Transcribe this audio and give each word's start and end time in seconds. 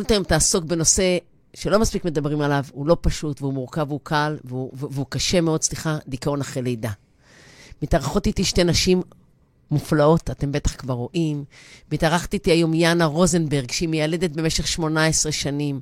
התוכנית 0.00 0.10
היום 0.10 0.24
תעסוק 0.24 0.64
בנושא 0.64 1.18
שלא 1.54 1.78
מספיק 1.78 2.04
מדברים 2.04 2.40
עליו, 2.40 2.64
הוא 2.72 2.86
לא 2.86 2.96
פשוט, 3.00 3.42
והוא 3.42 3.52
מורכב 3.52 3.86
והוא 3.88 4.00
קל, 4.02 4.36
והוא, 4.44 4.70
והוא 4.72 5.06
קשה 5.08 5.40
מאוד, 5.40 5.62
סליחה, 5.62 5.98
דיכאון 6.08 6.40
אחרי 6.40 6.62
לידה. 6.62 6.90
מתארחות 7.82 8.26
איתי 8.26 8.44
שתי 8.44 8.64
נשים 8.64 9.02
מופלאות, 9.70 10.30
אתם 10.30 10.52
בטח 10.52 10.74
כבר 10.76 10.94
רואים. 10.94 11.44
מתארחת 11.92 12.34
איתי 12.34 12.50
היום 12.50 12.74
יאנה 12.74 13.04
רוזנברג, 13.04 13.70
שהיא 13.70 13.88
מיילדת 13.88 14.30
במשך 14.30 14.66
18 14.66 15.32
שנים. 15.32 15.80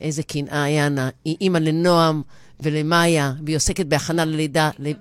איזה 0.00 0.22
קנאה, 0.22 0.68
יאנה. 0.68 1.10
היא 1.24 1.36
אימא 1.40 1.58
לנועם 1.58 2.22
ולמאיה, 2.60 3.32
והיא 3.44 3.56
עוסקת 3.56 3.86
בהכנה 3.86 4.24
ללידה, 4.24 4.70
ל... 4.78 4.92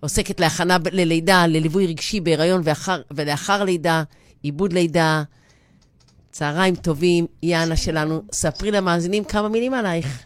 עוסקת 0.00 0.40
להכנה 0.40 0.76
ללידה, 0.92 1.46
לליווי 1.46 1.86
רגשי 1.86 2.20
בהיריון 2.20 2.60
ואחר, 2.64 3.02
ולאחר 3.10 3.64
לידה, 3.64 4.02
עיבוד 4.42 4.72
לידה. 4.72 5.22
צהריים 6.38 6.74
טובים, 6.74 7.26
יאנה 7.42 7.76
שלנו. 7.76 8.22
ספרי 8.32 8.70
למאזינים 8.70 9.24
כמה 9.24 9.48
מילים 9.48 9.74
עלייך. 9.74 10.22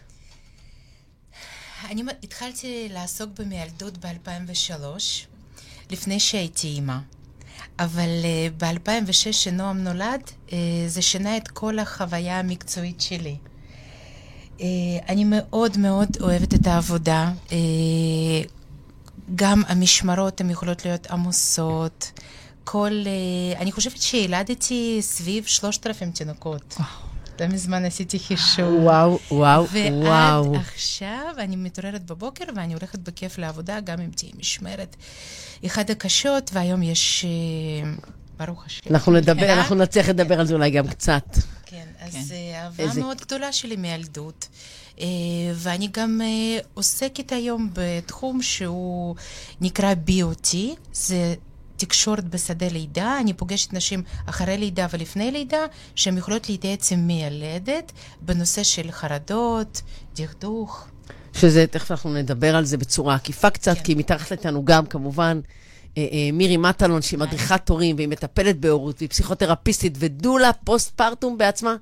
אני 1.89 2.03
התחלתי 2.23 2.87
לעסוק 2.91 3.29
במיילדות 3.39 3.97
ב-2003, 3.97 4.73
לפני 5.89 6.19
שהייתי 6.19 6.67
אימא. 6.67 6.97
אבל 7.79 8.09
uh, 8.21 8.63
ב-2006, 8.63 9.29
כשנועם 9.31 9.77
נולד, 9.77 10.21
uh, 10.47 10.51
זה 10.87 11.01
שינה 11.01 11.37
את 11.37 11.47
כל 11.47 11.79
החוויה 11.79 12.39
המקצועית 12.39 13.01
שלי. 13.01 13.35
Uh, 14.57 14.61
אני 15.09 15.23
מאוד 15.27 15.77
מאוד 15.77 16.09
אוהבת 16.21 16.53
את 16.53 16.67
העבודה. 16.67 17.31
גם 19.35 19.61
המשמרות 19.67 20.41
הן 20.41 20.49
יכולות 20.49 20.85
להיות 20.85 21.07
עמוסות. 21.07 22.11
כל... 22.63 23.03
Uh, 23.03 23.59
אני 23.59 23.71
חושבת 23.71 23.97
שילדתי 24.01 24.97
סביב 25.01 25.45
3,000 25.45 26.11
תינוקות. 26.11 26.75
לא 27.39 27.47
מזמן 27.47 27.85
עשיתי 27.85 28.19
חישוב. 28.19 28.73
וואו, 28.83 29.19
וואו, 29.31 29.65
וואו. 29.91 30.51
ועד 30.51 30.61
עכשיו 30.61 31.33
אני 31.37 31.55
מתעוררת 31.55 32.05
בבוקר 32.05 32.45
ואני 32.55 32.73
הולכת 32.73 32.99
בכיף 32.99 33.37
לעבודה, 33.37 33.79
גם 33.79 33.99
אם 33.99 34.09
תהיה 34.15 34.31
משמרת 34.39 34.95
אחת 35.65 35.89
הקשות, 35.89 36.49
והיום 36.53 36.83
יש, 36.83 37.25
אה, 37.25 37.91
ברוך 38.37 38.65
השם. 38.65 38.81
אנחנו 38.89 39.11
נדבר, 39.11 39.53
אנחנו 39.53 39.75
נצליח 39.75 40.09
לדבר 40.09 40.39
על 40.39 40.45
זה 40.45 40.53
אולי 40.53 40.71
גם 40.71 40.87
קצת. 40.87 41.37
כן, 41.65 41.85
אז 41.99 42.13
כן. 42.13 42.35
אהבה. 42.55 42.99
מאוד 42.99 43.21
גדולה 43.21 43.51
שלי 43.51 43.75
מילדות. 43.75 44.47
אה, 44.99 45.05
ואני 45.55 45.87
גם 45.91 46.21
אה, 46.23 46.59
עוסקת 46.73 47.31
היום 47.31 47.69
בתחום 47.73 48.41
שהוא 48.41 49.15
נקרא 49.61 49.93
BOT, 50.07 50.55
זה 50.93 51.33
תקשורת 51.77 52.29
בשדה 52.29 52.67
לידה, 52.67 53.19
אני 53.19 53.33
פוגשת 53.33 53.73
נשים 53.73 54.03
אחרי 54.25 54.57
לידה 54.57 54.87
ולפני 54.93 55.31
לידה, 55.31 55.65
שהן 55.95 56.17
יכולות 56.17 56.49
להתייעץ 56.49 56.91
עם 56.91 57.07
מיילדת 57.07 57.91
בנושא 58.21 58.63
של 58.63 58.91
חרדות, 58.91 59.81
דכדוך. 60.15 60.87
שזה, 61.33 61.67
תכף 61.67 61.91
אנחנו 61.91 62.13
נדבר 62.13 62.55
על 62.55 62.65
זה 62.65 62.77
בצורה 62.77 63.15
עקיפה 63.15 63.49
קצת, 63.49 63.77
כן. 63.77 63.83
כי 63.83 63.95
מתחת 63.95 64.31
איתנו 64.31 64.65
גם, 64.65 64.85
כמובן, 64.85 65.39
אה, 65.97 66.07
אה, 66.11 66.29
מירי 66.33 66.57
מטלון, 66.57 67.01
שהיא 67.01 67.19
מדריכת 67.19 67.69
הורים, 67.69 67.95
והיא 67.95 68.07
מטפלת 68.07 68.59
בהורות, 68.59 68.95
והיא 68.99 69.09
פסיכותרפיסטית, 69.09 69.93
ודולה 69.99 70.53
פוסט-פרטום 70.53 71.37
בעצמה. 71.37 71.75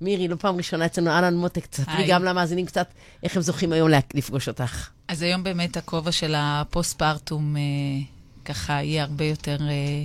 מירי, 0.00 0.28
לא 0.28 0.36
פעם 0.36 0.56
ראשונה 0.56 0.86
אצלנו, 0.86 1.10
אהלן 1.10 1.36
מותק, 1.36 1.66
תספרי 1.66 2.06
גם 2.08 2.24
למאזינים 2.24 2.66
קצת 2.66 2.88
איך 3.22 3.36
הם 3.36 3.42
זוכים 3.42 3.72
היום 3.72 3.90
לפגוש 4.14 4.48
אותך. 4.48 4.88
אז 5.08 5.22
היום 5.22 5.42
באמת 5.42 5.76
הכובע 5.76 6.12
של 6.12 6.34
ה 6.36 6.44
post-partum... 6.44 7.56
אה... 7.56 8.13
ככה 8.44 8.72
יהיה 8.72 9.02
הרבה 9.02 9.24
יותר 9.24 9.56
אה, 9.60 10.04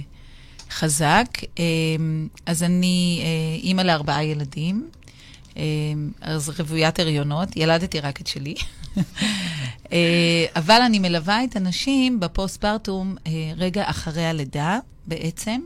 חזק. 0.72 1.28
אה, 1.60 1.64
אז 2.46 2.64
אני 2.64 3.22
אה, 3.24 3.62
אימא 3.64 3.82
לארבעה 3.82 4.24
ילדים, 4.24 4.90
אז 6.22 6.50
רוויית 6.60 7.00
הריונות, 7.00 7.50
ילדתי 7.56 8.00
רק 8.00 8.22
את 8.22 8.28
שלי. 8.28 8.56
אבל 10.60 10.82
אני 10.86 11.00
מלווה 11.00 11.44
את 11.44 11.56
הנשים 11.56 12.20
ב 12.20 12.28
post-partum 12.28 13.16
רגע 13.58 13.90
אחרי 13.90 14.26
הלידה, 14.26 14.80
בעצם. 15.08 15.62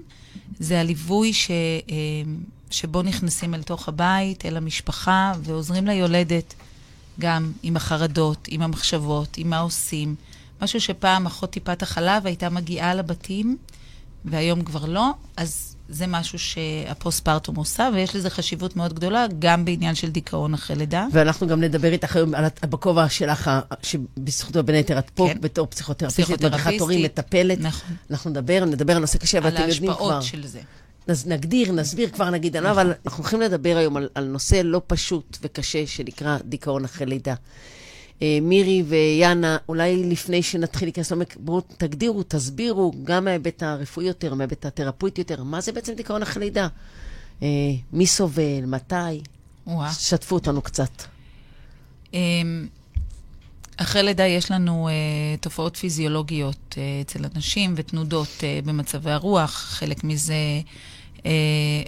זה 0.59 0.79
הליווי 0.79 1.34
ש, 1.34 1.51
שבו 2.72 3.01
נכנסים 3.01 3.53
אל 3.53 3.63
תוך 3.63 3.88
הבית, 3.88 4.45
אל 4.45 4.57
המשפחה, 4.57 5.34
ועוזרים 5.44 5.88
ליולדת 5.88 6.53
גם 7.19 7.51
עם 7.63 7.75
החרדות, 7.75 8.47
עם 8.47 8.61
המחשבות, 8.61 9.38
עם 9.38 9.50
מה 9.50 9.59
עושים. 9.59 10.16
משהו 10.62 10.81
שפעם 10.81 11.25
אחות 11.25 11.50
טיפת 11.50 11.81
החלב 11.81 12.25
הייתה 12.25 12.50
מגיעה 12.50 12.94
לבתים, 12.94 13.58
והיום 14.25 14.64
כבר 14.64 14.86
לא, 14.86 15.12
אז 15.38 15.75
זה 15.90 16.08
משהו 16.08 16.40
שהפוסט-פרטום 16.40 17.56
עושה, 17.56 17.90
ויש 17.94 18.16
לזה 18.16 18.30
חשיבות 18.30 18.75
מאוד 18.75 18.94
גדולה, 18.94 19.25
גם 19.40 19.66
בעניין 19.66 19.96
של 19.96 20.09
דיכאון 20.09 20.53
אחרי 20.53 20.75
לידה. 20.75 21.08
ואנחנו 21.12 21.47
גם 21.47 21.62
נדבר 21.62 21.91
איתך 21.91 22.16
היום 22.16 22.36
על, 22.36 22.46
בכובע 22.69 23.09
שלך, 23.09 23.52
שבזכותו 23.84 24.64
בין 24.64 24.75
היתר 24.75 25.00
את 25.00 25.09
פה 25.09 25.28
כן. 25.34 25.41
בתור 25.41 25.68
פסיכותרפיסטית, 25.68 26.41
מדריכת 26.41 26.80
הורים, 26.80 27.03
מטפלת. 27.03 27.59
נכון. 27.59 27.96
אנחנו 28.12 28.30
נדבר, 28.30 28.66
נדבר 28.66 28.96
על 28.96 29.00
נושא 29.00 29.18
קשה, 29.18 29.40
ואתם 29.44 29.62
יודעים 29.62 29.94
כבר. 29.94 30.06
על 30.06 30.12
ההשפעות 30.12 30.24
של 30.24 30.47
זה. 30.47 30.62
אז 31.08 31.28
נגדיר, 31.28 31.72
נסביר, 31.72 32.09
כבר 32.09 32.30
נגיד 32.30 32.58
עליו, 32.58 32.72
נכון. 32.72 32.85
אבל 32.85 32.94
אנחנו 33.06 33.24
הולכים 33.24 33.41
לדבר 33.41 33.78
היום 33.78 33.97
על, 33.97 34.09
על 34.16 34.25
נושא 34.25 34.62
לא 34.64 34.81
פשוט 34.88 35.38
וקשה 35.41 35.88
שנקרא 35.88 36.38
דיכאון 36.46 36.85
אחרי 36.85 37.06
לידה. 37.06 37.35
אה, 38.23 38.38
מירי 38.41 38.84
ויאנה, 38.88 39.57
אולי 39.69 40.03
לפני 40.03 40.44
שנתחיל 40.44 40.88
להיכנס 40.88 41.11
לעומק, 41.11 41.35
בואו 41.39 41.61
תגדירו, 41.78 42.23
תסבירו, 42.23 42.94
גם 43.03 43.25
מההיבט 43.25 43.63
הרפואי 43.63 44.06
יותר, 44.06 44.34
מההיבט 44.34 44.66
התרפויטי 44.66 45.22
יותר, 45.22 45.44
מה 45.44 45.61
זה 45.61 45.72
בעצם 45.72 45.94
דיכאון 45.94 46.22
אחרי 46.22 46.44
לידה? 46.45 46.67
אה, 47.41 47.47
מי 47.94 48.07
סובל, 48.07 48.66
מתי? 48.66 49.22
וואו. 49.67 49.94
שתפו 49.94 50.35
אותנו 50.35 50.61
קצת. 50.61 51.03
אמ, 52.13 52.67
אחרי 53.78 54.03
לידה 54.03 54.25
יש 54.25 54.51
לנו 54.51 54.90
uh, 54.90 55.41
תופעות 55.41 55.75
פיזיולוגיות 55.75 56.75
uh, 56.75 56.78
אצל 57.01 57.25
אנשים 57.35 57.73
ותנודות 57.78 58.28
uh, 58.28 58.66
במצבי 58.66 59.11
הרוח. 59.11 59.51
חלק 59.51 60.03
מזה 60.03 60.35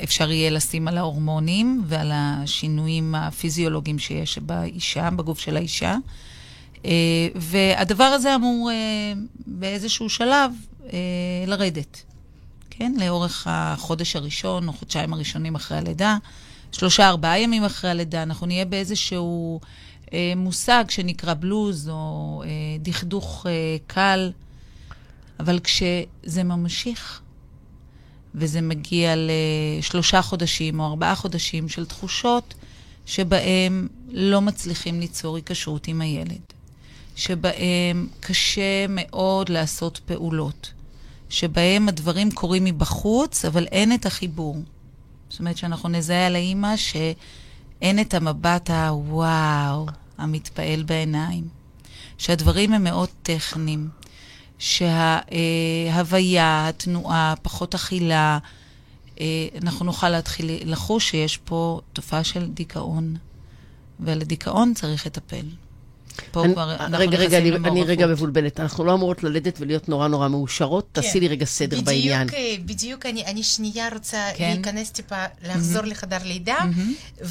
אפשר 0.03 0.31
יהיה 0.31 0.49
לשים 0.49 0.87
על 0.87 0.97
ההורמונים 0.97 1.83
ועל 1.85 2.11
השינויים 2.13 3.15
הפיזיולוגיים 3.15 3.99
שיש 3.99 4.37
באישה, 4.37 5.09
בגוף 5.09 5.39
של 5.39 5.57
האישה. 5.57 5.95
אה, 6.85 7.27
והדבר 7.35 8.03
הזה 8.03 8.35
אמור 8.35 8.71
אה, 8.71 9.13
באיזשהו 9.47 10.09
שלב 10.09 10.51
אה, 10.93 10.99
לרדת, 11.47 12.03
כן? 12.69 12.93
לאורך 12.99 13.47
החודש 13.49 14.15
הראשון 14.15 14.67
או 14.67 14.73
חודשיים 14.73 15.13
הראשונים 15.13 15.55
אחרי 15.55 15.77
הלידה. 15.77 16.17
שלושה, 16.71 17.09
ארבעה 17.09 17.39
ימים 17.39 17.63
אחרי 17.63 17.89
הלידה, 17.89 18.23
אנחנו 18.23 18.47
נהיה 18.47 18.65
באיזשהו 18.65 19.59
אה, 20.13 20.33
מושג 20.35 20.85
שנקרא 20.89 21.33
בלוז 21.33 21.89
או 21.89 22.43
אה, 22.45 22.49
דכדוך 22.79 23.45
אה, 23.49 23.77
קל, 23.87 24.31
אבל 25.39 25.59
כשזה 25.59 26.43
ממשיך 26.43 27.21
וזה 28.35 28.61
מגיע 28.61 29.13
לשלושה 29.17 30.21
חודשים 30.21 30.79
או 30.79 30.85
ארבעה 30.85 31.15
חודשים 31.15 31.69
של 31.69 31.85
תחושות 31.85 32.53
שבהם 33.05 33.87
לא 34.09 34.41
מצליחים 34.41 34.99
ליצור 34.99 35.35
היקשרות 35.35 35.87
עם 35.87 36.01
הילד. 36.01 36.41
שבהם 37.15 38.07
קשה 38.19 38.87
מאוד 38.89 39.49
לעשות 39.49 39.99
פעולות, 40.05 40.71
שבהם 41.29 41.89
הדברים 41.89 42.31
קורים 42.31 42.63
מבחוץ, 42.63 43.45
אבל 43.45 43.65
אין 43.65 43.93
את 43.93 44.05
החיבור. 44.05 44.57
זאת 45.29 45.39
אומרת 45.39 45.57
שאנחנו 45.57 45.89
נזהה 45.89 46.27
על 46.27 46.35
האימא 46.35 46.77
שאין 46.77 47.99
את 48.01 48.13
המבט 48.13 48.69
הוואו, 48.69 49.85
המתפעל 50.17 50.83
בעיניים. 50.83 51.47
שהדברים 52.17 52.73
הם 52.73 52.83
מאוד 52.83 53.09
טכניים, 53.23 53.89
שההוויה, 54.59 55.37
התנועה, 56.67 57.33
פחות 57.41 57.75
אכילה, 57.75 58.39
אה, 59.19 59.47
אנחנו 59.61 59.85
נוכל 59.85 60.09
להתחיל 60.09 60.49
לחוש 60.65 61.09
שיש 61.09 61.37
פה 61.37 61.81
תופעה 61.93 62.23
של 62.23 62.47
דיכאון, 62.47 63.15
ולדיכאון 63.99 64.73
צריך 64.73 65.05
לטפל. 65.05 65.45
פה 66.31 66.45
אני, 66.45 66.53
כבר 66.53 66.75
אנחנו 66.75 66.97
רגע, 66.97 67.17
רגע, 67.17 67.37
אני, 67.37 67.51
אני 67.51 67.83
רגע 67.83 68.07
מבולבלת. 68.07 68.59
אנחנו 68.59 68.83
לא 68.85 68.93
אמורות 68.93 69.23
ללדת 69.23 69.57
ולהיות 69.59 69.89
נורא 69.89 70.07
נורא 70.07 70.27
מאושרות. 70.27 70.87
כן. 70.93 71.01
תעשי 71.01 71.19
לי 71.19 71.27
רגע 71.27 71.45
סדר 71.45 71.81
בדיוק, 71.81 71.87
בעניין. 71.87 72.27
בדיוק, 72.65 73.05
אני, 73.05 73.25
אני 73.25 73.43
שנייה 73.43 73.89
רוצה 73.93 74.29
כן. 74.35 74.51
להיכנס 74.53 74.89
טיפה, 74.91 75.25
לחזור 75.43 75.83
mm-hmm. 75.83 75.85
לחדר 75.85 76.17
לידה, 76.23 76.57
mm-hmm. 76.57 77.23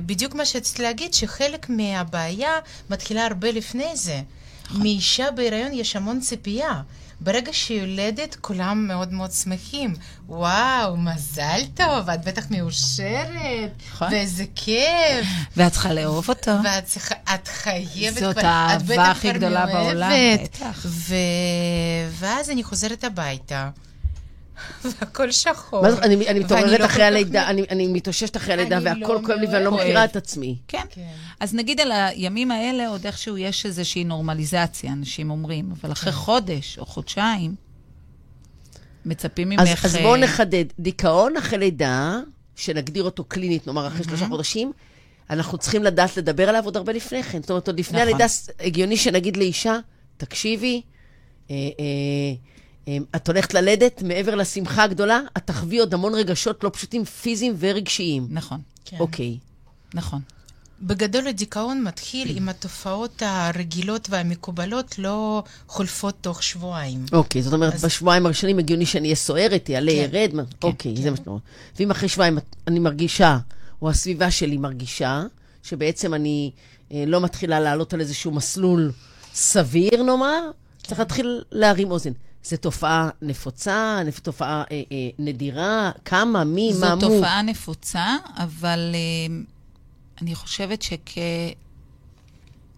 ובדיוק 0.00 0.34
מה 0.34 0.44
שרציתי 0.44 0.82
להגיד, 0.82 1.14
שחלק 1.14 1.68
מהבעיה 1.68 2.58
מתחילה 2.90 3.26
הרבה 3.26 3.52
לפני 3.52 3.96
זה. 3.96 4.22
נכון. 4.70 4.82
מאישה 4.82 5.30
בהיריון 5.30 5.72
יש 5.72 5.96
המון 5.96 6.20
ציפייה. 6.20 6.82
ברגע 7.20 7.52
שהיא 7.52 7.80
יולדת, 7.80 8.36
כולם 8.40 8.86
מאוד 8.88 9.12
מאוד 9.12 9.32
שמחים. 9.32 9.94
וואו, 10.28 10.96
מזל 10.96 11.60
טוב, 11.74 12.10
את 12.10 12.24
בטח 12.24 12.46
מאושרת, 12.50 13.70
נכון. 13.92 14.08
ואיזה 14.12 14.44
כיף. 14.54 15.26
ואת 15.56 15.72
צריכה 15.72 15.92
לאהוב 15.92 16.28
אותו. 16.28 16.50
ואת 16.64 16.84
צריכה, 16.84 17.14
את 17.34 17.48
חייבת... 17.48 18.20
זאת 18.20 18.38
האהבה 18.38 19.10
הכי 19.10 19.32
גדולה 19.32 19.66
בעולם, 19.66 20.10
בטח. 20.42 20.86
ו... 20.86 21.14
ואז 22.18 22.50
אני 22.50 22.64
חוזרת 22.64 23.04
הביתה. 23.04 23.70
והכל 24.84 25.30
שחור. 25.30 25.82
מה 25.82 25.90
זה, 25.90 26.02
אני, 26.02 26.28
אני 26.28 26.40
מתעוררת 26.40 26.80
לא 26.80 26.84
אחרי 26.84 27.04
הלידה, 27.04 27.50
אני, 27.50 27.64
אני 27.70 27.86
מתאוששת 27.86 28.36
אחרי 28.36 28.54
הלידה, 28.54 28.78
והכל 28.82 29.14
לא 29.14 29.26
כואב 29.26 29.38
לי 29.38 29.46
ואני 29.46 29.64
לא 29.64 29.72
מכירה 29.72 30.04
את 30.04 30.16
עצמי. 30.16 30.56
כן. 30.68 30.82
כן. 30.90 31.02
אז 31.40 31.54
נגיד 31.54 31.80
על 31.80 31.92
הימים 31.92 32.50
האלה, 32.50 32.88
עוד 32.88 33.06
איכשהו 33.06 33.38
יש 33.38 33.66
איזושהי 33.66 34.04
נורמליזציה, 34.04 34.92
אנשים 34.92 35.30
אומרים, 35.30 35.72
אבל 35.80 35.92
אחרי 35.92 36.12
כן. 36.12 36.18
חודש 36.18 36.78
או 36.78 36.86
חודשיים, 36.86 37.54
מצפים 39.04 39.48
ממך... 39.48 39.60
אז, 39.60 39.68
אז 39.84 39.96
בואו 39.96 40.16
נחדד. 40.16 40.64
דיכאון 40.78 41.36
אחרי 41.36 41.58
לידה, 41.58 42.20
שנגדיר 42.56 43.04
אותו 43.04 43.24
קלינית, 43.24 43.66
נאמר 43.66 43.86
אחרי 43.86 44.04
שלושה 44.04 44.26
חודשים, 44.26 44.72
אנחנו 45.30 45.58
צריכים 45.58 45.84
לדעת 45.84 46.16
לדבר 46.16 46.48
עליו 46.48 46.64
עוד 46.64 46.76
הרבה 46.76 46.92
לפני 46.92 47.22
כן. 47.22 47.40
זאת 47.40 47.50
אומרת, 47.50 47.66
עוד 47.66 47.78
לפני 47.78 47.98
נכון. 47.98 48.08
הלידה, 48.08 48.26
הגיוני 48.60 48.96
שנגיד 48.96 49.36
לאישה, 49.36 49.78
תקשיבי, 50.16 50.82
אה, 51.50 51.54
אה, 51.54 51.60
אה, 51.80 52.34
את 53.16 53.28
הולכת 53.28 53.54
ללדת, 53.54 54.02
מעבר 54.02 54.34
לשמחה 54.34 54.84
הגדולה, 54.84 55.20
את 55.36 55.42
תחווי 55.46 55.78
עוד 55.78 55.94
המון 55.94 56.14
רגשות 56.14 56.64
לא 56.64 56.70
פשוטים, 56.72 57.04
פיזיים 57.04 57.56
ורגשיים. 57.58 58.26
נכון. 58.30 58.60
כן. 58.84 58.96
אוקיי. 59.00 59.38
נכון. 59.94 60.20
בגדול 60.82 61.26
הדיכאון 61.26 61.82
מתחיל 61.82 62.36
אם 62.36 62.48
התופעות 62.48 63.22
הרגילות 63.26 64.10
והמקובלות 64.10 64.98
לא 64.98 65.42
חולפות 65.68 66.14
תוך 66.20 66.42
שבועיים. 66.42 67.04
אוקיי, 67.12 67.42
זאת 67.42 67.52
אומרת, 67.52 67.74
אז... 67.74 67.84
בשבועיים 67.84 68.26
הראשונים 68.26 68.58
הגיוני 68.58 68.86
שאני 68.86 69.08
אהיה 69.08 69.16
סוערת, 69.16 69.68
יעלה, 69.68 69.92
כן, 69.92 69.96
ירד, 69.96 70.30
כן, 70.32 70.38
אוקיי, 70.62 70.96
כן. 70.96 71.02
זה 71.02 71.10
מה 71.10 71.16
שאתה 71.16 71.30
אומר. 71.30 71.40
ואם 71.78 71.90
אחרי 71.90 72.08
שבועיים 72.08 72.38
אני 72.66 72.78
מרגישה, 72.78 73.38
או 73.82 73.90
הסביבה 73.90 74.30
שלי 74.30 74.56
מרגישה, 74.56 75.22
שבעצם 75.62 76.14
אני 76.14 76.50
אה, 76.92 77.04
לא 77.06 77.20
מתחילה 77.20 77.60
לעלות 77.60 77.94
על 77.94 78.00
איזשהו 78.00 78.32
מסלול 78.32 78.92
סביר, 79.34 80.02
נאמר, 80.02 80.50
כן. 80.82 80.88
צריך 80.88 81.00
להתחיל 81.00 81.42
להרים 81.52 81.90
אוזן. 81.90 82.12
זו 82.44 82.56
תופעה 82.56 83.10
נפוצה, 83.22 84.02
תופעה 84.22 84.64
אה, 84.70 84.82
אה, 84.92 85.08
נדירה? 85.18 85.90
כמה? 86.04 86.44
מי? 86.44 86.72
מה 86.80 86.94
מו? 86.94 87.00
זו 87.00 87.08
תופעה 87.08 87.42
נפוצה, 87.42 88.16
אבל... 88.36 88.94
אה, 88.94 89.34
אני 90.22 90.34
חושבת 90.34 90.82
שכ... 90.82 91.18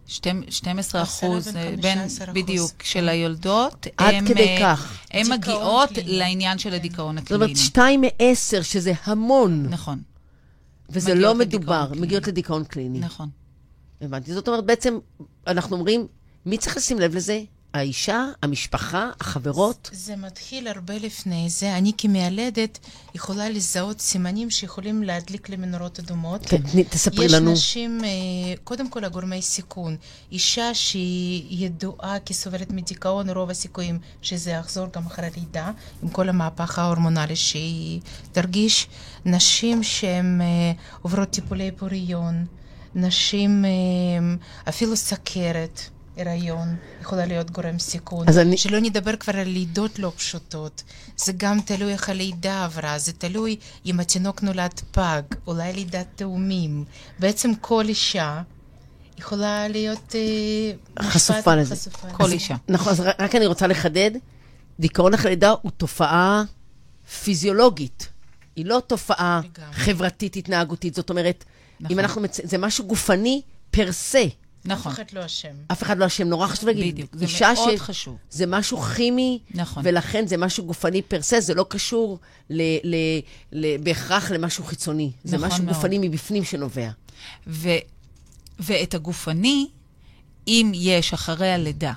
12 0.07 1.03
אחוז, 1.03 1.49
בין, 1.83 1.99
בדיוק, 2.33 2.71
כן. 2.79 2.85
של 2.85 3.09
היולדות, 3.09 3.87
עד 3.97 4.15
הם, 4.15 4.29
כדי 4.29 4.57
כך. 4.61 4.99
הן 5.11 5.33
מגיעות 5.33 5.89
קליני. 5.89 6.19
לעניין 6.19 6.59
של 6.59 6.75
הדיכאון 6.75 7.19
הקליני. 7.19 7.39
זאת 7.41 7.49
אומרת, 7.49 7.57
2 7.57 8.01
מ-10, 8.01 8.63
שזה 8.63 8.93
המון. 9.05 9.67
נכון. 9.71 10.03
וזה 10.91 11.15
לא 11.15 11.35
מדובר, 11.35 11.93
מגיעות 11.97 12.27
לדיכאון 12.27 12.65
קליני. 12.65 12.99
נכון. 12.99 13.29
הבנתי. 14.01 14.35
זאת 14.35 14.49
אומרת, 14.49 14.65
בעצם, 14.65 14.99
אנחנו 15.47 15.77
אומרים, 15.77 16.07
מי 16.47 16.59
צריך 16.59 16.77
לשים 16.77 16.99
לב 16.99 17.15
לזה? 17.15 17.43
האישה, 17.75 18.25
המשפחה, 18.43 19.11
החברות? 19.21 19.91
זה 19.93 20.17
מתחיל 20.17 20.69
הרבה 20.69 20.99
לפני 20.99 21.51
זה. 21.51 21.77
אני 21.77 21.93
כמיילדת 21.99 22.79
יכולה 23.15 23.49
לזהות 23.51 24.01
סימנים 24.01 24.51
שיכולים 24.51 25.03
להדליק 25.03 25.49
למנורות 25.49 25.99
אדומות. 25.99 26.47
כן, 26.47 26.83
תספרי 26.91 27.25
יש 27.25 27.33
לנו. 27.33 27.53
יש 27.53 27.59
נשים, 27.59 28.05
אה, 28.05 28.09
קודם 28.65 28.91
כל 28.91 29.05
הגורמי 29.05 29.43
סיכון. 29.43 29.97
אישה 30.33 30.75
שהיא 30.75 31.67
ידועה 31.67 32.19
כסובלת 32.21 32.71
מדיכאון, 32.71 33.31
רוב 33.31 33.51
הסיכויים 33.51 33.99
שזה 34.23 34.51
יחזור 34.51 34.87
גם 34.95 35.07
אחרי 35.07 35.27
הלידה, 35.27 35.71
עם 36.03 36.09
כל 36.09 36.29
המהפך 36.29 36.79
ההורמונלי 36.79 37.37
שהיא 37.37 38.01
תרגיש. 38.33 38.87
נשים 39.25 39.83
שהן 39.83 40.41
אה, 40.41 40.73
עוברות 41.03 41.31
טיפולי 41.31 41.71
פוריון, 41.77 42.47
נשים 42.95 43.65
אה, 43.65 43.71
אפילו 44.69 44.97
סכרת. 44.97 45.81
הריון 46.17 46.77
יכולה 47.01 47.27
להיות 47.27 47.51
גורם 47.51 47.79
סיכון. 47.79 48.27
אני... 48.29 48.57
שלא 48.57 48.81
נדבר 48.81 49.17
כבר 49.17 49.37
על 49.37 49.49
לידות 49.49 49.99
לא 49.99 50.13
פשוטות. 50.17 50.83
זה 51.17 51.33
גם 51.37 51.61
תלוי 51.61 51.93
איך 51.93 52.09
הלידה 52.09 52.65
עברה, 52.65 52.99
זה 52.99 53.13
תלוי 53.13 53.57
אם 53.87 54.01
התינוק 54.01 54.43
נולד 54.43 54.81
פג, 54.91 55.23
אולי 55.47 55.73
לידת 55.73 56.07
תאומים. 56.17 56.85
בעצם 57.19 57.55
כל 57.61 57.85
אישה 57.89 58.43
יכולה 59.19 59.69
להיות 59.69 60.15
אה, 60.15 61.05
חשופה 61.05 61.55
לזה. 61.55 61.77
חשופה 61.77 62.09
כל 62.11 62.25
לזה. 62.25 62.35
אישה. 62.35 62.57
נכון, 62.69 62.93
אז 62.93 63.01
רק 63.19 63.35
אני 63.35 63.47
רוצה 63.47 63.67
לחדד, 63.67 64.11
דיכאון 64.81 65.15
אחרי 65.15 65.31
לידה 65.31 65.55
הוא 65.63 65.71
תופעה 65.71 66.43
פיזיולוגית. 67.25 68.09
היא 68.57 68.67
לא 68.67 68.83
תופעה 68.87 69.41
חברתית 69.73 70.37
התנהגותית. 70.37 70.95
זאת 70.95 71.11
אומרת, 71.11 71.45
נכון. 71.81 71.93
אם 71.93 71.99
אנחנו 71.99 72.21
מצ... 72.21 72.41
זה 72.45 72.59
משהו 72.59 72.87
גופני 72.87 73.43
פר 73.71 73.93
סה. 73.93 74.25
נכון. 74.65 74.93
אף 74.93 74.99
אחד 74.99 75.13
לא 75.13 75.27
אשם. 75.27 75.55
אף 75.73 75.83
אחד 75.83 75.99
לא 75.99 76.07
אשם, 76.07 76.29
נורא 76.29 76.47
חשוב 76.47 76.69
להגיד. 76.69 76.95
בדיוק, 76.95 77.11
זה 77.17 77.27
מאוד 77.55 77.77
ש... 77.77 77.81
חשוב. 77.81 78.17
זה 78.31 78.47
משהו 78.47 78.81
כימי, 78.81 79.39
נכון. 79.51 79.83
ולכן 79.87 80.27
זה 80.27 80.37
משהו 80.37 80.67
גופני 80.67 81.03
פרסה, 81.03 81.41
זה 81.41 81.55
לא 81.55 81.67
קשור 81.69 82.19
ל... 82.51 82.63
ל... 82.85 82.97
ל... 83.53 83.77
בהכרח 83.77 84.31
למשהו 84.31 84.65
חיצוני. 84.65 85.11
נכון 85.25 85.31
זה 85.31 85.47
משהו 85.47 85.65
מאוד. 85.65 85.77
גופני 85.77 85.99
מבפנים 85.99 86.45
שנובע. 86.45 86.91
ו... 87.47 87.69
ואת 88.59 88.95
הגופני, 88.95 89.67
אם 90.49 90.73
יש 90.75 91.13
אחרי 91.13 91.51
הלידה 91.51 91.93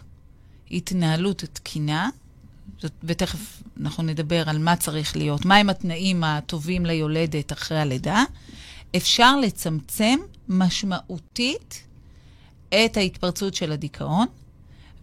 התנהלות 0.71 1.43
תקינה, 1.53 2.09
זאת, 2.81 2.91
ותכף 3.03 3.61
אנחנו 3.81 4.03
נדבר 4.03 4.49
על 4.49 4.57
מה 4.57 4.75
צריך 4.75 5.17
להיות, 5.17 5.45
מהם 5.45 5.69
התנאים 5.69 6.23
הטובים 6.23 6.85
ליולדת 6.85 7.51
אחרי 7.51 7.79
הלידה, 7.79 8.23
אפשר 8.95 9.39
לצמצם 9.39 10.19
משמעותית 10.49 11.83
את 12.85 12.97
ההתפרצות 12.97 13.53
של 13.53 13.71
הדיכאון, 13.71 14.25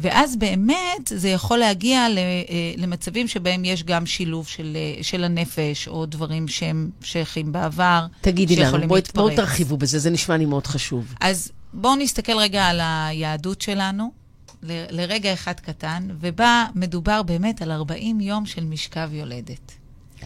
ואז 0.00 0.36
באמת 0.36 1.06
זה 1.14 1.28
יכול 1.28 1.58
להגיע 1.58 1.98
אה, 2.00 2.12
למצבים 2.76 3.28
שבהם 3.28 3.64
יש 3.64 3.84
גם 3.84 4.06
שילוב 4.06 4.46
של, 4.46 4.76
אה, 4.76 5.02
של 5.02 5.24
הנפש, 5.24 5.88
או 5.88 6.06
דברים 6.06 6.48
שהם 6.48 6.90
שייכים 7.02 7.52
בעבר, 7.52 8.06
תגידי 8.20 8.56
לנו, 8.56 8.88
בואי 8.88 9.02
בוא 9.14 9.30
תרחיבו 9.30 9.76
בזה, 9.76 9.98
זה 9.98 10.10
נשמע 10.10 10.36
לי 10.36 10.44
מאוד 10.44 10.66
חשוב. 10.66 11.14
אז 11.20 11.52
בואו 11.72 11.96
נסתכל 11.96 12.38
רגע 12.38 12.64
על 12.64 12.80
היהדות 12.82 13.60
שלנו, 13.60 14.12
ל, 14.62 14.84
לרגע 14.90 15.32
אחד 15.32 15.60
קטן, 15.60 16.08
ובה 16.20 16.66
מדובר 16.74 17.22
באמת 17.22 17.62
על 17.62 17.70
40 17.72 18.20
יום 18.20 18.46
של 18.46 18.64
משכב 18.64 19.08
יולדת. 19.12 19.72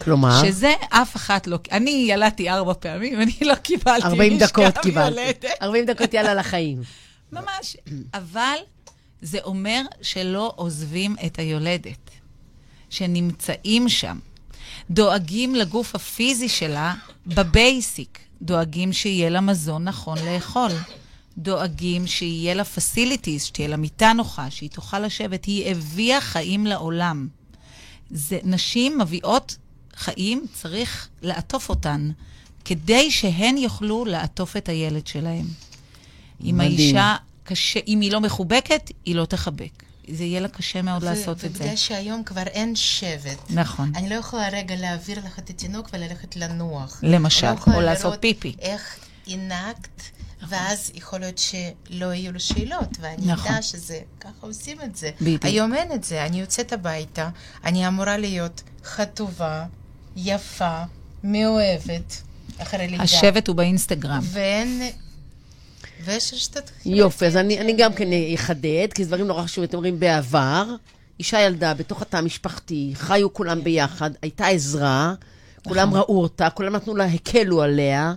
כלומר? 0.01 0.43
שזה 0.45 0.73
אף 0.89 1.15
אחת 1.15 1.47
לא... 1.47 1.57
אני 1.71 2.05
ילדתי 2.09 2.49
ארבע 2.49 2.73
פעמים, 2.79 3.21
אני 3.21 3.33
לא 3.41 3.55
קיבלתי 3.55 4.07
משכב 4.07 4.13
יולדת. 4.13 4.13
40 4.13 4.37
דקות 4.37 4.77
קיבלת. 4.77 5.45
40 5.61 5.85
דקות 5.85 6.13
יאללה 6.13 6.33
לחיים. 6.33 6.81
ממש. 7.31 7.77
אבל 8.13 8.57
זה 9.21 9.37
אומר 9.43 9.81
שלא 10.01 10.53
עוזבים 10.55 11.15
את 11.25 11.39
היולדת, 11.39 12.09
שנמצאים 12.89 13.89
שם, 13.89 14.19
דואגים 14.89 15.55
לגוף 15.55 15.95
הפיזי 15.95 16.49
שלה 16.49 16.95
בבייסיק, 17.27 18.19
דואגים 18.41 18.93
שיהיה 18.93 19.29
לה 19.29 19.41
מזון 19.41 19.83
נכון 19.83 20.17
לאכול. 20.25 20.71
דואגים 21.37 22.07
שיהיה 22.07 22.53
לה 22.53 22.63
פסיליטיז, 22.63 23.43
שתהיה 23.43 23.67
לה 23.67 23.77
מיטה 23.77 24.13
נוחה, 24.13 24.51
שהיא 24.51 24.69
תוכל 24.69 24.99
לשבת. 24.99 25.45
היא 25.45 25.71
הביאה 25.71 26.21
חיים 26.21 26.65
לעולם. 26.65 27.27
זה, 28.11 28.39
נשים 28.43 28.97
מביאות 28.97 29.57
חיים, 29.95 30.45
צריך 30.53 31.07
לעטוף 31.21 31.69
אותן, 31.69 32.11
כדי 32.65 33.11
שהן 33.11 33.57
יוכלו 33.57 34.05
לעטוף 34.05 34.57
את 34.57 34.69
הילד 34.69 35.07
שלהן. 35.07 35.45
אם 36.43 36.59
האישה, 36.59 37.15
קשה, 37.43 37.79
אם 37.87 38.01
היא 38.01 38.11
לא 38.11 38.21
מחובקת, 38.21 38.91
היא 39.05 39.15
לא 39.15 39.25
תחבק. 39.25 39.83
זה 40.11 40.23
יהיה 40.23 40.39
לה 40.39 40.47
קשה 40.47 40.81
מאוד 40.81 41.03
ו- 41.03 41.05
לעשות 41.05 41.45
את 41.45 41.53
זה. 41.55 41.59
ובגלל 41.63 41.75
שהיום 41.75 42.23
כבר 42.23 42.43
אין 42.47 42.75
שבט. 42.75 43.37
נכון. 43.49 43.91
אני 43.95 44.09
לא 44.09 44.15
יכולה 44.15 44.49
רגע 44.49 44.75
להעביר 44.75 45.19
לך 45.25 45.39
את 45.39 45.49
התינוק 45.49 45.89
וללכת 45.93 46.35
לנוח. 46.35 46.99
למשל, 47.03 47.51
לא 47.67 47.73
או 47.75 47.81
לעשות 47.81 48.13
פיפי. 48.19 48.55
איך 48.59 48.97
הנהגת, 49.27 50.01
נכון. 50.41 50.57
ואז 50.57 50.91
יכול 50.95 51.19
להיות 51.19 51.37
שלא 51.37 52.13
יהיו 52.13 52.31
לו 52.31 52.39
שאלות, 52.39 52.97
ואני 52.99 53.25
נכון. 53.25 53.51
אדע 53.51 53.61
שזה, 53.61 53.99
ככה 54.19 54.31
עושים 54.39 54.77
את 54.81 54.95
זה. 54.95 55.09
בדיוק. 55.21 55.45
היום 55.45 55.73
אין 55.73 55.91
את 55.91 56.03
זה, 56.03 56.25
אני 56.25 56.39
יוצאת 56.39 56.73
הביתה, 56.73 57.29
אני 57.63 57.87
אמורה 57.87 58.17
להיות 58.17 58.63
חטובה, 58.83 59.65
יפה, 60.15 60.83
מאוהבת, 61.23 62.21
אחרי 62.57 62.87
לידה. 62.87 63.03
השבט 63.03 63.47
הוא 63.47 63.55
באינסטגרם. 63.55 64.21
ואין... 64.23 64.81
ויש 66.07 66.33
רשתות 66.33 66.71
יופי, 66.85 67.25
אז 67.25 67.37
אני, 67.37 67.59
אני 67.59 67.73
גם 67.77 67.93
כן 67.93 68.07
אחדד, 68.35 68.87
כי 68.95 69.03
זה 69.03 69.09
דברים 69.09 69.27
נורא 69.27 69.43
חשובים. 69.43 69.67
אתם 69.67 69.77
אומרים 69.77 69.99
בעבר, 69.99 70.65
אישה 71.19 71.41
ילדה 71.41 71.73
בתוך 71.73 72.01
התא 72.01 72.17
המשפחתי, 72.17 72.91
חיו 72.95 73.33
כולם 73.33 73.63
ביחד, 73.63 74.11
הייתה 74.21 74.47
עזרה, 74.47 75.13
כולם 75.67 75.87
נכון. 75.87 75.99
ראו 75.99 76.21
אותה, 76.21 76.49
כולם 76.49 76.75
נתנו 76.75 76.95
לה, 76.95 77.05
הקלו 77.05 77.61
עליה. 77.61 78.13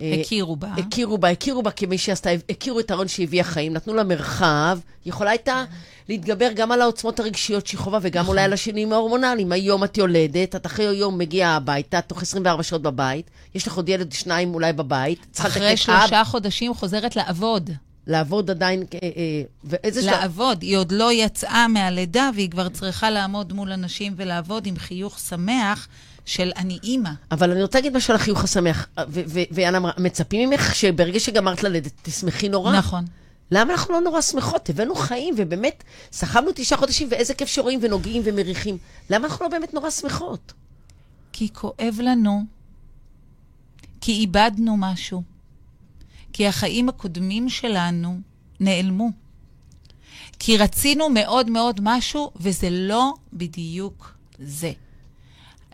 אה, 0.00 0.14
הכירו 0.20 0.56
בה. 0.56 0.68
הכירו 0.76 1.18
בה, 1.18 1.28
הכירו 1.28 1.62
בה 1.62 1.70
כמי 1.70 1.98
שעשתה, 1.98 2.30
הכירו 2.50 2.80
את 2.80 2.90
ההון 2.90 3.08
שהביאה 3.08 3.44
חיים, 3.44 3.72
נתנו 3.72 3.94
לה 3.94 4.04
מרחב, 4.04 4.78
יכולה 5.06 5.30
הייתה 5.30 5.64
להתגבר 6.08 6.48
גם 6.54 6.72
על 6.72 6.82
העוצמות 6.82 7.20
הרגשיות 7.20 7.66
שהיא 7.66 7.78
חווה, 7.78 7.98
וגם 8.02 8.22
נכון. 8.22 8.34
אולי 8.34 8.44
על 8.44 8.52
השינויים 8.52 8.92
ההורמונליים. 8.92 9.52
היום 9.52 9.84
את 9.84 9.98
יולדת, 9.98 10.56
את 10.56 10.66
אחרי 10.66 10.84
יום 10.84 11.18
מגיעה 11.18 11.56
הביתה, 11.56 12.00
תוך 12.00 12.22
24 12.22 12.62
שעות 12.62 12.82
בבית, 12.82 13.30
יש 13.54 13.66
לך 13.66 13.76
עוד 13.76 13.88
ילד, 13.88 14.12
שניים 14.12 14.54
אולי 14.54 14.72
בבית. 14.72 15.26
אחרי 15.40 15.76
שלושה. 15.76 16.24
חודשים 16.24 16.74
חוזרת 16.74 17.16
לעבוד. 17.16 17.70
לעבוד 18.06 18.50
עדיין, 18.50 18.82
אה, 18.94 18.98
אה, 19.02 19.42
ואיזה 19.64 20.02
שלב... 20.02 20.10
לעבוד, 20.10 20.62
היא 20.62 20.76
עוד 20.76 20.92
לא 20.92 21.12
יצאה 21.12 21.68
מהלידה 21.68 22.30
והיא 22.34 22.50
כבר 22.50 22.68
צריכה 22.68 23.10
לעמוד 23.10 23.52
מול 23.52 23.72
אנשים 23.72 24.12
ולעבוד 24.16 24.66
עם 24.66 24.76
חיוך 24.76 25.18
שמח. 25.18 25.88
של 26.28 26.52
אני 26.56 26.78
אימא. 26.82 27.10
אבל 27.30 27.50
אני 27.50 27.62
רוצה 27.62 27.78
להגיד 27.78 27.96
משהו 27.96 28.12
על 28.14 28.20
החיוך 28.20 28.44
השמח. 28.44 28.88
ויאנה 29.50 29.78
אמרה, 29.78 29.92
מצפים 29.98 30.50
ממך 30.50 30.74
שברגע 30.74 31.20
שגמרת 31.20 31.62
ללדת, 31.62 31.92
תשמחי 32.02 32.48
נורא. 32.48 32.72
נכון. 32.78 33.04
למה 33.50 33.72
אנחנו 33.72 33.94
לא 33.94 34.00
נורא 34.00 34.20
שמחות? 34.20 34.70
הבאנו 34.70 34.94
חיים, 34.94 35.34
ובאמת, 35.38 35.84
סחבנו 36.12 36.50
תשעה 36.54 36.78
חודשים, 36.78 37.08
ואיזה 37.10 37.34
כיף 37.34 37.48
שרואים 37.48 37.80
ונוגעים 37.82 38.22
ומריחים. 38.24 38.78
למה 39.10 39.26
אנחנו 39.26 39.44
לא 39.44 39.50
באמת 39.50 39.74
נורא 39.74 39.90
שמחות? 39.90 40.52
כי 41.32 41.48
כואב 41.52 41.98
לנו, 42.02 42.44
כי 44.00 44.12
איבדנו 44.12 44.76
משהו, 44.78 45.22
כי 46.32 46.46
החיים 46.46 46.88
הקודמים 46.88 47.48
שלנו 47.48 48.20
נעלמו. 48.60 49.10
כי 50.38 50.56
רצינו 50.56 51.08
מאוד 51.08 51.50
מאוד 51.50 51.80
משהו, 51.82 52.30
וזה 52.36 52.70
לא 52.70 53.14
בדיוק 53.32 54.14
זה. 54.38 54.72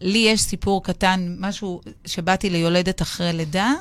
לי 0.05 0.19
יש 0.19 0.41
סיפור 0.43 0.85
קטן, 0.85 1.37
משהו 1.39 1.81
שבאתי 2.07 2.51
ליולדת 2.51 3.03
אחרי 3.03 3.33
לידה, 3.33 3.73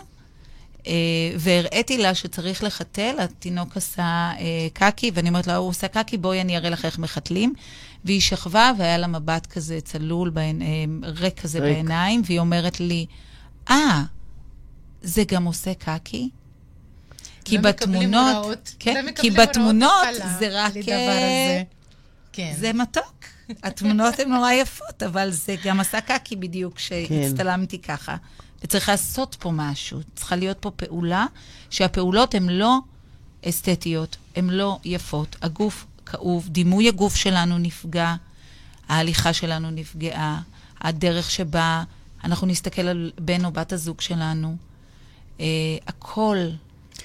אה, 0.88 0.94
והראיתי 1.38 1.98
לה 1.98 2.16
שצריך 2.16 2.64
לחתל, 2.64 3.16
התינוק 3.20 3.78
עשה 3.78 4.32
אה, 4.40 4.68
קקי, 4.74 5.12
ואני 5.14 5.30
אומרת 5.30 5.48
לה, 5.48 5.56
הוא 5.56 5.70
עושה 5.70 5.88
קקי, 5.88 6.18
בואי 6.18 6.42
אני 6.42 6.58
אראה 6.58 6.70
לך 6.70 6.86
איך 6.86 7.00
מחתלים. 7.00 7.54
והיא 8.06 8.22
שכבה, 8.22 8.72
והיה 8.78 8.98
לה 8.98 9.08
מבט 9.08 9.46
כזה 9.46 9.80
צלול, 9.82 10.30
בעין, 10.30 10.62
אה, 10.62 10.68
ריק 11.10 11.40
כזה 11.42 11.60
ריק. 11.60 11.74
בעיניים, 11.74 12.22
והיא 12.26 12.40
אומרת 12.40 12.80
לי, 12.80 13.06
אה, 13.70 14.04
זה 15.02 15.24
גם 15.28 15.44
עושה 15.44 15.74
קקי? 15.74 16.30
כי 17.46 17.58
בתמונות, 17.58 18.76
כן, 18.80 19.06
כי 19.16 19.32
בתמונות 19.32 19.92
זה 20.40 20.48
רק... 20.52 20.74
כן. 22.34 22.54
זה 22.60 22.74
מתוק. 22.74 23.26
התמונות 23.64 24.20
הן 24.20 24.30
נורא 24.30 24.52
יפות, 24.52 25.04
אבל 25.04 25.32
זה 25.32 25.56
גם 25.64 25.80
עשה 25.80 26.02
קקי 26.02 26.36
בדיוק 26.36 26.76
כשהצטלמתי 26.76 27.80
כן. 27.80 27.96
ככה. 27.96 28.16
וצריך 28.64 28.90
לעשות 28.90 29.36
פה 29.40 29.52
משהו, 29.54 30.00
צריכה 30.16 30.36
להיות 30.36 30.58
פה 30.60 30.72
פעולה, 30.72 31.26
שהפעולות 31.70 32.36
הן 32.36 32.50
לא 32.50 32.78
אסתטיות, 33.46 34.18
הן 34.36 34.50
לא 34.50 34.80
יפות. 34.84 35.36
הגוף 35.42 35.86
כאוב, 36.06 36.48
דימוי 36.48 36.88
הגוף 36.88 37.16
שלנו 37.16 37.58
נפגע, 37.58 38.16
ההליכה 38.90 39.34
שלנו 39.34 39.72
נפגעה, 39.72 40.42
הדרך 40.82 41.32
שבה 41.32 41.84
אנחנו 42.24 42.48
נסתכל 42.48 42.82
על 42.82 43.12
בן 43.20 43.46
או 43.46 43.52
בת 43.52 43.74
הזוג 43.74 44.02
שלנו. 44.02 44.56
Uh, 45.38 45.42
הכל 45.88 46.38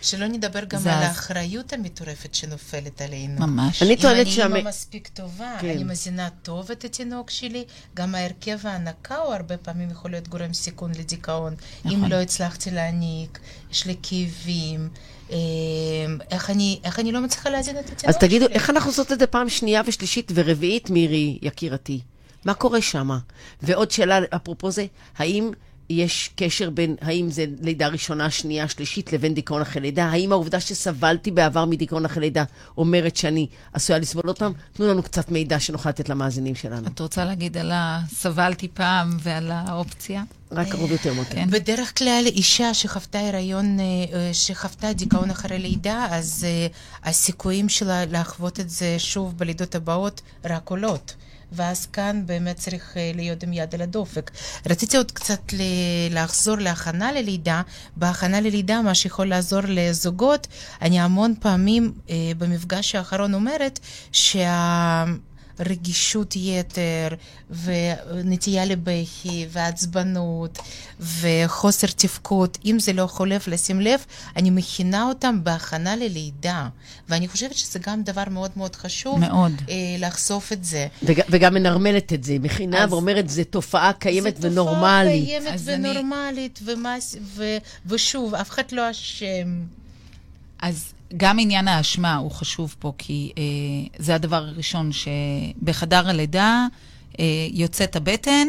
שלא 0.02 0.26
נדבר 0.26 0.64
גם 0.64 0.80
על 0.80 0.88
האחריות 0.88 1.72
המטורפת 1.72 2.34
שנופלת 2.34 3.02
עלינו. 3.02 3.46
ממש. 3.46 3.82
אני 3.82 3.96
טוענת 3.96 4.26
אם 4.26 4.42
אני 4.42 4.58
אימא 4.58 4.68
מספיק 4.68 5.08
טובה, 5.08 5.56
כן. 5.60 5.70
אני 5.70 5.84
מזינה 5.84 6.28
טוב 6.42 6.70
את 6.70 6.84
התינוק 6.84 7.30
שלי, 7.30 7.64
גם 7.94 8.14
ההרכב 8.14 8.66
ההנקה 8.66 9.16
הוא 9.16 9.34
הרבה 9.34 9.56
פעמים 9.56 9.90
יכול 9.90 10.10
להיות 10.10 10.28
גורם 10.28 10.52
סיכון 10.52 10.92
לדיכאון. 10.98 11.54
נכון. 11.84 12.04
אם 12.04 12.10
לא 12.10 12.16
הצלחתי 12.16 12.70
להעניק, 12.70 13.38
יש 13.70 13.86
לי 13.86 13.96
כאבים. 14.02 14.88
אמ, 15.30 15.36
איך 16.30 16.50
אני, 16.50 16.80
איך 16.84 17.00
אני 17.00 17.12
לא 17.12 17.20
מצליחה 17.20 17.50
להזין 17.50 17.78
את 17.78 17.84
התינוק 17.84 18.00
שלי. 18.00 18.10
אז 18.10 18.16
תגידו, 18.16 18.46
איך 18.48 18.70
אנחנו 18.70 18.90
עושות 18.90 19.12
את 19.12 19.18
זה 19.18 19.26
פעם 19.26 19.48
שנייה 19.48 19.82
ושלישית 19.86 20.32
ורביעית, 20.34 20.90
מירי, 20.90 21.38
יקירתי? 21.42 22.00
מה 22.44 22.54
קורה 22.54 22.82
שמה? 22.82 23.18
ועוד 23.62 23.90
שאלה, 23.90 24.18
אפרופו 24.36 24.70
זה, 24.70 24.86
האם 25.18 25.50
יש 25.90 26.30
קשר 26.36 26.70
בין 26.70 26.96
האם 27.00 27.30
זה 27.30 27.44
לידה 27.60 27.88
ראשונה, 27.88 28.30
שנייה, 28.30 28.68
שלישית, 28.68 29.12
לבין 29.12 29.34
דיכאון 29.34 29.62
אחרי 29.62 29.82
לידה? 29.82 30.04
האם 30.04 30.32
העובדה 30.32 30.60
שסבלתי 30.60 31.30
בעבר 31.30 31.64
מדיכאון 31.64 32.04
אחרי 32.04 32.20
לידה 32.20 32.44
אומרת 32.78 33.16
שאני 33.16 33.46
עשויה 33.72 33.98
לסבול 33.98 34.28
אותם? 34.28 34.52
תנו 34.72 34.86
לנו 34.86 35.02
קצת 35.02 35.30
מידע 35.30 35.60
שנוכל 35.60 35.88
לתת 35.88 36.08
למאזינים 36.08 36.54
שלנו. 36.54 36.86
את 36.86 37.00
רוצה 37.00 37.24
להגיד 37.24 37.56
על 37.56 37.70
הסבלתי 37.74 38.68
פעם 38.68 39.16
ועל 39.22 39.50
האופציה? 39.52 40.22
רק 40.52 40.68
קרוב 40.68 40.92
יותר 40.92 41.12
מותק. 41.14 41.32
כן. 41.32 41.50
בדרך 41.50 41.98
כלל 41.98 42.22
אישה 42.26 42.74
שחוותה 42.74 43.28
הריון, 43.28 43.80
אה, 43.80 43.84
אה, 43.84 44.34
שחוותה 44.34 44.92
דיכאון 44.92 45.30
אחרי 45.30 45.58
לידה, 45.58 46.06
אז 46.10 46.46
אה, 46.48 46.66
הסיכויים 47.10 47.68
שלה 47.68 48.04
לחוות 48.06 48.60
את 48.60 48.70
זה 48.70 48.98
שוב 48.98 49.38
בלידות 49.38 49.74
הבאות 49.74 50.20
רק 50.44 50.70
עולות. 50.70 51.14
ואז 51.52 51.86
כאן 51.86 52.22
באמת 52.26 52.56
צריך 52.56 52.96
אה, 52.96 53.10
להיות 53.14 53.42
עם 53.42 53.52
יד 53.52 53.74
על 53.74 53.80
הדופק. 53.80 54.30
רציתי 54.66 54.96
עוד 54.96 55.12
קצת 55.12 55.40
לחזור 56.10 56.56
להכנה 56.56 57.12
ללידה. 57.12 57.62
בהכנה 57.96 58.40
ללידה, 58.40 58.82
מה 58.82 58.94
שיכול 58.94 59.26
לעזור 59.26 59.60
לזוגות, 59.68 60.46
אני 60.82 61.00
המון 61.00 61.34
פעמים 61.40 61.92
אה, 62.10 62.14
במפגש 62.38 62.94
האחרון 62.94 63.34
אומרת 63.34 63.80
שה... 64.12 65.04
רגישות 65.60 66.36
יתר, 66.36 67.08
ונטייה 67.50 68.64
לבכי, 68.64 69.46
ועצבנות, 69.50 70.58
וחוסר 71.00 71.86
תפקוד, 71.86 72.58
אם 72.64 72.78
זה 72.80 72.92
לא 72.92 73.06
חולף 73.06 73.48
לשים 73.48 73.80
לב, 73.80 74.04
אני 74.36 74.50
מכינה 74.50 75.04
אותם 75.04 75.44
בהכנה 75.44 75.96
ללידה. 75.96 76.68
ואני 77.08 77.28
חושבת 77.28 77.54
שזה 77.54 77.78
גם 77.78 78.02
דבר 78.02 78.24
מאוד 78.30 78.50
מאוד 78.56 78.76
חשוב. 78.76 79.18
מאוד. 79.18 79.52
אה, 79.68 79.74
לחשוף 79.98 80.52
את 80.52 80.64
זה. 80.64 80.86
וג, 81.02 81.20
וגם 81.30 81.54
מנרמלת 81.54 82.12
את 82.12 82.24
זה, 82.24 82.36
מכינה 82.40 82.84
אז, 82.84 82.92
ואומרת, 82.92 83.28
זו 83.28 83.42
תופעה 83.50 83.92
קיימת 83.92 84.40
זה 84.40 84.48
ונורמלית. 84.48 85.28
זו 85.28 85.38
תופעה 85.38 85.58
קיימת 85.58 85.60
ונורמלית, 85.64 86.60
אני... 86.62 86.74
ומס, 86.74 87.16
ו, 87.22 87.44
ושוב, 87.86 88.34
אף 88.34 88.50
אחד 88.50 88.72
לא 88.72 88.90
אשם. 88.90 89.62
אז 90.62 90.92
גם 91.16 91.38
עניין 91.38 91.68
האשמה 91.68 92.16
הוא 92.16 92.30
חשוב 92.30 92.76
פה, 92.78 92.92
כי 92.98 93.32
אה, 93.38 93.42
זה 93.98 94.14
הדבר 94.14 94.36
הראשון 94.36 94.90
שבחדר 94.92 96.08
הלידה 96.08 96.66
אה, 97.18 97.24
יוצאת 97.52 97.96
הבטן, 97.96 98.48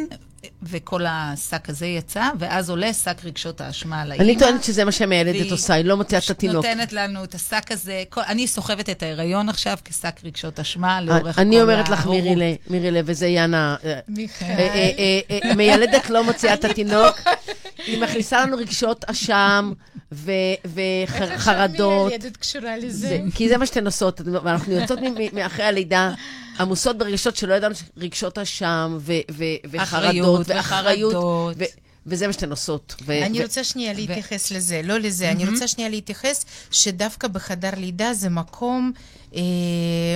וכל 0.63 1.05
השק 1.07 1.69
הזה 1.69 1.85
יצא, 1.85 2.29
ואז 2.39 2.69
עולה 2.69 2.93
שק 2.93 3.17
רגשות 3.23 3.61
האשמה 3.61 4.01
על 4.01 4.11
האימא. 4.11 4.23
אני 4.23 4.39
טוענת 4.39 4.63
שזה 4.63 4.85
מה 4.85 4.91
שהמיילדת 4.91 5.51
עושה, 5.51 5.73
היא 5.73 5.85
לא 5.85 5.97
מוציאה 5.97 6.21
את 6.25 6.29
התינוק. 6.29 6.65
נותנת 6.65 6.93
לנו 6.93 7.23
את 7.23 7.35
השק 7.35 7.71
הזה. 7.71 8.03
כל, 8.09 8.21
אני 8.21 8.47
סוחבת 8.47 8.89
את 8.89 9.03
ההיריון 9.03 9.49
עכשיו 9.49 9.77
כשק 9.85 10.19
רגשות 10.23 10.59
אשמה 10.59 11.01
לאורך 11.01 11.19
כל 11.19 11.27
ההורות. 11.27 11.39
אני 11.39 11.61
אומרת 11.61 11.89
לך, 11.89 12.05
מירי 12.69 12.91
לב, 12.91 13.05
וזה 13.07 13.27
יאנה... 13.27 13.75
אה, 13.83 13.99
מיכאל. 14.07 14.47
אה, 14.47 15.19
אה, 15.43 15.55
מיילדת 15.55 16.09
לא 16.09 16.23
מוציאה 16.23 16.53
את 16.53 16.65
התינוק, 16.65 17.15
היא 17.87 18.01
מכניסה 18.01 18.41
לנו 18.41 18.57
רגשות 18.57 19.05
אשם 19.05 19.71
וחרדות. 20.11 20.71
איך 21.01 21.21
עכשיו 21.21 21.69
מיילדת 22.05 22.37
קשורה 22.37 22.77
לזה? 22.77 23.19
כי 23.35 23.49
זה 23.49 23.57
מה 23.57 23.65
שאתן 23.65 23.85
עושות, 23.85 24.21
ואנחנו 24.25 24.73
יוצאות 24.73 24.99
מאחרי 25.33 25.65
הלידה. 25.65 26.13
עמוסות 26.59 26.97
ברגשות 26.97 27.35
שלא 27.35 27.53
ידענו, 27.53 27.75
רגשות 27.97 28.37
אשם, 28.37 28.97
וחרדות, 29.71 30.47
ואחריות, 30.49 31.57
וזה 32.05 32.27
מה 32.27 32.33
שאתן 32.33 32.49
עושות. 32.49 32.95
אני 33.07 33.43
רוצה 33.43 33.63
שנייה 33.63 33.93
להתייחס 33.93 34.51
לזה, 34.51 34.81
לא 34.83 34.97
לזה, 34.97 35.31
אני 35.31 35.49
רוצה 35.49 35.67
שנייה 35.67 35.89
להתייחס 35.89 36.45
שדווקא 36.71 37.27
בחדר 37.27 37.69
לידה 37.77 38.13
זה 38.13 38.29
מקום 38.29 38.91
אה, 39.35 39.41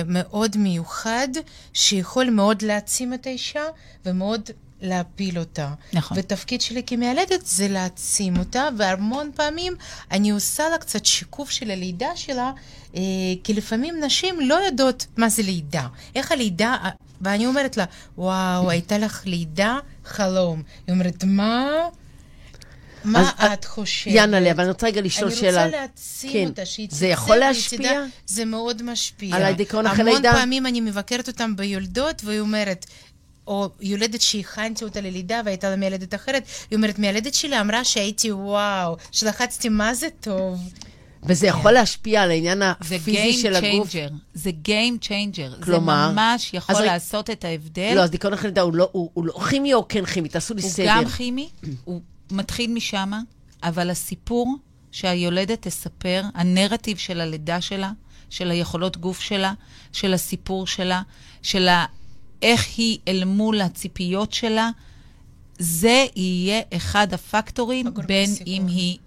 מאוד 0.06 0.56
מיוחד, 0.56 1.28
שיכול 1.72 2.30
מאוד 2.30 2.62
להעצים 2.62 3.14
את 3.14 3.26
האישה, 3.26 3.64
ומאוד 4.06 4.50
להפיל 4.84 5.38
אותה. 5.38 5.72
נכון. 5.92 6.18
ותפקיד 6.20 6.60
שלי 6.60 6.82
כמיילדת 6.86 7.46
זה 7.46 7.68
להעצים 7.68 8.38
אותה, 8.38 8.68
והמון 8.78 9.30
פעמים 9.34 9.72
אני 10.10 10.30
עושה 10.30 10.68
לה 10.68 10.78
קצת 10.78 11.04
שיקוף 11.04 11.50
של 11.50 11.70
הלידה 11.70 12.08
שלה, 12.14 12.52
אה, 12.94 13.00
כי 13.44 13.54
לפעמים 13.54 14.04
נשים 14.04 14.40
לא 14.40 14.54
יודעות 14.54 15.06
מה 15.16 15.28
זה 15.28 15.42
לידה. 15.42 15.86
איך 16.14 16.32
הלידה, 16.32 16.76
ואני 17.20 17.46
אומרת 17.46 17.76
לה, 17.76 17.84
וואו, 18.18 18.70
הייתה 18.70 18.98
לך 18.98 19.22
לידה 19.26 19.78
חלום. 20.04 20.62
היא 20.86 20.94
אומרת, 20.94 21.24
מה? 21.24 21.66
מה 23.04 23.30
את 23.54 23.64
חושבת? 23.64 24.14
יאנה 24.14 24.50
אבל 24.50 24.60
אני 24.60 24.70
רוצה 24.70 24.86
רגע 24.86 25.00
לשאול 25.00 25.30
שאלה. 25.30 25.62
אני 25.62 25.66
רוצה 25.66 25.76
להעצים 25.80 26.32
כן. 26.32 26.46
אותה, 26.46 26.66
שהיא 26.66 26.88
זה 26.90 27.06
יכול 27.06 27.36
להשפיע? 27.36 28.02
זה 28.26 28.44
מאוד 28.44 28.82
משפיע. 28.82 29.36
על 29.36 29.42
הדיכאון 29.42 29.86
אחרי 29.86 30.04
לידה? 30.04 30.28
המון 30.28 30.40
פעמים 30.40 30.66
אני 30.66 30.80
מבקרת 30.80 31.28
אותם 31.28 31.56
ביולדות, 31.56 32.22
והיא 32.24 32.40
אומרת, 32.40 32.86
או 33.46 33.68
יולדת 33.80 34.20
שהכנתי 34.20 34.84
אותה 34.84 35.00
ללידה 35.00 35.40
והייתה 35.44 35.70
לה 35.70 35.76
מיילדת 35.76 36.14
אחרת, 36.14 36.44
היא 36.70 36.76
אומרת, 36.76 36.98
מיילדת 36.98 37.34
שלי 37.34 37.60
אמרה 37.60 37.84
שהייתי 37.84 38.32
וואו, 38.32 38.96
שלחצתי 39.12 39.68
מה 39.68 39.94
זה 39.94 40.08
טוב. 40.20 40.58
וזה 41.26 41.46
יכול 41.46 41.70
כן. 41.70 41.74
להשפיע 41.74 42.22
על 42.22 42.30
העניין 42.30 42.62
הפיזי 42.62 43.32
של 43.32 43.54
הגוף. 43.54 43.90
זה 44.34 44.50
Game 44.64 45.04
Changer. 45.04 45.64
כלומר? 45.64 46.08
זה 46.08 46.14
ממש 46.14 46.50
יכול 46.54 46.82
לעשות 46.82 47.30
את 47.30 47.44
ההבדל. 47.44 47.92
לא, 47.94 48.00
אז 48.00 48.10
דיכאון 48.10 48.32
אחרי 48.32 48.48
לידה 48.48 48.62
הוא, 48.62 48.74
לא, 48.74 48.88
הוא, 48.92 49.10
הוא 49.14 49.24
לא 49.24 49.32
כימי 49.50 49.74
או 49.74 49.88
כן 49.88 50.04
כימי? 50.04 50.28
תעשו 50.28 50.54
לי 50.54 50.62
הוא 50.62 50.70
סדר. 50.70 50.92
הוא 50.94 51.02
גם 51.02 51.08
כימי, 51.08 51.48
הוא 51.84 52.00
מתחיל 52.30 52.70
משם, 52.70 53.12
אבל 53.62 53.90
הסיפור 53.90 54.56
שהיולדת 54.92 55.62
תספר, 55.66 56.22
הנרטיב 56.34 56.96
של 56.96 57.20
הלידה 57.20 57.60
שלה, 57.60 57.90
של 58.30 58.50
היכולות 58.50 58.96
גוף 58.96 59.20
שלה, 59.20 59.52
של 59.92 60.14
הסיפור 60.14 60.66
שלה, 60.66 61.02
של 61.42 61.68
ה... 61.68 61.84
איך 62.44 62.66
היא 62.76 62.98
אל 63.08 63.24
מול 63.24 63.60
הציפיות 63.60 64.32
שלה, 64.32 64.70
זה 65.58 66.06
יהיה 66.16 66.60
אחד 66.76 67.14
הפקטורים, 67.14 67.86
בין 68.06 68.30
אם 68.46 68.66
היא 68.66 68.98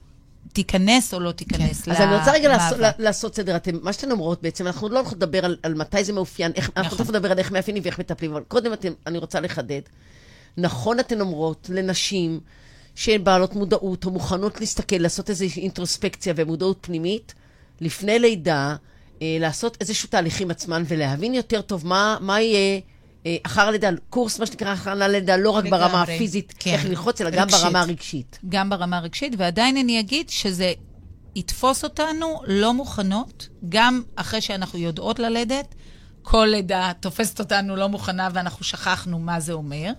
תיכנס 0.54 1.14
או 1.14 1.20
לא 1.20 1.32
תיכנס 1.32 1.82
כן. 1.82 1.92
אז 1.92 2.02
אני 2.02 2.16
רוצה 2.16 2.32
רגע 2.32 2.50
לעשות, 2.50 2.78
לעשות 3.00 3.36
סדר. 3.36 3.56
אתם, 3.56 3.78
מה 3.82 3.94
שאתן 3.94 4.12
אומרות 4.12 4.42
בעצם, 4.42 4.68
אנחנו 4.68 4.90
לא 4.90 5.00
הולכות 5.00 5.18
לדבר 5.18 5.46
על, 5.46 5.58
על 5.64 5.74
מתי 5.74 6.04
זה 6.04 6.14
מאופיין, 6.14 6.52
איך, 6.56 6.70
נכון. 6.70 6.84
אנחנו 6.84 6.98
תכף 6.98 7.10
נדבר 7.10 7.32
על 7.32 7.40
איך 7.40 7.52
מאפיינים 7.52 7.84
ואיך 7.84 8.00
מטפלים, 8.00 8.32
אבל 8.32 8.44
קודם 8.48 8.74
אתם, 8.74 8.94
אני 9.08 9.18
רוצה 9.18 9.40
לחדד. 9.40 9.82
נכון 10.58 11.00
אתן 11.00 11.22
אומרות 11.22 11.70
לנשים 11.74 12.40
שהן 12.96 13.24
בעלות 13.24 13.56
מודעות 13.56 14.06
או 14.06 14.12
מוכנות 14.12 14.60
להסתכל, 14.60 14.96
לעשות 14.96 15.30
איזו 15.30 15.46
אינטרוספקציה 15.58 16.34
ומודעות 16.36 16.78
פנימית, 16.82 17.34
לפני 17.82 18.20
לידה, 18.20 18.76
אה, 19.22 19.38
לעשות 19.40 19.78
איזשהו 19.82 20.10
תהליכים 20.10 20.52
עצמן 20.52 20.84
ולהבין 20.88 21.34
יותר 21.34 21.62
טוב 21.62 21.88
מה, 21.88 22.18
מה 22.22 22.42
יהיה... 22.42 22.80
אה, 23.26 23.38
אחר 23.44 23.62
הלידה, 23.62 23.90
קורס, 24.10 24.40
מה 24.40 24.46
שנקרא 24.46 24.70
הכנה 24.70 24.96
ללידה, 25.08 25.38
לא 25.38 25.50
רק 25.50 25.66
לגמרי, 25.66 25.80
ברמה 25.80 26.02
הפיזית, 26.02 26.54
כן. 26.60 26.72
איך 26.72 26.86
ללחוץ, 26.86 27.22
אלא 27.22 27.30
רגשית. 27.30 27.42
גם 27.42 27.62
ברמה 27.62 27.82
הרגשית. 27.82 28.40
גם 28.50 28.70
ברמה 28.70 28.98
הרגשית, 28.98 29.34
ועדיין 29.38 29.78
אני 29.78 30.00
אגיד 30.00 30.30
שזה 30.30 30.74
יתפוס 31.36 31.84
אותנו 31.84 32.42
לא 32.48 32.74
מוכנות, 32.74 33.50
גם 33.70 34.02
אחרי 34.16 34.42
שאנחנו 34.42 34.80
יודעות 34.80 35.20
ללדת, 35.20 35.76
כל 36.22 36.48
לידה 36.52 36.92
תופסת 37.00 37.40
אותנו 37.40 37.76
לא 37.76 37.90
מוכנה 37.90 38.30
ואנחנו 38.34 38.66
שכחנו 38.66 39.20
מה 39.20 39.40
זה 39.40 39.54
אומר, 39.54 39.92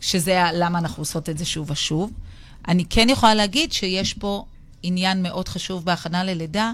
שזה 0.00 0.42
למה 0.52 0.78
אנחנו 0.78 1.00
עושות 1.00 1.28
את 1.28 1.38
זה 1.38 1.44
שוב 1.44 1.70
ושוב. 1.70 2.12
אני 2.68 2.84
כן 2.90 3.08
יכולה 3.08 3.34
להגיד 3.34 3.72
שיש 3.72 4.14
פה 4.14 4.44
עניין 4.82 5.22
מאוד 5.22 5.48
חשוב 5.48 5.84
בהכנה 5.84 6.24
ללידה, 6.24 6.72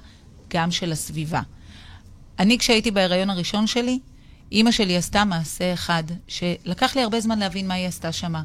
גם 0.49 0.71
של 0.71 0.93
הסביבה. 0.93 1.41
אני, 2.39 2.59
כשהייתי 2.59 2.91
בהיריון 2.91 3.31
הראשון 3.31 3.67
שלי, 3.67 3.99
אימא 4.53 4.71
שלי 4.71 4.97
עשתה 4.97 5.25
מעשה 5.25 5.73
אחד, 5.73 6.05
שלקח 6.29 6.97
לי 6.97 7.03
הרבה 7.03 7.21
זמן 7.21 7.39
להבין 7.39 7.69
מה 7.69 7.75
היא 7.75 7.87
עשתה 7.87 8.13
שמה. 8.13 8.43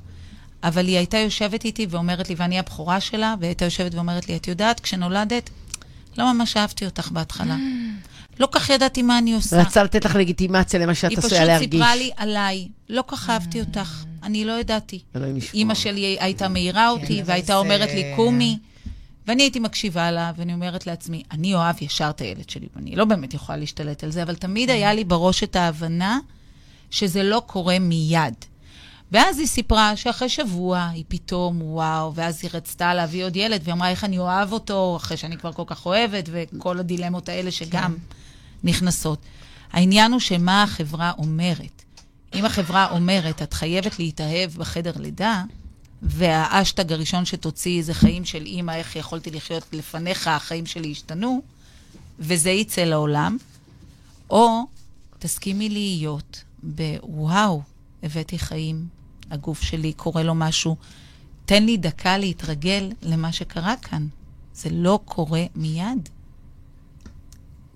אבל 0.63 0.87
היא 0.87 0.97
הייתה 0.97 1.17
יושבת 1.17 1.65
איתי 1.65 1.87
ואומרת 1.89 2.29
לי, 2.29 2.35
ואני 2.37 2.59
הבכורה 2.59 3.01
שלה, 3.01 3.35
והיא 3.39 3.49
הייתה 3.49 3.65
יושבת 3.65 3.95
ואומרת 3.95 4.29
לי, 4.29 4.35
את 4.35 4.47
יודעת, 4.47 4.79
כשנולדת, 4.79 5.49
לא 6.17 6.33
ממש 6.33 6.57
אהבתי 6.57 6.85
אותך 6.85 7.11
בהתחלה. 7.11 7.55
לא 8.39 8.47
כך 8.51 8.69
ידעתי 8.69 9.01
מה 9.01 9.17
אני 9.17 9.33
עושה. 9.33 9.61
רצה 9.61 9.83
לתת 9.83 10.05
לך 10.05 10.15
לגיטימציה 10.15 10.79
למה 10.79 10.95
שאת 10.95 11.17
עשויה 11.17 11.45
להרגיש. 11.45 11.61
היא 11.61 11.69
פשוט 11.69 11.73
סיפרה 11.73 11.95
לי 11.95 12.11
עליי, 12.17 12.67
לא 12.89 13.03
כך 13.07 13.29
אהבתי 13.29 13.59
אותך, 13.59 14.03
אני 14.23 14.45
לא 14.45 14.59
ידעתי. 14.59 14.99
אימא 15.53 15.73
שלי 15.73 16.17
הייתה 16.19 16.47
מעירה 16.47 16.89
אותי, 16.89 17.17
כן, 17.17 17.23
והייתה 17.25 17.57
אומרת 17.57 17.89
לי, 17.89 18.13
קומי. 18.15 18.57
ואני 19.27 19.43
הייתי 19.43 19.59
מקשיבה 19.59 20.11
לה, 20.11 20.31
ואני 20.37 20.53
אומרת 20.53 20.87
לעצמי, 20.87 21.23
אני 21.31 21.55
אוהב 21.55 21.75
ישר 21.81 22.09
את 22.09 22.21
הילד 22.21 22.49
שלי, 22.49 22.67
ואני 22.75 22.95
לא 22.95 23.05
באמת 23.05 23.33
יכולה 23.33 23.57
להשתלט 23.57 24.03
על 24.03 24.11
זה, 24.11 24.23
אבל 24.23 24.35
תמיד 24.35 24.69
היה 24.69 24.93
לי 24.93 25.03
בראש 25.03 25.43
את 25.43 25.55
ההבנה 25.55 26.19
שזה 26.91 27.23
לא 27.23 27.43
קורה 27.45 27.79
מיד. 27.79 28.33
ואז 29.11 29.39
היא 29.39 29.47
סיפרה 29.47 29.95
שאחרי 29.95 30.29
שבוע 30.29 30.87
היא 30.93 31.03
פתאום, 31.07 31.61
וואו, 31.61 32.15
ואז 32.15 32.39
היא 32.43 32.51
רצתה 32.53 32.93
להביא 32.93 33.25
עוד 33.25 33.35
ילד, 33.35 33.61
והיא 33.63 33.73
אמרה 33.73 33.89
איך 33.89 34.03
אני 34.03 34.17
אוהב 34.17 34.51
אותו, 34.51 34.97
אחרי 34.97 35.17
שאני 35.17 35.37
כבר 35.37 35.51
כל 35.51 35.63
כך 35.67 35.85
אוהבת, 35.85 36.29
וכל 36.31 36.79
הדילמות 36.79 37.29
האלה 37.29 37.51
שגם 37.51 37.93
כן. 37.93 38.15
נכנסות. 38.63 39.19
העניין 39.73 40.11
הוא 40.11 40.19
שמה 40.19 40.63
החברה 40.63 41.11
אומרת. 41.17 41.83
אם 42.33 42.45
החברה 42.45 42.91
אומרת, 42.91 43.41
את 43.41 43.53
חייבת 43.53 43.99
להתאהב 43.99 44.51
בחדר 44.51 44.91
לידה, 44.95 45.43
והאשטג 46.01 46.93
הראשון 46.93 47.25
שתוציא 47.25 47.83
זה 47.83 47.93
חיים 47.93 48.25
של 48.25 48.45
אימא, 48.45 48.71
איך 48.71 48.95
יכולתי 48.95 49.31
לחיות 49.31 49.63
לפניך, 49.73 50.27
החיים 50.27 50.65
שלי 50.65 50.91
השתנו, 50.91 51.41
וזה 52.19 52.49
יצא 52.49 52.81
לעולם, 52.81 53.37
או 54.29 54.61
תסכימי 55.19 55.69
להיות 55.69 56.43
בוואו, 56.63 57.61
הבאתי 58.03 58.39
חיים, 58.39 58.87
הגוף 59.31 59.61
שלי 59.61 59.93
קורה 59.93 60.23
לו 60.23 60.35
משהו, 60.35 60.75
תן 61.45 61.63
לי 61.63 61.77
דקה 61.77 62.17
להתרגל 62.17 62.91
למה 63.01 63.31
שקרה 63.31 63.75
כאן. 63.81 64.07
זה 64.55 64.69
לא 64.71 64.99
קורה 65.05 65.43
מיד. 65.55 66.09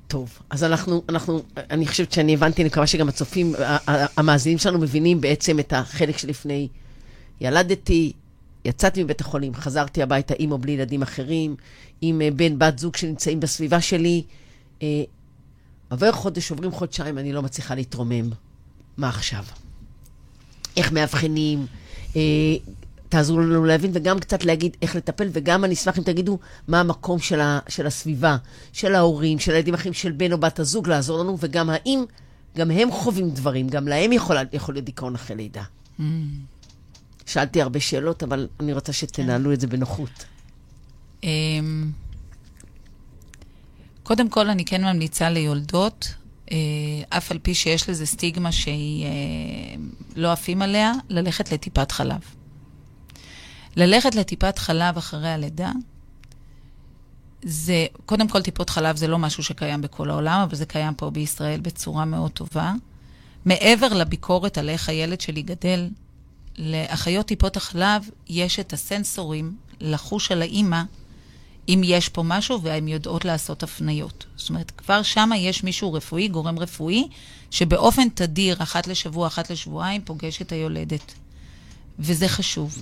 טוב, 0.07 0.39
אז 0.49 0.63
אנחנו, 0.63 1.01
אנחנו, 1.09 1.41
אני 1.57 1.87
חושבת 1.87 2.11
שאני 2.11 2.33
הבנתי, 2.33 2.61
אני 2.61 2.69
מקווה 2.69 2.87
שגם 2.87 3.09
הצופים, 3.09 3.53
המאזינים 4.17 4.57
שלנו 4.57 4.79
מבינים 4.79 5.21
בעצם 5.21 5.59
את 5.59 5.73
החלק 5.73 6.17
שלפני 6.17 6.67
ילדתי, 7.41 8.13
יצאתי 8.65 9.03
מבית 9.03 9.21
החולים, 9.21 9.53
חזרתי 9.53 10.03
הביתה 10.03 10.33
עם 10.39 10.51
או 10.51 10.57
בלי 10.57 10.71
ילדים 10.71 11.01
אחרים, 11.01 11.55
עם 12.01 12.21
בן, 12.35 12.59
בת 12.59 12.79
זוג 12.79 12.95
שנמצאים 12.95 13.39
בסביבה 13.39 13.81
שלי. 13.81 14.23
אה, 14.81 15.03
עובר 15.89 16.11
חודש, 16.11 16.51
עוברים 16.51 16.71
חודשיים, 16.71 17.17
אני 17.17 17.33
לא 17.33 17.41
מצליחה 17.41 17.75
להתרומם. 17.75 18.29
מה 18.97 19.09
עכשיו? 19.09 19.43
איך 20.77 20.91
מאבחנים? 20.91 21.65
אה, 22.15 22.21
תעזרו 23.09 23.39
לנו 23.39 23.65
להבין 23.65 23.91
וגם 23.93 24.19
קצת 24.19 24.45
להגיד 24.45 24.77
איך 24.81 24.95
לטפל, 24.95 25.29
וגם 25.31 25.65
אני 25.65 25.73
אשמח 25.73 25.97
אם 25.97 26.03
תגידו 26.03 26.39
מה 26.67 26.79
המקום 26.79 27.19
של, 27.19 27.39
ה, 27.41 27.59
של 27.67 27.87
הסביבה, 27.87 28.37
של 28.73 28.95
ההורים, 28.95 29.39
של 29.39 29.51
הילדים 29.51 29.73
אחרים, 29.73 29.93
של 29.93 30.11
בן 30.11 30.31
או 30.31 30.37
בת 30.37 30.59
הזוג, 30.59 30.87
לעזור 30.87 31.19
לנו, 31.19 31.37
וגם 31.39 31.69
האם 31.69 32.03
גם 32.57 32.71
הם 32.71 32.91
חווים 32.91 33.29
דברים, 33.29 33.67
גם 33.67 33.87
להם 33.87 34.11
יכול, 34.11 34.37
יכול 34.53 34.75
להיות 34.75 34.85
דיכאון 34.85 35.15
אחרי 35.15 35.35
לידה. 35.35 35.63
Mm. 35.99 36.03
שאלתי 37.29 37.61
הרבה 37.61 37.79
שאלות, 37.79 38.23
אבל 38.23 38.47
אני 38.59 38.73
רוצה 38.73 38.93
שתנהלו 38.93 39.53
את 39.53 39.61
זה 39.61 39.67
בנוחות. 39.67 40.25
אמ, 41.23 41.91
קודם 44.03 44.29
כל, 44.29 44.49
אני 44.49 44.65
כן 44.65 44.83
ממליצה 44.83 45.29
ליולדות, 45.29 46.13
אה, 46.51 46.57
אף 47.09 47.31
על 47.31 47.39
פי 47.39 47.53
שיש 47.53 47.89
לזה 47.89 48.05
סטיגמה 48.05 48.51
שהיא 48.51 49.05
אה, 49.05 49.09
לא 50.15 50.31
עפים 50.31 50.61
עליה, 50.61 50.93
ללכת 51.09 51.51
לטיפת 51.51 51.91
חלב. 51.91 52.19
ללכת 53.75 54.15
לטיפת 54.15 54.59
חלב 54.59 54.97
אחרי 54.97 55.29
הלידה, 55.29 55.71
זה, 57.43 57.85
קודם 58.05 58.27
כל, 58.27 58.41
טיפות 58.41 58.69
חלב 58.69 58.95
זה 58.95 59.07
לא 59.07 59.17
משהו 59.17 59.43
שקיים 59.43 59.81
בכל 59.81 60.09
העולם, 60.09 60.41
אבל 60.41 60.55
זה 60.55 60.65
קיים 60.65 60.93
פה 60.93 61.09
בישראל 61.09 61.59
בצורה 61.59 62.05
מאוד 62.05 62.31
טובה. 62.31 62.73
מעבר 63.45 63.93
לביקורת 63.93 64.57
על 64.57 64.69
איך 64.69 64.89
הילד 64.89 65.21
שלי 65.21 65.41
גדל, 65.41 65.89
לאחיות 66.59 67.25
טיפות 67.25 67.57
החלב 67.57 68.09
יש 68.27 68.59
את 68.59 68.73
הסנסורים 68.73 69.55
לחוש 69.81 70.31
על 70.31 70.41
האימא, 70.41 70.81
אם 71.69 71.81
יש 71.83 72.09
פה 72.09 72.23
משהו, 72.23 72.61
והן 72.61 72.87
יודעות 72.87 73.25
לעשות 73.25 73.63
הפניות. 73.63 74.25
זאת 74.35 74.49
אומרת, 74.49 74.71
כבר 74.71 75.03
שם 75.03 75.29
יש 75.37 75.63
מישהו 75.63 75.93
רפואי, 75.93 76.27
גורם 76.27 76.59
רפואי, 76.59 77.07
שבאופן 77.51 78.09
תדיר, 78.09 78.63
אחת 78.63 78.87
לשבוע, 78.87 79.27
אחת 79.27 79.49
לשבועיים, 79.49 80.01
פוגש 80.01 80.41
את 80.41 80.51
היולדת. 80.51 81.13
וזה 81.99 82.27
חשוב. 82.27 82.81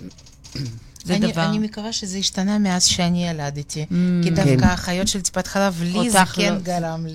זה 1.07 1.15
אני, 1.15 1.31
דבר... 1.31 1.45
אני 1.45 1.59
מקווה 1.59 1.93
שזה 1.93 2.17
השתנה 2.17 2.57
מאז 2.57 2.85
שאני 2.85 3.27
ילדתי. 3.27 3.85
Mm, 3.89 3.93
כי 4.23 4.29
דווקא 4.29 4.57
כן. 4.57 4.63
החיות 4.63 5.07
של 5.07 5.21
טיפת 5.21 5.47
חלב, 5.47 5.81
לי 5.83 6.09
זה 6.09 6.19
כן 6.33 6.53
לא... 6.53 6.59
גרם 6.59 7.05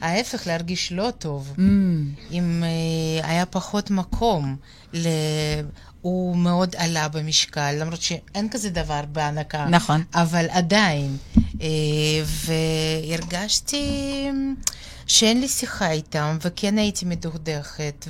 להפך, 0.00 0.46
להרגיש 0.46 0.92
לא 0.92 1.12
טוב. 1.18 1.54
Mm. 1.56 1.60
אם 2.32 2.62
uh, 2.62 3.26
היה 3.26 3.46
פחות 3.46 3.90
מקום. 3.90 4.56
ל... 4.94 5.08
הוא 6.02 6.36
מאוד 6.36 6.76
עלה 6.76 7.08
במשקל, 7.08 7.76
למרות 7.80 8.02
שאין 8.02 8.48
כזה 8.50 8.70
דבר 8.70 9.00
בהנקה. 9.12 9.66
נכון. 9.70 10.02
אבל 10.14 10.46
עדיין. 10.50 11.16
אה, 11.60 11.66
והרגשתי 12.24 14.26
שאין 15.06 15.40
לי 15.40 15.48
שיחה 15.48 15.90
איתם, 15.90 16.38
וכן 16.40 16.78
הייתי 16.78 17.04
מדוכדכת, 17.04 18.06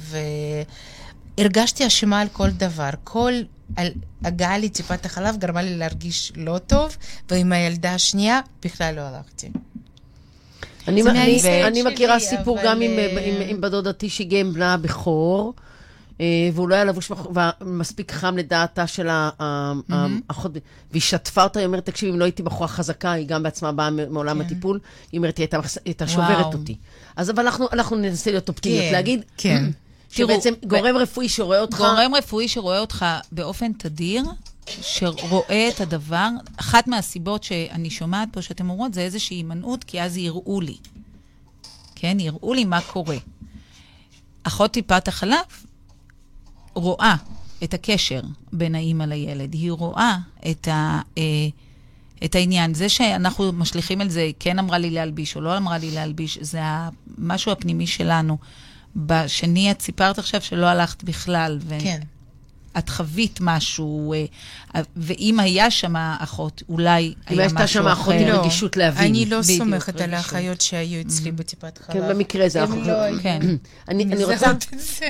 והרגשתי 1.39 1.87
אשמה 1.87 2.21
על 2.21 2.29
כל 2.33 2.51
דבר. 2.51 2.91
כל 3.05 3.33
הגעה 4.25 4.59
לטיפת 4.59 5.07
החלב 5.07 5.37
גרמה 5.37 5.63
לי 5.63 5.77
להרגיש 5.77 6.33
לא 6.37 6.59
טוב, 6.59 6.97
ועם 7.31 7.53
הילדה 7.53 7.95
השנייה 7.95 8.41
בכלל 8.65 8.95
לא 8.95 9.01
הלכתי. 9.01 9.51
אני, 10.89 11.03
אני, 11.03 11.65
אני 11.67 11.83
מכירה 11.83 12.21
סיפור 12.21 12.59
אבל... 12.59 12.69
גם 12.69 12.81
עם, 12.81 12.91
עם, 13.25 13.35
עם 13.49 13.61
בדודתי 13.61 14.09
שהגיעה 14.09 14.41
עם 14.41 14.53
בנה 14.53 14.75
הבכור. 14.75 15.55
אה, 16.21 16.51
והוא 16.55 16.69
לא 16.69 16.75
היה 16.75 16.85
לבוש 16.85 17.13
מספיק 17.61 18.13
חם 18.13 18.37
לדעתה 18.37 18.87
של 18.87 19.09
האחות, 19.11 20.53
והיא 20.91 21.03
שטפה 21.03 21.45
אותה, 21.45 21.59
היא 21.59 21.67
אומרת, 21.67 21.87
תקשיבי, 21.87 22.13
אם 22.13 22.19
לא 22.19 22.25
הייתי 22.25 22.43
בחורה 22.43 22.69
חזקה, 22.69 23.13
היא 23.13 23.27
גם 23.27 23.43
בעצמה 23.43 23.73
באה 23.73 23.91
מעולם 23.91 24.39
כן. 24.39 24.45
הטיפול, 24.45 24.79
היא 25.13 25.19
אומרת, 25.19 25.39
היא 25.39 25.49
הייתה 25.85 26.07
שוברת 26.07 26.55
אותי. 26.55 26.77
אז 27.17 27.31
אבל 27.31 27.47
אנחנו 27.73 27.97
ננסה 27.97 28.31
להיות 28.31 28.49
אופטימיות, 28.49 28.85
כן, 28.85 28.93
להגיד, 28.93 29.25
כן. 29.37 29.65
שבעצם 30.13 30.55
גורם 30.67 30.97
רפואי 30.97 31.29
שרואה 31.29 31.61
אותך... 31.61 31.77
גורם 31.77 32.15
רפואי 32.15 32.49
שרואה 32.49 32.79
אותך 32.79 33.07
באופן 33.33 33.73
תדיר, 33.73 34.25
שרואה 34.67 35.69
את 35.69 35.81
הדבר, 35.81 36.29
אחת 36.57 36.87
מהסיבות 36.87 37.45
שאני 37.45 37.91
שומעת 37.91 38.29
פה 38.33 38.43
שאתם 38.43 38.71
אומרות, 38.71 38.95
זה 38.95 39.01
איזושהי 39.01 39.37
הימנעות, 39.37 39.85
כי 39.85 40.03
אז 40.03 40.17
יראו 40.17 40.61
לי. 40.61 40.77
כן, 41.95 42.21
יראו 42.21 42.55
לי 42.55 42.65
מה 42.65 42.81
קורה. 42.81 43.17
אחות 44.43 44.71
טיפת 44.71 45.09
החלב 45.09 45.45
רואה 46.75 47.15
את 47.65 47.75
הקשר 47.75 48.21
בין 48.53 48.75
האימא 48.75 49.05
לילד, 49.05 49.53
היא 49.53 49.73
רואה 49.73 50.17
את, 50.51 50.69
ה, 50.69 51.01
אה, 51.19 51.23
את 52.25 52.35
העניין. 52.35 52.75
זה 52.75 52.89
שאנחנו 52.89 53.53
משליכים 53.53 54.01
על 54.01 54.09
זה, 54.09 54.31
כן 54.41 54.59
אמרה 54.59 54.79
לי 54.79 54.91
להלביש 54.91 55.37
או 55.37 55.41
לא 55.41 55.57
אמרה 55.57 55.79
לי 55.79 55.91
להלביש, 55.91 56.39
זה 56.41 56.61
המשהו 56.63 57.53
הפנימי 57.53 57.87
שלנו. 57.87 58.39
בשני, 58.97 59.71
את 59.71 59.83
סיפרת 59.83 60.19
עכשיו 60.19 60.41
שלא 60.41 60.67
הלכת 60.67 61.05
בכלל. 61.05 61.59
ו... 61.63 61.75
כן. 61.81 62.01
את 62.79 62.89
חווית 62.89 63.39
משהו, 63.41 64.15
אה, 64.75 64.83
ואם 64.97 65.41
היה 65.41 65.71
שם 65.71 65.97
אחות, 65.97 66.63
אולי 66.69 66.93
היה 66.93 67.15
משהו 67.27 67.27
אחר. 67.27 67.41
אם 67.41 67.57
הייתה 67.57 67.67
שם 67.67 67.87
אחות 67.89 68.15
עם 68.15 68.27
רגישות 68.27 68.77
להבין. 68.77 69.05
אני 69.05 69.27
לא 69.27 69.43
סומכת 69.43 70.01
על 70.01 70.15
האחיות 70.15 70.61
שהיו 70.61 71.01
אצלי. 71.01 71.33
בטיפת 71.33 71.79
חלב. 71.79 71.97
כן, 71.97 72.09
במקרה 72.09 72.49
זה 72.49 72.61
אנחנו... 72.63 72.83
לא 72.83 73.21
כן. 73.23 73.41
אני 73.89 74.25
רוצה, 74.25 74.53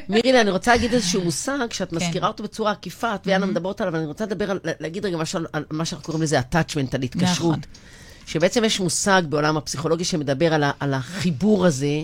מירילה, 0.09 0.41
אני 0.41 0.51
רוצה 0.51 0.71
להגיד 0.71 0.95
איזשהו 0.95 1.25
מושג, 1.25 1.59
שאת 1.71 1.91
כן. 1.91 1.97
מזכירה 1.97 2.29
אותו 2.29 2.43
בצורה 2.43 2.73
עקיפה, 2.73 3.15
את 3.15 3.27
ויאנה. 3.27 3.47
מדברות 3.47 3.81
עליו, 3.81 3.97
אני 3.97 4.07
רוצה 4.07 4.25
לדבר, 4.25 4.59
להגיד 4.81 5.07
רגע 5.07 5.17
משהו 5.17 5.41
על 5.53 5.65
מה 5.71 5.85
שאנחנו 5.85 6.05
קוראים 6.07 6.23
לזה 6.23 6.41
attachment, 6.41 6.95
על 6.95 7.03
התקשרות. 7.03 7.59
נכון. 7.59 7.61
שבעצם 8.27 8.65
יש 8.65 8.81
מושג 8.81 9.23
בעולם 9.29 9.57
הפסיכולוגי 9.57 10.05
שמדבר 10.05 10.55
על 10.81 10.95
החיבור 10.95 11.67
הזה 11.67 12.03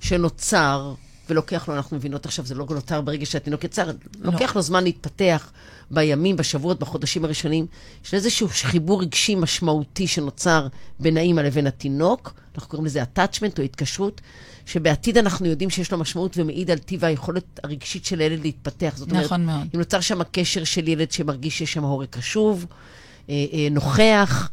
שנוצר 0.00 0.94
ולוקח 1.30 1.68
לו, 1.68 1.74
אנחנו 1.74 1.96
מבינות 1.96 2.26
עכשיו, 2.26 2.46
זה 2.46 2.54
לא 2.54 2.66
נותר 2.70 3.00
ברגע 3.00 3.26
שהתינוק 3.26 3.64
יצר, 3.64 3.86
לא. 3.86 3.92
לוקח 4.32 4.56
לו 4.56 4.62
זמן 4.62 4.84
להתפתח 4.84 5.52
בימים, 5.90 6.36
בשבועות, 6.36 6.78
בחודשים 6.78 7.24
הראשונים. 7.24 7.66
יש 8.04 8.14
איזשהו 8.14 8.48
חיבור 8.48 9.02
רגשי 9.02 9.34
משמעותי 9.34 10.06
שנוצר 10.06 10.66
בין 11.00 11.16
האימא 11.16 11.40
לבין 11.40 11.66
התינוק, 11.66 12.34
אנחנו 12.54 12.70
קוראים 12.70 12.86
לזה 12.86 13.02
attachment 13.02 13.58
או 13.58 13.62
התקשרות, 13.62 14.20
שבעתיד 14.66 15.18
אנחנו 15.18 15.46
יודעים 15.46 15.70
שיש 15.70 15.92
לו 15.92 15.98
משמעות 15.98 16.38
ומעיד 16.38 16.70
על 16.70 16.78
טיב 16.78 17.04
היכולת 17.04 17.60
הרגשית 17.64 18.04
של 18.04 18.20
הילד 18.20 18.42
להתפתח. 18.42 18.92
זאת 18.96 19.10
אומרת, 19.10 19.24
נכון 19.24 19.46
מאוד. 19.46 19.66
אם 19.74 19.78
נוצר 19.78 20.00
שם 20.00 20.22
קשר 20.22 20.64
של 20.64 20.88
ילד 20.88 21.12
שמרגיש 21.12 21.58
שיש 21.58 21.72
שם 21.72 21.84
הורה 21.84 22.06
קשוב, 22.06 22.66
אה, 23.28 23.34
אה, 23.52 23.68
נוכח, 23.70 24.50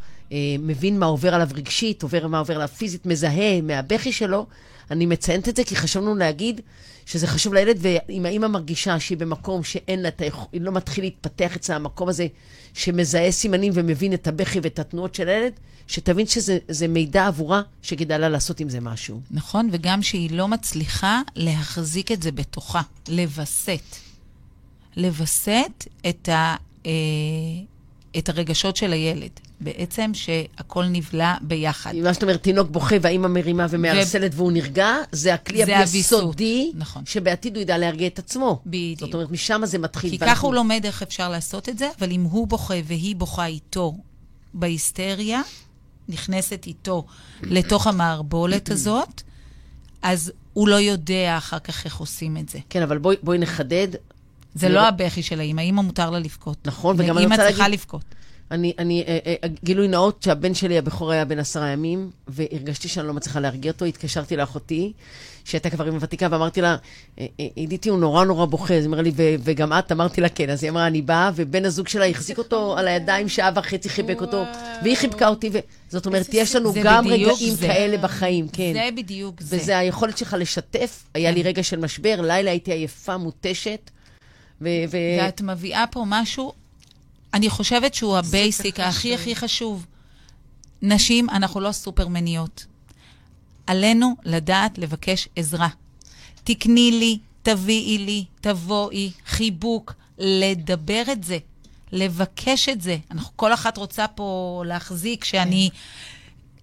מבין 0.59 0.99
מה 0.99 1.05
עובר 1.05 1.35
עליו 1.35 1.49
רגשית, 1.53 2.03
עובר 2.03 2.27
מה 2.27 2.39
עובר 2.39 2.55
עליו 2.55 2.67
פיזית, 2.67 3.05
מזהה 3.05 3.61
מהבכי 3.61 4.11
שלו, 4.11 4.45
אני 4.91 5.05
מציינת 5.05 5.49
את 5.49 5.55
זה 5.55 5.63
כי 5.63 5.75
חשוב 5.75 6.03
לנו 6.03 6.15
להגיד 6.15 6.61
שזה 7.05 7.27
חשוב 7.27 7.53
לילד, 7.53 7.77
ואם 7.81 8.25
האימא 8.25 8.47
מרגישה 8.47 8.99
שהיא 8.99 9.17
במקום 9.17 9.63
שאין 9.63 10.01
לה 10.01 10.07
את 10.07 10.21
היכולת, 10.21 10.47
היא 10.51 10.61
לא 10.61 10.71
מתחיל 10.71 11.03
להתפתח 11.03 11.55
אצלה 11.55 11.75
המקום 11.75 12.09
הזה 12.09 12.27
שמזהה 12.73 13.31
סימנים 13.31 13.71
ומבין 13.75 14.13
את 14.13 14.27
הבכי 14.27 14.59
ואת 14.63 14.79
התנועות 14.79 15.15
של 15.15 15.29
הילד, 15.29 15.53
שתבין 15.87 16.27
שזה 16.27 16.87
מידע 16.89 17.27
עבורה 17.27 17.61
שכדאי 17.81 18.19
לה 18.19 18.29
לעשות 18.29 18.59
עם 18.59 18.69
זה 18.69 18.79
משהו. 18.79 19.21
נכון, 19.31 19.69
וגם 19.71 20.03
שהיא 20.03 20.31
לא 20.31 20.47
מצליחה 20.47 21.21
להחזיק 21.35 22.11
את 22.11 22.21
זה 22.21 22.31
בתוכה, 22.31 22.81
לווסת. 23.07 23.95
לווסת 24.97 25.85
את, 26.09 26.29
אה, 26.29 26.55
את 28.17 28.29
הרגשות 28.29 28.75
של 28.75 28.93
הילד. 28.93 29.29
בעצם 29.61 30.11
שהכל 30.13 30.85
נבלע 30.85 31.35
ביחד. 31.41 31.95
מה 31.95 32.13
זאת 32.13 32.23
אומרת, 32.23 32.43
תינוק 32.43 32.69
בוכה 32.69 32.95
והאימא 33.01 33.27
מרימה 33.27 33.65
ומארסלת 33.69 34.31
ו... 34.33 34.37
והוא 34.37 34.51
נרגע, 34.51 34.95
זה 35.11 35.33
הכלי 35.33 35.63
היסודי, 35.63 36.71
נכון. 36.75 37.05
שבעתיד 37.05 37.55
הוא 37.55 37.61
ידע 37.61 37.77
להרגיע 37.77 38.07
את 38.07 38.19
עצמו. 38.19 38.61
בדיוק. 38.65 38.99
זאת 38.99 39.13
אומרת, 39.13 39.31
משם 39.31 39.61
זה 39.63 39.77
מתחיל. 39.77 40.09
כי 40.09 40.17
ואנחנו... 40.19 40.35
ככה 40.35 40.47
הוא 40.47 40.55
לומד 40.55 40.81
איך 40.85 41.01
אפשר 41.01 41.29
לעשות 41.29 41.69
את 41.69 41.77
זה, 41.77 41.89
אבל 41.99 42.11
אם 42.11 42.21
הוא 42.21 42.47
בוכה 42.47 42.73
והיא 42.85 43.15
בוכה 43.15 43.45
איתו 43.45 43.97
בהיסטריה, 44.53 45.41
נכנסת 46.09 46.63
איתו 46.67 47.05
לתוך 47.41 47.87
המערבולת 47.87 48.71
הזאת, 48.73 49.21
אז 50.01 50.31
הוא 50.53 50.67
לא 50.67 50.75
יודע 50.75 51.37
אחר 51.37 51.59
כך 51.59 51.85
איך 51.85 51.97
עושים 51.97 52.37
את 52.37 52.49
זה. 52.49 52.59
כן, 52.69 52.81
אבל 52.81 52.97
בואי, 52.97 53.15
בואי 53.23 53.37
נחדד. 53.37 53.87
זה 54.55 54.69
לא 54.69 54.87
הבכי 54.87 55.23
של 55.23 55.39
האימא, 55.39 55.61
האימא 55.61 55.81
מותר 55.81 56.09
לה 56.09 56.19
לבכות. 56.19 56.57
נכון, 56.65 56.95
וגם 56.99 57.17
אני 57.17 57.25
רוצה 57.25 57.37
להגיד... 57.37 57.41
אימא 57.41 57.51
צריכה 57.51 57.67
לבכות. 57.67 58.03
אני, 58.51 58.73
אני, 58.79 59.03
אה, 59.07 59.19
אה, 59.27 59.49
גילוי 59.63 59.87
נאות 59.87 60.23
שהבן 60.23 60.53
שלי 60.53 60.77
הבכור 60.77 61.11
היה 61.11 61.25
בן 61.25 61.39
עשרה 61.39 61.69
ימים, 61.69 62.11
והרגשתי 62.27 62.87
שאני 62.87 63.07
לא 63.07 63.13
מצליחה 63.13 63.39
להרגיע 63.39 63.71
אותו, 63.71 63.85
התקשרתי 63.85 64.35
לאחותי, 64.35 64.93
שהייתה 65.45 65.69
כבר 65.69 65.85
עם 65.85 65.93
הוותיקה, 65.93 66.27
ואמרתי 66.31 66.61
לה, 66.61 66.75
אה, 67.19 67.25
עידיתי, 67.55 67.89
הוא 67.89 67.99
נורא 67.99 68.25
נורא 68.25 68.45
בוכה, 68.45 68.73
אז 68.73 68.83
היא 68.83 68.89
אמרה 68.89 69.01
לי, 69.01 69.11
וגם 69.17 69.73
את? 69.73 69.91
אמרתי 69.91 70.21
לה, 70.21 70.29
כן. 70.29 70.49
אז 70.49 70.63
היא 70.63 70.71
אמרה, 70.71 70.87
אני 70.87 71.01
באה, 71.01 71.31
ובן 71.35 71.65
הזוג 71.65 71.87
שלה 71.87 72.05
החזיק 72.05 72.37
אותו 72.37 72.77
על 72.77 72.87
הידיים 72.87 73.29
שעה 73.29 73.51
וחצי, 73.55 73.89
חיבק 73.89 74.21
אותו, 74.21 74.43
והיא 74.83 74.95
חיבקה 74.95 75.27
אותי, 75.27 75.49
זאת 75.89 76.05
אומרת, 76.05 76.27
יש 76.33 76.55
לנו 76.55 76.73
גם 76.83 77.07
רגעים 77.07 77.55
כאלה 77.61 77.97
בחיים, 77.97 78.47
כן. 78.47 78.73
זה 78.73 78.89
בדיוק 78.97 79.41
זה. 79.41 79.57
וזה 79.57 79.77
היכולת 79.77 80.17
שלך 80.17 80.35
לשתף. 80.39 81.03
היה 81.13 81.31
לי 81.31 81.43
רגע 81.43 81.63
של 81.63 81.79
משבר, 81.79 82.21
לילה 82.21 82.51
הייתי 82.51 82.71
עייפה, 82.71 83.17
מותשת. 83.17 83.91
ו- 84.61 84.67
ו- 84.91 85.17
ואת 85.21 85.41
מביאה 85.41 85.87
פה 85.87 86.03
משהו 86.07 86.53
אני 87.33 87.49
חושבת 87.49 87.93
שהוא 87.93 88.17
ה 88.17 88.27
basic 88.27 88.79
הכי 88.79 89.15
הכי 89.15 89.35
חשוב. 89.35 89.85
נשים, 90.81 91.29
אנחנו 91.29 91.59
לא 91.59 91.71
סופרמניות. 91.71 92.65
עלינו 93.67 94.15
לדעת 94.23 94.77
לבקש 94.77 95.27
עזרה. 95.35 95.67
תקני 96.43 96.91
לי, 96.91 97.17
תביאי 97.43 97.97
לי, 97.97 98.25
תבואי, 98.41 99.11
חיבוק, 99.25 99.93
לדבר 100.17 101.03
את 101.11 101.23
זה, 101.23 101.37
לבקש 101.91 102.69
את 102.69 102.81
זה. 102.81 102.97
אנחנו, 103.11 103.31
כל 103.35 103.53
אחת 103.53 103.77
רוצה 103.77 104.07
פה 104.07 104.63
להחזיק 104.65 105.23
שאני 105.23 105.69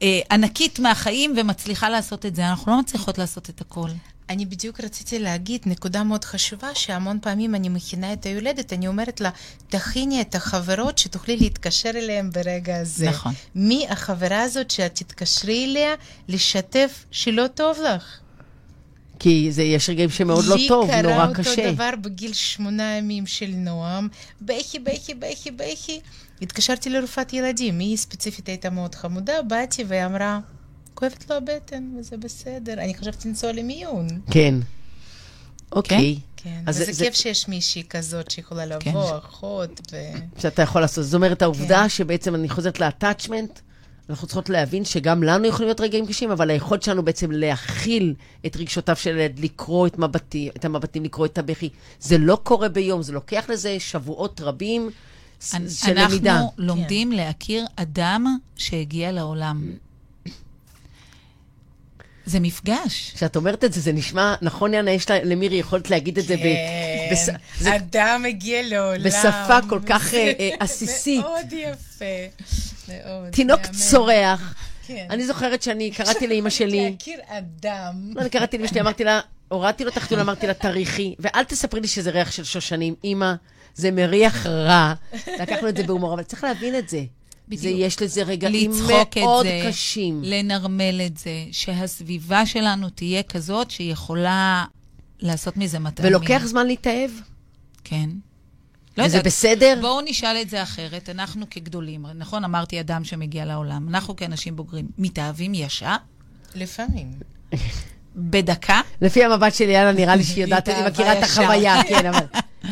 אה, 0.03 0.21
ענקית 0.31 0.79
מהחיים 0.79 1.35
ומצליחה 1.37 1.89
לעשות 1.89 2.27
את 2.27 2.35
זה. 2.35 2.49
אנחנו 2.49 2.73
לא 2.73 2.81
מצליחות 2.81 3.19
לעשות 3.19 3.51
את 3.51 3.61
הכל. 3.61 3.89
אני 4.31 4.47
בדיוק 4.47 4.81
רציתי 4.81 5.19
להגיד 5.19 5.61
נקודה 5.67 6.05
מאוד 6.05 6.25
חשובה, 6.25 6.75
שהמון 6.75 7.19
פעמים 7.23 7.55
אני 7.55 7.69
מכינה 7.69 8.13
את 8.13 8.27
היולדת, 8.27 8.73
אני 8.73 8.89
אומרת 8.89 9.21
לה, 9.21 9.31
תכיני 9.69 10.21
את 10.21 10.35
החברות 10.35 10.99
שתוכלי 10.99 11.37
להתקשר 11.37 11.91
אליהן 11.91 12.31
ברגע 12.31 12.81
הזה. 12.81 13.09
נכון. 13.09 13.33
מי 13.55 13.87
החברה 13.89 14.43
הזאת 14.43 14.71
שאת 14.71 14.95
תתקשרי 14.95 15.65
אליה 15.65 15.95
לשתף 16.29 17.05
שלא 17.11 17.47
טוב 17.47 17.79
לך? 17.81 18.19
כי 19.19 19.49
זה, 19.53 19.63
יש 19.63 19.91
רגעים 19.91 20.11
שמאוד 20.11 20.45
לא 20.45 20.57
טוב, 20.69 20.91
נורא 20.91 21.27
קשה. 21.35 21.51
לי 21.51 21.57
קרה 21.57 21.65
אותו 21.65 21.75
דבר 21.75 21.91
בגיל 22.01 22.33
שמונה 22.33 22.97
ימים 22.97 23.27
של 23.27 23.51
נועם, 23.51 24.09
בכי, 24.41 24.79
בכי, 24.79 25.15
בכי, 25.15 25.51
בכי. 25.51 26.01
התקשרתי 26.43 26.91
לרופאת 26.91 27.33
ילדים, 27.33 27.79
היא 27.79 27.97
ספציפית 27.97 28.49
הייתה 28.49 28.71
מאוד 28.71 28.95
חמודה, 28.95 29.43
באתי 29.43 29.85
והיא 29.85 30.05
אמרה, 30.05 30.41
כואבת 30.99 31.31
לו 31.31 31.37
הבטן, 31.37 31.91
וזה 31.99 32.17
בסדר. 32.17 32.73
אני 32.73 32.95
חשבתי 32.95 33.29
לנסוע 33.29 33.53
למיון. 33.53 34.07
כן. 34.31 34.55
אוקיי. 35.73 36.19
כן, 36.37 36.63
אז 36.67 36.81
וזה 36.81 36.93
זה, 36.93 37.05
כיף. 37.05 37.15
שיש 37.15 37.49
מישהי 37.49 37.83
כזאת 37.91 38.31
שיכולה 38.31 38.81
כן. 38.81 38.91
לבוא, 38.91 39.11
כן. 39.11 39.17
אחות 39.17 39.81
ו... 39.93 39.97
שאתה 40.39 40.63
יכול 40.63 40.81
לעשות. 40.81 41.05
זאת 41.05 41.15
אומרת, 41.15 41.43
העובדה 41.43 41.83
כן. 41.83 41.89
שבעצם 41.89 42.35
אני 42.35 42.49
חוזרת 42.49 42.81
ל-attachment, 42.81 43.61
אנחנו 44.11 44.27
צריכות 44.27 44.51
להבין 44.51 44.85
שגם 44.85 45.23
לנו 45.23 45.47
יכולים 45.47 45.67
להיות 45.69 45.81
רגעים 45.81 46.07
קשים, 46.07 46.31
אבל 46.31 46.51
היכולת 46.51 46.83
שלנו 46.83 47.03
בעצם 47.05 47.31
להכיל 47.31 48.15
את 48.47 48.57
רגשותיו 48.57 48.97
של 48.97 49.11
ילד, 49.19 49.39
לקרוא 49.39 49.87
את, 49.87 49.99
מבטי, 49.99 50.51
את 50.57 50.65
המבטים, 50.65 51.05
לקרוא 51.05 51.27
את 51.27 51.39
הבכי, 51.39 51.69
זה 52.01 52.19
לא 52.19 52.39
קורה 52.43 52.69
ביום, 52.69 53.03
זה 53.03 53.13
לוקח 53.13 53.45
לזה 53.49 53.77
שבועות 53.81 54.41
רבים 54.41 54.91
של 55.41 55.59
למידה. 55.95 56.33
אנחנו 56.33 56.53
לומדים 56.59 57.11
כן. 57.11 57.17
להכיר 57.17 57.65
אדם 57.77 58.39
שהגיע 58.57 59.13
לעולם. 59.13 59.73
זה 62.29 62.41
מפגש. 62.41 63.13
כשאת 63.15 63.37
אומרת 63.37 63.65
את 63.65 63.73
זה, 63.73 63.81
זה 63.81 63.93
נשמע, 63.93 64.35
נכון, 64.43 64.75
יאנה, 64.75 64.91
יש 64.91 65.11
למירי 65.11 65.57
יכולת 65.57 65.91
להגיד 65.91 66.19
את 66.19 66.25
זה 66.25 66.37
כן, 66.37 67.09
בס... 67.13 67.29
זה... 67.59 67.77
אדם 67.77 68.25
הגיע 68.29 68.63
לעולם. 68.63 69.05
בשפה 69.05 69.59
כל 69.69 69.81
כך 69.87 70.15
אה, 70.15 70.33
אה, 70.39 70.51
עסיסית. 70.61 71.21
מאוד 71.21 71.53
יפה. 71.53 72.05
מאוד. 72.89 73.31
תינוק 73.33 73.61
צורח. 73.67 74.55
כן. 74.87 75.07
אני 75.11 75.27
זוכרת 75.27 75.63
שאני 75.63 75.91
קראתי 75.91 76.27
לאימא 76.27 76.51
שלי... 76.59 76.91
להכיר 76.91 77.21
אדם. 77.29 78.13
לא, 78.15 78.21
אני 78.21 78.31
קראתי 78.31 78.59
לאימא 78.59 78.71
שלי, 78.71 78.81
אמרתי 78.81 79.05
לה, 79.05 79.21
הורדתי 79.49 79.85
לו 79.85 79.91
תחתון, 79.91 80.19
אמרתי 80.19 80.47
לה, 80.47 80.55
תריחי, 80.55 81.15
ואל 81.19 81.45
תספרי 81.45 81.81
לי 81.81 81.89
שזה 81.89 82.11
ריח 82.11 82.31
של 82.31 82.45
שושנים. 82.45 82.95
אימא, 83.05 83.35
זה 83.75 83.91
מריח 83.91 84.47
רע. 84.47 84.95
לקחנו 85.41 85.69
את 85.69 85.77
זה 85.77 85.83
בהומור, 85.83 86.15
אבל 86.15 86.23
צריך 86.23 86.45
להבין 86.45 86.79
את 86.79 86.89
זה. 86.89 87.01
בדיוק. 87.49 87.63
זה, 87.63 87.69
יש 87.69 88.03
לזה 88.03 88.23
רגעים 88.23 88.71
מאוד 88.87 89.47
זה, 89.47 89.63
קשים. 89.69 90.21
לנרמל 90.25 91.01
את 91.07 91.19
זה, 91.19 91.45
שהסביבה 91.53 92.47
שלנו 92.47 92.91
תהיה 92.91 93.23
כזאת 93.23 93.71
שיכולה 93.71 94.65
לעשות 95.21 95.57
מזה 95.57 95.79
מטעמים. 95.79 96.13
ולוקח 96.13 96.43
זמן 96.45 96.67
להתאהב. 96.67 97.11
כן. 97.85 98.11
לא 98.99 99.05
וזה 99.05 99.17
יודעת, 99.17 99.27
בסדר? 99.27 99.79
בואו 99.81 100.01
נשאל 100.01 100.37
את 100.43 100.51
זה 100.51 100.63
אחרת. 100.63 101.09
אנחנו 101.09 101.47
כגדולים, 101.51 102.07
נכון, 102.15 102.45
אמרתי 102.45 102.81
אדם 102.81 103.05
שמגיע 103.05 103.45
לעולם, 103.45 103.89
אנחנו 103.89 104.17
כאנשים 104.17 104.57
בוגרים, 104.57 104.89
מתאהבים 104.99 105.55
ישר? 105.55 105.97
לפעמים. 106.55 107.11
בדקה? 108.17 108.81
לפי 109.03 109.25
המבט 109.25 109.55
שלי, 109.55 109.73
יאללה, 109.73 109.93
נראה 109.93 110.17
לי 110.17 110.25
שהיא 110.25 110.45
יודעת, 110.45 110.69
אני 110.69 110.89
מכירה 110.89 111.19
את 111.19 111.23
החוויה, 111.23 111.83
כן, 111.89 112.07
אבל... 112.07 112.27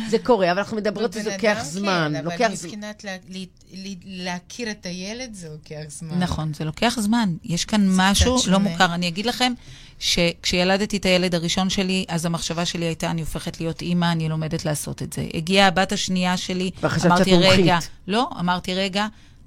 זה 0.09 0.19
קורה, 0.19 0.51
אבל 0.51 0.59
אנחנו 0.59 0.77
מדברות 0.77 1.13
שזה 1.13 1.33
לוקח 1.33 1.59
זמן. 1.63 2.13
כן, 2.15 2.27
אבל 2.27 2.53
מבחינת 2.53 3.05
להכיר 4.05 4.71
את 4.71 4.87
הילד 4.87 5.35
זה 5.35 5.49
לוקח 5.49 5.85
זמן. 5.89 6.19
נכון, 6.19 6.55
זה 6.55 6.65
לוקח 6.65 6.97
זמן. 7.01 7.35
יש 7.45 7.65
כאן 7.65 7.87
משהו 7.89 8.37
לא 8.47 8.59
מוכר. 8.59 8.95
אני 8.95 9.09
אגיד 9.09 9.27
לכם 9.27 9.53
שכשילדתי 9.99 10.97
את 10.97 11.05
הילד 11.05 11.35
הראשון 11.35 11.71
שלי, 11.71 12.05
אז 12.09 12.27
המחשבה 12.27 12.65
שלי 12.65 12.85
הייתה, 12.85 13.11
אני 13.11 13.21
הופכת 13.21 13.61
להיות 13.61 13.83
אימא, 13.83 14.13
אני 14.13 14.29
לומדת 14.29 14.65
לעשות 14.65 15.03
את 15.03 15.13
זה. 15.13 15.27
הגיעה 15.35 15.69
הבת 15.69 15.93
השנייה 15.93 16.37
שלי, 16.37 16.71
אמרתי, 17.05 17.35
רגע, 17.37 17.79
לא, 18.07 18.31
אמרתי, 18.41 18.75
רגע, 18.75 19.07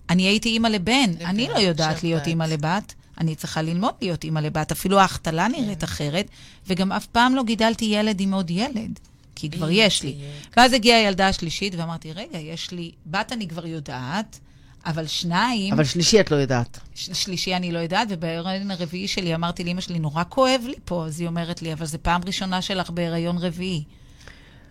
אני 0.09 0.23
הייתי 0.23 0.49
אימא 0.49 0.67
לבן, 0.67 1.11
אני 1.25 1.47
לא 1.47 1.57
יודעת 1.57 2.03
להיות 2.03 2.27
אימא 2.27 2.43
לבת. 2.43 2.93
אני 3.19 3.35
צריכה 3.35 3.61
ללמוד 3.61 3.93
להיות 4.01 4.23
אימא 4.23 4.39
לבת. 4.39 4.71
אפילו 4.71 4.99
ההחתלה 4.99 5.47
נראית 5.47 5.83
אחרת, 5.83 6.27
וגם 6.67 6.91
אף 6.91 7.05
פעם 7.05 7.35
לא 7.35 7.43
גידלתי 7.43 7.85
ילד 7.85 8.21
עם 8.21 8.33
עוד 8.33 8.51
ילד. 8.51 8.99
כי 9.39 9.49
כבר 9.49 9.69
יש 9.71 10.03
לי. 10.03 10.15
ואז 10.57 10.73
הגיעה 10.73 10.99
הילדה 10.99 11.27
השלישית, 11.27 11.75
ואמרתי, 11.77 12.11
רגע, 12.13 12.37
יש 12.37 12.71
לי, 12.71 12.91
בת 13.05 13.31
אני 13.31 13.47
כבר 13.47 13.65
יודעת, 13.65 14.39
אבל 14.85 15.07
שניים... 15.07 15.73
אבל 15.73 15.83
שלישי 15.83 16.19
את 16.19 16.31
לא 16.31 16.35
יודעת. 16.35 16.79
ש- 16.95 17.09
שלישי 17.13 17.55
אני 17.55 17.71
לא 17.71 17.79
יודעת, 17.79 18.07
ובהיריון 18.11 18.71
הרביעי 18.71 19.07
שלי 19.07 19.35
אמרתי 19.35 19.63
לאמא 19.63 19.81
שלי, 19.81 19.99
נורא 19.99 20.23
כואב 20.29 20.61
לי 20.65 20.73
פה, 20.85 21.05
אז 21.05 21.19
היא 21.19 21.27
אומרת 21.27 21.61
לי, 21.61 21.73
אבל 21.73 21.85
זו 21.85 21.97
פעם 22.01 22.21
ראשונה 22.25 22.61
שלך 22.61 22.89
בהיריון 22.89 23.37
רביעי. 23.37 23.83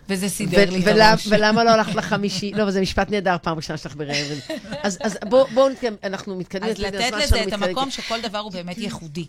וזה 0.09 0.29
סידר 0.29 0.71
לי 0.71 0.83
את 0.83 0.87
הראש. 0.87 1.27
ולמה 1.31 1.65
לא 1.65 1.71
הלכת 1.71 1.95
לחמישי? 1.95 2.53
לא, 2.55 2.63
אבל 2.63 2.71
זה 2.71 2.81
משפט 2.81 3.11
נהדר, 3.11 3.37
פעם 3.43 3.57
ראשונה 3.57 3.77
שלך 3.77 3.97
בראיון. 3.97 4.39
אז 4.83 4.99
אז 5.01 5.19
בואו 5.29 5.69
נתקדם, 5.69 5.95
אנחנו 6.05 6.37
מתקדמים. 6.37 6.71
אז 6.71 6.79
לתת 6.79 7.13
לזה 7.23 7.43
את. 7.43 7.53
המקום 7.53 7.91
שכל 7.91 8.21
דבר 8.21 8.39
הוא 8.39 8.53
באמת 8.53 8.79
ייחודי. 8.79 9.27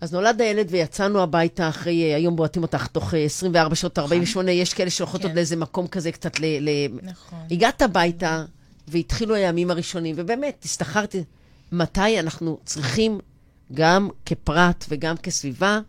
אז 0.00 0.12
נולד 0.12 0.40
הילד 0.40 0.66
ויצאנו 0.70 1.22
הביתה 1.22 1.68
אחרי, 1.68 2.10
אה, 2.10 2.16
היום 2.16 2.36
בועטים 2.36 2.62
אותך 2.62 2.86
תוך 2.86 3.14
אה, 3.14 3.18
24 3.24 3.74
שעות, 3.74 3.98
48, 3.98 4.50
יש 4.50 4.74
כאלה 4.74 4.90
שהולכות 4.90 5.22
עוד 5.22 5.30
כן. 5.30 5.36
לאיזה 5.36 5.56
מקום 5.56 5.86
כזה 5.86 6.12
קצת 6.12 6.40
ל... 6.40 6.44
ל- 6.44 6.98
נכון. 7.02 7.38
הגעת 7.50 7.82
הביתה, 7.82 8.44
והתחילו 8.88 9.34
הימים 9.34 9.70
הראשונים, 9.70 10.14
ובאמת, 10.18 10.62
הסתחררתי, 10.64 11.24
מתי 11.72 12.20
אנחנו 12.20 12.58
צריכים, 12.64 13.18
גם 13.74 14.08
כפרט 14.26 14.84
וגם 14.88 15.16
כסביבה, 15.16 15.80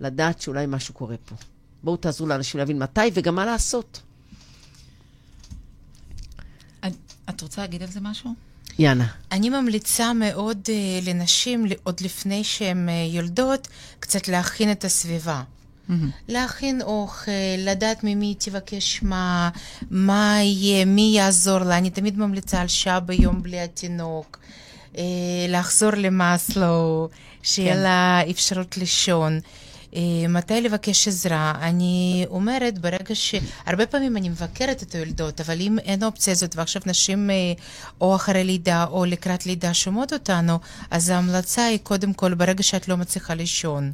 לדעת 0.00 0.40
שאולי 0.40 0.64
משהו 0.68 0.94
קורה 0.94 1.16
פה. 1.24 1.34
בואו 1.82 1.96
תעזרו 1.96 2.26
לאנשים 2.26 2.58
להבין 2.58 2.78
מתי 2.78 3.00
וגם 3.14 3.34
מה 3.34 3.46
לעשות. 3.46 4.00
את- 6.86 6.92
את 7.30 7.40
רוצה 7.40 7.60
להגיד 7.60 7.82
על 7.82 7.88
זה 7.88 8.00
משהו? 8.00 8.30
יאנה. 8.78 9.06
אני 9.32 9.50
ממליצה 9.50 10.12
מאוד 10.12 10.58
uh, 10.66 11.08
לנשים, 11.08 11.66
עוד 11.82 12.00
לפני 12.00 12.44
שהן 12.44 12.88
uh, 12.88 13.14
יולדות, 13.14 13.68
קצת 14.00 14.28
להכין 14.28 14.72
את 14.72 14.84
הסביבה. 14.84 15.42
להכין 16.28 16.82
אוכל, 16.82 17.30
לדעת 17.58 18.04
ממי 18.04 18.34
תבקש 18.38 19.02
מה, 19.02 19.50
מה 19.90 20.36
יהיה, 20.42 20.84
מי 20.84 21.12
יעזור 21.16 21.58
לה. 21.58 21.78
אני 21.78 21.90
תמיד 21.90 22.18
ממליצה 22.18 22.60
על 22.60 22.68
שעה 22.68 23.00
ביום 23.00 23.42
בלי 23.42 23.60
התינוק. 23.60 24.38
אה, 24.98 25.02
לחזור 25.48 25.90
למאסלו, 25.90 27.08
שיהיה 27.42 27.74
כן. 27.74 27.80
לה 27.80 28.20
אפשרות 28.30 28.76
לישון. 28.76 29.40
אה, 29.96 30.28
מתי 30.28 30.60
לבקש 30.60 31.08
עזרה? 31.08 31.52
אני 31.60 32.24
אומרת, 32.28 32.78
ברגע 32.78 33.14
ש... 33.14 33.34
הרבה 33.66 33.86
פעמים 33.86 34.16
אני 34.16 34.28
מבקרת 34.28 34.82
את 34.82 34.94
היולדות, 34.94 35.40
אבל 35.40 35.60
אם 35.60 35.78
אין 35.78 36.04
אופציה 36.04 36.32
הזאת, 36.32 36.56
ועכשיו 36.56 36.82
נשים 36.86 37.30
אה, 37.30 37.34
או 38.00 38.16
אחרי 38.16 38.44
לידה 38.44 38.84
או 38.84 39.04
לקראת 39.04 39.46
לידה 39.46 39.74
שומעות 39.74 40.12
אותנו, 40.12 40.58
אז 40.90 41.08
ההמלצה 41.08 41.64
היא 41.64 41.78
קודם 41.82 42.12
כל, 42.12 42.34
ברגע 42.34 42.62
שאת 42.62 42.88
לא 42.88 42.96
מצליחה 42.96 43.34
לישון. 43.34 43.92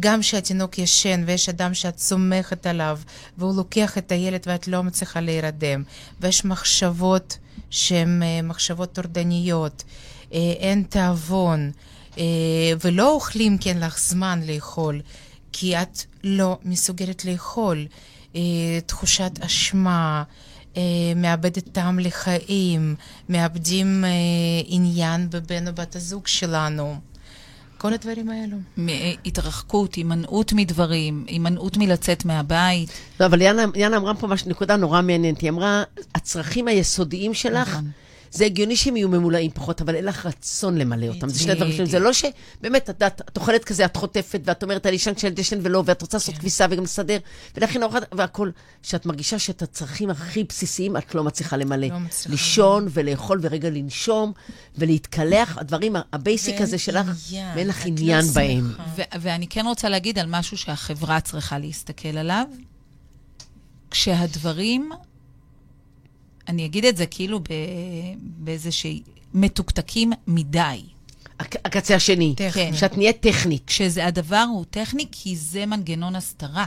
גם 0.00 0.22
שהתינוק 0.22 0.78
ישן 0.78 1.22
ויש 1.26 1.48
אדם 1.48 1.74
שאת 1.74 1.98
סומכת 1.98 2.66
עליו 2.66 2.98
והוא 3.38 3.56
לוקח 3.56 3.98
את 3.98 4.12
הילד 4.12 4.40
ואת 4.46 4.68
לא 4.68 4.82
מצליחה 4.82 5.20
להירדם 5.20 5.82
ויש 6.20 6.44
מחשבות 6.44 7.38
שהן 7.70 8.22
אה, 8.22 8.42
מחשבות 8.42 8.92
טורדניות, 8.92 9.84
אין 10.32 10.82
תיאבון 10.82 11.70
ולא 12.80 13.12
אוכלים 13.12 13.58
כי 13.58 13.68
אין 13.68 13.80
לך 13.80 13.98
זמן 13.98 14.40
לאכול 14.46 15.00
כי 15.56 15.76
את 15.76 15.98
לא 16.24 16.58
מסוגלת 16.64 17.24
לאכול, 17.24 17.86
אה, 18.36 18.40
תחושת 18.86 19.30
אשמה, 19.40 20.22
אה, 20.76 20.82
מאבדת 21.16 21.68
טעם 21.72 21.98
לחיים, 21.98 22.94
מאבדים 23.28 24.04
אה, 24.04 24.10
עניין 24.66 25.30
בבן 25.30 25.68
או 25.68 25.72
בת 25.74 25.96
הזוג 25.96 26.26
שלנו. 26.26 26.96
כל 27.78 27.92
הדברים 27.92 28.28
האלו. 28.30 28.56
התרחקות, 29.24 29.94
הימנעות 29.94 30.52
מדברים, 30.52 31.24
הימנעות 31.28 31.76
מלצאת 31.76 32.24
מהבית. 32.24 32.90
לא, 33.20 33.26
אבל 33.26 33.40
יאנה, 33.42 33.64
יאנה 33.74 33.96
אמרה 33.96 34.14
פה 34.14 34.26
משהו, 34.26 34.50
נקודה 34.50 34.76
נורא 34.76 35.02
מעניינת. 35.02 35.40
היא 35.40 35.50
אמרה, 35.50 35.82
הצרכים 36.14 36.68
היסודיים 36.68 37.34
שלך, 37.34 37.68
נכון. 37.68 37.90
זה 38.34 38.44
הגיוני 38.44 38.76
שהם 38.76 38.96
יהיו 38.96 39.08
ממולאים 39.08 39.50
פחות, 39.50 39.80
אבל 39.80 39.94
אין 39.94 40.04
לך 40.04 40.26
רצון 40.26 40.78
למלא 40.78 41.06
אותם. 41.06 41.28
זה 41.28 41.38
שני 41.38 41.54
דברים 41.54 41.72
שונים. 41.72 41.86
זה. 41.86 41.98
לא 41.98 42.12
שבאמת, 42.12 42.90
את 42.90 43.36
אוכלת 43.36 43.64
כזה, 43.64 43.84
את 43.84 43.96
חוטפת, 43.96 44.40
ואת 44.44 44.62
אומרת, 44.62 44.86
אני 44.86 44.94
ישן 44.94 45.14
כשילד 45.14 45.38
ישן 45.38 45.58
ולא, 45.62 45.82
ואת 45.86 46.02
רוצה 46.02 46.16
לעשות 46.16 46.38
כביסה 46.38 46.66
וגם 46.70 46.82
לסדר, 46.82 47.18
ולהכין 47.56 47.82
ארוחת, 47.82 48.02
והכול. 48.12 48.52
שאת 48.82 49.06
מרגישה 49.06 49.38
שאת 49.38 49.62
הצרכים 49.62 50.10
הכי 50.10 50.44
בסיסיים, 50.44 50.96
את 50.96 51.14
לא 51.14 51.24
מצליחה 51.24 51.56
למלא. 51.56 51.86
לא 51.86 51.98
מצליחה. 51.98 52.30
לישון 52.30 52.88
ולאכול 52.90 53.38
ורגע 53.42 53.70
לנשום, 53.70 54.32
ולהתקלח, 54.78 55.58
הדברים, 55.58 55.96
ה 56.12 56.20
basic 56.20 56.60
הזה 56.60 56.78
שלך, 56.78 57.06
ואין 57.54 57.68
לך 57.68 57.80
לא 57.80 57.86
עניין 57.86 58.26
בהם. 58.26 58.72
ואני 59.20 59.46
כן 59.46 59.66
רוצה 59.66 59.88
להגיד 59.88 60.18
על 60.18 60.26
משהו 60.28 60.56
שהחברה 60.56 61.20
צריכה 61.20 61.58
להסתכל 61.58 62.18
עליו. 62.18 62.46
כשהדברים, 63.90 64.90
אני 66.54 66.66
אגיד 66.66 66.84
את 66.84 66.96
זה 66.96 67.06
כאילו 67.06 67.40
ב- 67.40 67.44
באיזושהי, 68.18 69.02
מתוקתקים 69.34 70.12
מדי. 70.26 70.80
הק- 71.40 71.56
הקצה 71.66 71.94
השני. 71.94 72.34
טכני. 72.36 72.76
שאת 72.76 72.96
נהיית 72.98 73.20
טכנית. 73.20 73.62
כשזה 73.66 74.06
הדבר 74.06 74.44
הוא 74.52 74.64
טכני, 74.70 75.06
כי 75.12 75.36
זה 75.36 75.66
מנגנון 75.66 76.16
הסתרה. 76.16 76.66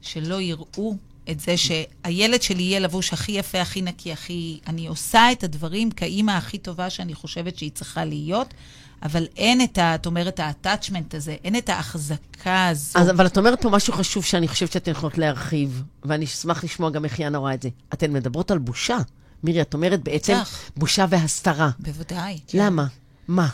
שלא 0.00 0.40
יראו 0.40 0.96
את 1.30 1.40
זה 1.40 1.54
שהילד 1.56 2.42
שלי 2.42 2.62
יהיה 2.62 2.80
לבוש 2.80 3.12
הכי 3.12 3.32
יפה, 3.32 3.60
הכי 3.60 3.82
נקי, 3.82 4.12
הכי... 4.12 4.58
אני 4.66 4.86
עושה 4.86 5.32
את 5.32 5.44
הדברים 5.44 5.90
כאימא 5.90 6.30
הכי 6.32 6.58
טובה 6.58 6.90
שאני 6.90 7.14
חושבת 7.14 7.58
שהיא 7.58 7.70
צריכה 7.74 8.04
להיות, 8.04 8.54
אבל 9.02 9.26
אין 9.36 9.60
את 9.60 9.78
ה... 9.78 9.94
את 9.94 10.06
אומרת, 10.06 10.40
ה-attachment 10.40 11.16
הזה, 11.16 11.36
אין 11.44 11.56
את 11.56 11.68
ההחזקה 11.68 12.68
הזו. 12.68 12.98
אז, 12.98 13.10
אבל 13.10 13.26
את 13.26 13.38
אומרת 13.38 13.62
פה 13.62 13.70
משהו 13.70 13.92
חשוב 13.92 14.24
שאני 14.24 14.48
חושבת 14.48 14.72
שאתן 14.72 14.90
יכולות 14.90 15.18
להרחיב, 15.18 15.82
ואני 16.04 16.24
אשמח 16.24 16.64
לשמוע 16.64 16.90
גם 16.90 17.04
איך 17.04 17.20
יאנה 17.20 17.38
רואה 17.38 17.54
את 17.54 17.62
זה. 17.62 17.68
אתן 17.94 18.12
מדברות 18.12 18.50
על 18.50 18.58
בושה. 18.58 18.98
מירי, 19.42 19.62
את 19.62 19.74
אומרת 19.74 20.02
בעצם 20.02 20.32
בטח. 20.32 20.70
בושה 20.76 21.06
והסתרה. 21.08 21.70
בוודאי. 21.78 22.38
למה? 22.54 22.86
מה? 23.28 23.48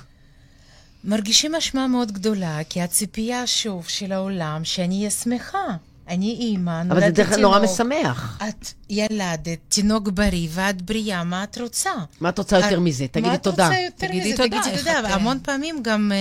מרגישים 1.04 1.54
אשמה 1.54 1.88
מאוד 1.88 2.12
גדולה, 2.12 2.58
כי 2.68 2.82
הציפייה 2.82 3.46
שוב 3.46 3.88
של 3.88 4.12
העולם 4.12 4.64
שאני 4.64 4.98
אהיה 4.98 5.10
שמחה. 5.10 5.66
אני 6.08 6.30
אימא, 6.40 6.80
אבל 6.80 6.88
זה 6.88 6.94
נולדתי 6.94 7.12
דרך 7.12 7.28
כלל 7.28 7.40
נורא 7.40 7.58
תינוק, 7.58 7.72
משמח. 7.72 8.38
את 8.48 8.66
ילדת, 8.90 9.58
תינוק 9.68 10.08
בריא 10.08 10.48
ואת 10.50 10.82
בריאה, 10.82 11.24
מה 11.24 11.44
את 11.44 11.58
רוצה? 11.58 11.90
מה 12.20 12.28
את 12.28 12.38
רוצה 12.38 12.56
יותר 12.56 12.74
את- 12.74 12.78
מזה? 12.78 13.06
תגידי 13.10 13.28
מה 13.28 13.34
את 13.34 13.42
תודה. 13.42 13.66
רוצה 13.68 13.78
יותר 13.80 14.06
תגידי 14.06 14.32
מזה? 14.32 14.36
תודה, 14.42 14.48
תגידי 14.62 14.70
איך 14.76 14.78
תודה. 14.86 15.00
את, 15.00 15.04
אה, 15.04 15.14
המון 15.14 15.38
פעמים 15.42 15.82
גם 15.82 16.12
אה, 16.12 16.16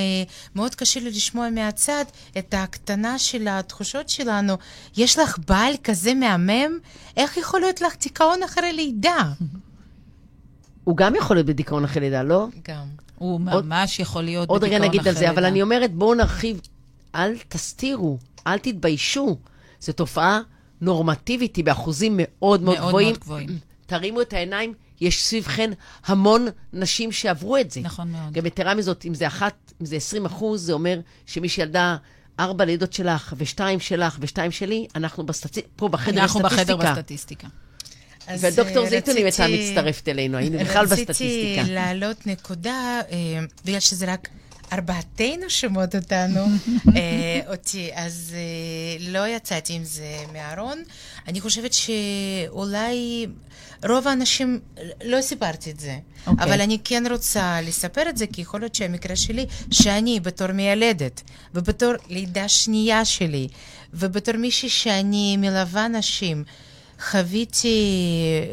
מאוד 0.56 0.76
קשה 0.76 1.00
לי 1.00 1.10
לשמוע 1.10 1.50
מהצד 1.50 2.06
את 2.38 2.54
ההקטנה 2.54 3.20
של 3.20 3.48
התחושות 3.50 4.10
שלנו. 4.10 4.58
יש 4.98 5.20
לך 5.20 5.38
בעל 5.48 5.74
כזה 5.84 6.14
מהמם? 6.14 6.80
איך 7.18 7.38
יכול 7.38 7.60
להיות 7.60 7.82
לך 7.82 7.94
דיכאון 8.02 8.44
אחרי 8.44 8.74
לידה? 8.74 9.18
הוא 10.84 10.98
גם 10.98 11.16
יכול 11.16 11.36
להיות 11.36 11.48
בדיכאון 11.48 11.84
אחרי 11.84 12.02
לידה, 12.02 12.24
לא? 12.24 12.48
גם. 12.70 12.86
הוא 13.18 13.40
עוד- 13.52 13.66
ממש 13.66 14.00
יכול 14.00 14.24
להיות 14.24 14.50
עוד 14.50 14.64
רגע 14.64 14.72
בדיכאון 14.80 14.90
נגיד 14.90 15.08
על 15.08 15.14
אחרי 15.14 15.20
זה, 15.20 15.30
אבל 15.30 15.36
לידה. 15.38 15.48
אני 15.48 15.62
אומרת, 15.62 15.94
בואו 15.94 16.14
נרחיב. 16.14 16.62
אל 17.16 17.34
תסתירו, 17.48 18.18
אל 18.48 18.58
תתביישו. 18.58 19.38
זו 19.82 19.94
תופעה 19.94 20.40
נורמטיבית, 20.82 21.56
היא 21.56 21.66
באחוזים 21.66 22.14
מאוד 22.18 22.62
מאוד 22.62 22.78
מאוד 22.78 22.88
גבוהים. 22.90 23.08
מאוד 23.08 23.20
גבוהים. 23.20 23.48
תרימו 23.86 24.22
את 24.22 24.34
העיניים, 24.34 24.74
יש 25.02 25.24
סביבכן 25.24 25.72
המון 26.06 26.48
נשים 26.74 27.12
שעברו 27.12 27.58
את 27.58 27.72
זה. 27.72 27.82
נכון 27.82 28.12
מאוד. 28.12 28.34
גם 28.34 28.46
יתרה 28.46 28.74
מזאת, 28.76 29.06
אם 29.06 29.14
זה 29.14 29.28
אחת, 29.28 29.54
אם 29.82 29.86
זה 29.86 29.96
20 29.96 30.26
אחוז, 30.26 30.62
זה 30.66 30.74
אומר 30.74 31.00
שמי 31.26 31.50
שילדה 31.50 31.98
ארבע 32.40 32.66
לידות 32.66 32.94
שלך, 32.94 33.34
ושתיים 33.38 33.80
שלך, 33.80 34.18
ושתיים 34.22 34.52
שלי, 34.52 34.88
אנחנו 34.96 35.26
בסטטיסטיקה, 35.26 35.68
פה 35.76 35.88
בחדר 35.90 36.22
אנחנו 36.22 36.40
בחדר 36.40 36.76
בסטטיסטיקה. 36.76 36.94
בסטטיסטיקה. 36.94 37.48
אז, 38.28 38.44
ודוקטור 38.44 38.84
אה, 38.84 38.90
זיתונים 38.90 39.26
הייתה 39.26 39.44
רציתי- 39.46 39.72
מצטרפת 39.72 40.10
אלינו, 40.10 40.38
היינו 40.38 40.60
בכלל 40.60 40.86
בסטטיסטיקה. 40.86 41.62
רציתי 41.62 41.74
להעלות 41.74 42.28
נקודה, 42.28 43.00
אה, 43.12 43.18
בגלל 43.66 43.80
שזה 43.80 44.14
רק 44.14 44.30
ארבעתנו 44.74 45.50
שומעות 45.50 45.96
אותנו, 45.96 46.46
אה, 46.96 47.42
אותי, 47.52 47.90
אז 47.94 48.36
אה, 48.36 49.12
לא 49.12 49.28
יצאתי 49.28 49.74
עם 49.74 49.84
זה 49.84 50.18
מהארון. 50.34 50.84
אני 51.28 51.42
חושבת 51.42 51.72
שאולי 51.74 53.28
רוב 53.84 54.08
האנשים, 54.08 54.60
לא 55.04 55.22
סיפרתי 55.22 55.72
את 55.72 55.80
זה, 55.80 55.98
אוקיי. 56.28 56.46
אבל 56.46 56.62
אני 56.62 56.78
כן 56.84 57.04
רוצה 57.10 57.60
לספר 57.62 58.10
את 58.10 58.18
זה, 58.18 58.28
כי 58.28 58.42
יכול 58.42 58.60
להיות 58.60 58.76
שהמקרה 58.76 59.16
שלי, 59.16 59.46
שאני 59.72 60.20
בתור 60.20 60.52
מיילדת, 60.52 61.22
ובתור 61.56 61.94
לידה 62.10 62.48
שנייה 62.48 63.06
שלי, 63.06 63.48
ובתור 63.94 64.38
מישהי 64.38 64.70
שאני 64.70 65.38
מלווה 65.38 65.88
נשים, 65.88 66.44
חוויתי 67.00 67.78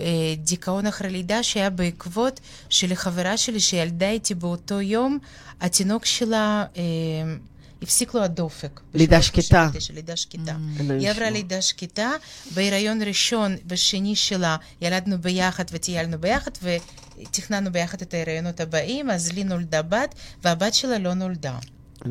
אה, 0.01 0.35
דיכאון 0.39 0.87
אחרי 0.87 1.11
לידה 1.11 1.43
שהיה 1.43 1.71
בעקבות 1.71 2.41
שלחברה 2.69 3.37
שלי 3.37 3.61
שילדה 3.61 4.11
איתי 4.11 4.35
באותו 4.35 4.81
יום, 4.81 5.19
התינוק 5.61 6.05
שלה 6.05 6.65
אה, 6.77 6.83
הפסיק 7.83 8.15
לו 8.15 8.23
הדופק. 8.23 8.81
לידה 8.95 9.23
שקטה. 9.23 9.69
לידה 9.95 10.17
שקטה. 10.17 10.57
אלוהים 10.81 11.01
היא 11.01 11.11
עברה. 11.11 11.31
לידה 11.31 11.63
שקטה, 11.63 12.11
בהיריון 12.55 13.03
ראשון 13.03 13.57
ושני 13.69 14.17
שלה 14.17 14.57
ילדנו 14.81 15.19
ביחד 15.19 15.65
וטיילנו 15.71 16.19
ביחד 16.19 16.51
ותכננו 16.63 17.73
ביחד 17.73 18.01
את 18.01 18.15
ההיריונות 18.15 18.61
הבאים, 18.61 19.11
אז 19.11 19.33
לי 19.33 19.45
נולדה 19.45 19.83
בת 19.83 20.15
והבת 20.43 20.75
שלה 20.75 20.99
לא 20.99 21.15
נולדה. 21.15 21.59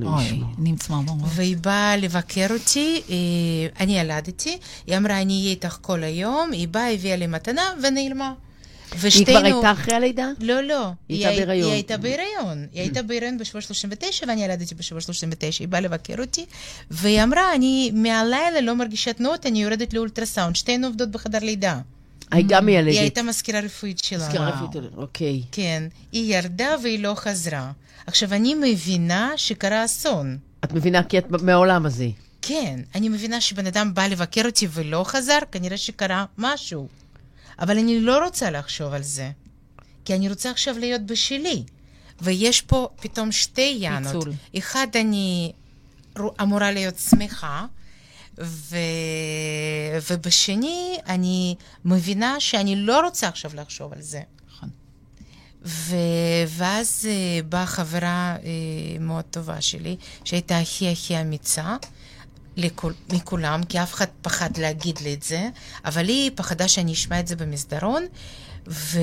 אוי, 0.01 0.41
נמצמר 0.57 1.01
בראש. 1.01 1.31
והיא 1.35 1.57
באה 1.57 1.97
לבקר 1.97 2.47
אותי, 2.49 3.01
אה, 3.09 3.15
אני 3.79 3.99
ילדתי, 3.99 4.57
היא 4.87 4.97
אמרה, 4.97 5.21
אני 5.21 5.39
אהיה 5.39 5.51
איתך 5.51 5.77
כל 5.81 6.03
היום, 6.03 6.51
היא 6.51 6.67
באה, 6.67 6.91
הביאה 6.91 7.15
לי 7.15 7.27
מתנה 7.27 7.73
ונעלמה. 7.83 8.33
ושתינו... 8.99 9.27
היא 9.27 9.37
כבר 9.37 9.45
הייתה 9.45 9.71
אחרי 9.71 9.95
הלידה? 9.95 10.29
לא, 10.39 10.61
לא. 10.61 10.91
היא 11.09 11.27
הייתה 11.27 11.45
בהיריון. 11.45 11.67
היא 11.67 11.73
הייתה 11.73 11.97
בהיריון. 11.97 12.67
היא 12.73 12.81
הייתה 12.81 13.01
בהיריון 13.01 13.37
בשבוע 13.37 13.61
39, 13.61 14.25
ואני 14.27 14.43
ילדתי 14.43 14.75
בשבוע 14.75 15.01
39. 15.01 15.63
היא 15.63 15.67
באה 15.67 15.79
לבקר 15.81 16.21
אותי, 16.21 16.45
והיא 16.91 17.23
אמרה, 17.23 17.55
אני 17.55 17.91
מהלילה 17.93 18.61
לא 18.61 18.73
מרגישה 18.73 19.13
תנועות, 19.13 19.45
אני 19.45 19.63
יורדת 19.63 19.93
לאולטרסאונד. 19.93 20.55
שתינו 20.55 20.87
עובדות 20.87 21.11
בחדר 21.11 21.39
לידה. 21.39 21.79
היא 22.31 22.45
גם 22.47 22.65
מיילדת. 22.65 22.91
היא 22.91 22.99
הייתה 22.99 23.23
מזכירה 23.23 23.59
רפואית 23.59 23.99
שלה. 23.99 24.19
מזכירה 24.19 24.49
רפואית, 24.49 24.93
אוקיי. 24.95 25.41
כן. 25.51 25.83
היא 26.11 26.35
ירדה 26.35 26.75
והיא 26.83 26.99
לא 26.99 27.13
חזרה. 27.15 27.71
עכשיו, 28.07 28.33
אני 28.33 28.55
מבינה 28.55 29.31
שקרה 29.35 29.85
אסון. 29.85 30.37
את 30.63 30.73
מבינה 30.73 31.03
כי 31.03 31.17
את 31.17 31.31
מהעולם 31.31 31.85
הזה. 31.85 32.07
כן, 32.41 32.79
אני 32.95 33.09
מבינה 33.09 33.41
שבן 33.41 33.67
אדם 33.67 33.93
בא 33.93 34.07
לבקר 34.07 34.41
אותי 34.45 34.67
ולא 34.71 35.03
חזר, 35.07 35.39
כנראה 35.51 35.77
שקרה 35.77 36.25
משהו. 36.37 36.87
אבל 37.59 37.77
אני 37.77 37.99
לא 37.99 38.23
רוצה 38.25 38.51
לחשוב 38.51 38.93
על 38.93 39.03
זה, 39.03 39.31
כי 40.05 40.15
אני 40.15 40.29
רוצה 40.29 40.51
עכשיו 40.51 40.79
להיות 40.79 41.01
בשלי. 41.01 41.63
ויש 42.21 42.61
פה 42.61 42.87
פתאום 43.01 43.31
שתי 43.31 43.77
יאנות. 43.79 44.13
פיצול. 44.13 44.33
אחד, 44.57 44.87
אני 44.95 45.51
אמורה 46.41 46.71
להיות 46.71 46.97
שמחה, 46.97 47.65
ו... 48.41 48.77
ובשני, 50.09 50.97
אני 51.07 51.55
מבינה 51.85 52.39
שאני 52.39 52.75
לא 52.75 53.01
רוצה 53.01 53.27
עכשיו 53.27 53.51
לחשוב 53.55 53.93
על 53.93 54.01
זה. 54.01 54.21
נכון. 54.47 54.69
ו... 55.65 55.95
ואז 56.47 57.07
uh, 57.09 57.45
באה 57.45 57.65
חברה 57.65 58.35
uh, 58.39 58.43
מאוד 58.99 59.23
טובה 59.23 59.61
שלי, 59.61 59.95
שהייתה 60.23 60.59
הכי 60.59 60.91
הכי 60.91 61.21
אמיצה. 61.21 61.75
לכול, 62.57 62.93
מכולם, 63.13 63.63
כי 63.63 63.83
אף 63.83 63.93
אחד 63.93 64.05
פחד 64.21 64.57
להגיד 64.57 64.99
לי 64.99 65.13
את 65.13 65.23
זה, 65.23 65.49
אבל 65.85 66.07
היא 66.07 66.31
פחדה 66.35 66.67
שאני 66.67 66.93
אשמע 66.93 67.19
את 67.19 67.27
זה 67.27 67.35
במסדרון, 67.35 68.03
ו... 68.67 68.99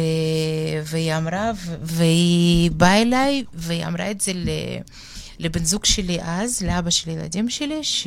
והיא 0.84 1.14
אמרה, 1.14 1.50
ו... 1.56 1.74
והיא 1.82 2.70
באה 2.70 3.02
אליי, 3.02 3.44
והיא 3.54 3.86
אמרה 3.86 4.10
את 4.10 4.20
זה 4.20 4.32
ל... 4.32 4.48
לבן 5.38 5.64
זוג 5.64 5.84
שלי 5.84 6.18
אז, 6.22 6.62
לאבא 6.62 6.90
של 6.90 7.10
הילדים 7.10 7.50
שלי, 7.50 7.84
ש... 7.84 8.06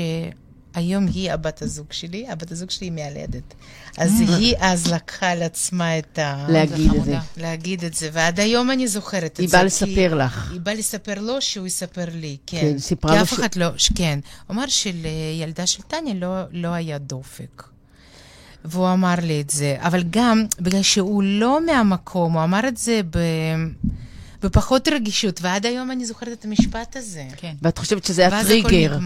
היום 0.74 1.08
היא 1.08 1.32
הבת 1.32 1.62
הזוג 1.62 1.86
שלי, 1.92 2.30
הבת 2.30 2.52
הזוג 2.52 2.70
שלי 2.70 2.88
היא 2.88 2.92
מיילדת. 2.92 3.54
אז 3.98 4.12
mm. 4.12 4.32
היא 4.32 4.56
אז 4.60 4.88
לקחה 4.88 5.30
על 5.30 5.44
עצמה 5.44 5.98
את 6.00 6.20
ה... 6.20 6.46
להגיד 6.50 6.92
את 6.94 7.06
זה. 7.06 7.18
להגיד 7.38 7.86
את 7.86 7.94
זה, 7.94 8.10
ועד 8.14 8.40
היום 8.40 8.72
אני 8.72 8.88
זוכרת 8.88 9.32
את 9.32 9.36
זה. 9.36 9.44
היא 9.44 9.50
באה 9.50 9.64
לספר 9.64 10.16
לך. 10.16 10.52
היא 10.52 10.62
באה 10.62 10.74
לספר 10.74 11.14
לו 11.22 11.42
שהוא 11.42 11.68
יספר 11.68 12.06
לי, 12.14 12.38
כן. 12.48 12.62
כן, 12.62 12.80
סיפרה 12.80 13.20
לו 13.20 13.26
ש... 13.26 13.30
כי 13.30 13.36
אף 13.36 13.40
אחד 13.40 13.56
לא, 13.56 13.68
כן. 13.96 14.20
הוא 14.48 14.56
אמר 14.56 14.68
שלילדה 14.68 15.68
של 15.68 15.82
טניה 15.82 16.14
לא, 16.14 16.38
לא 16.52 16.68
היה 16.68 16.98
דופק. 16.98 17.64
והוא 18.66 18.94
אמר 18.94 19.16
לי 19.22 19.42
את 19.42 19.50
זה, 19.50 19.76
אבל 19.80 20.04
גם 20.10 20.46
בגלל 20.60 20.82
שהוא 20.82 21.24
לא 21.24 21.66
מהמקום, 21.66 22.34
הוא 22.34 22.44
אמר 22.44 22.68
את 22.68 22.78
זה 22.78 23.02
ב... 23.10 23.20
בפחות 24.44 24.88
רגישות, 24.88 25.42
ועד 25.42 25.66
היום 25.66 25.92
אני 25.92 26.06
זוכרת 26.06 26.32
את 26.32 26.46
המשפט 26.46 26.96
הזה. 26.96 27.28
כן. 27.38 27.54
ואת 27.62 27.78
חושבת 27.78 28.06
שזה 28.06 28.28
היה 28.28 28.44
טריגר. 28.44 28.98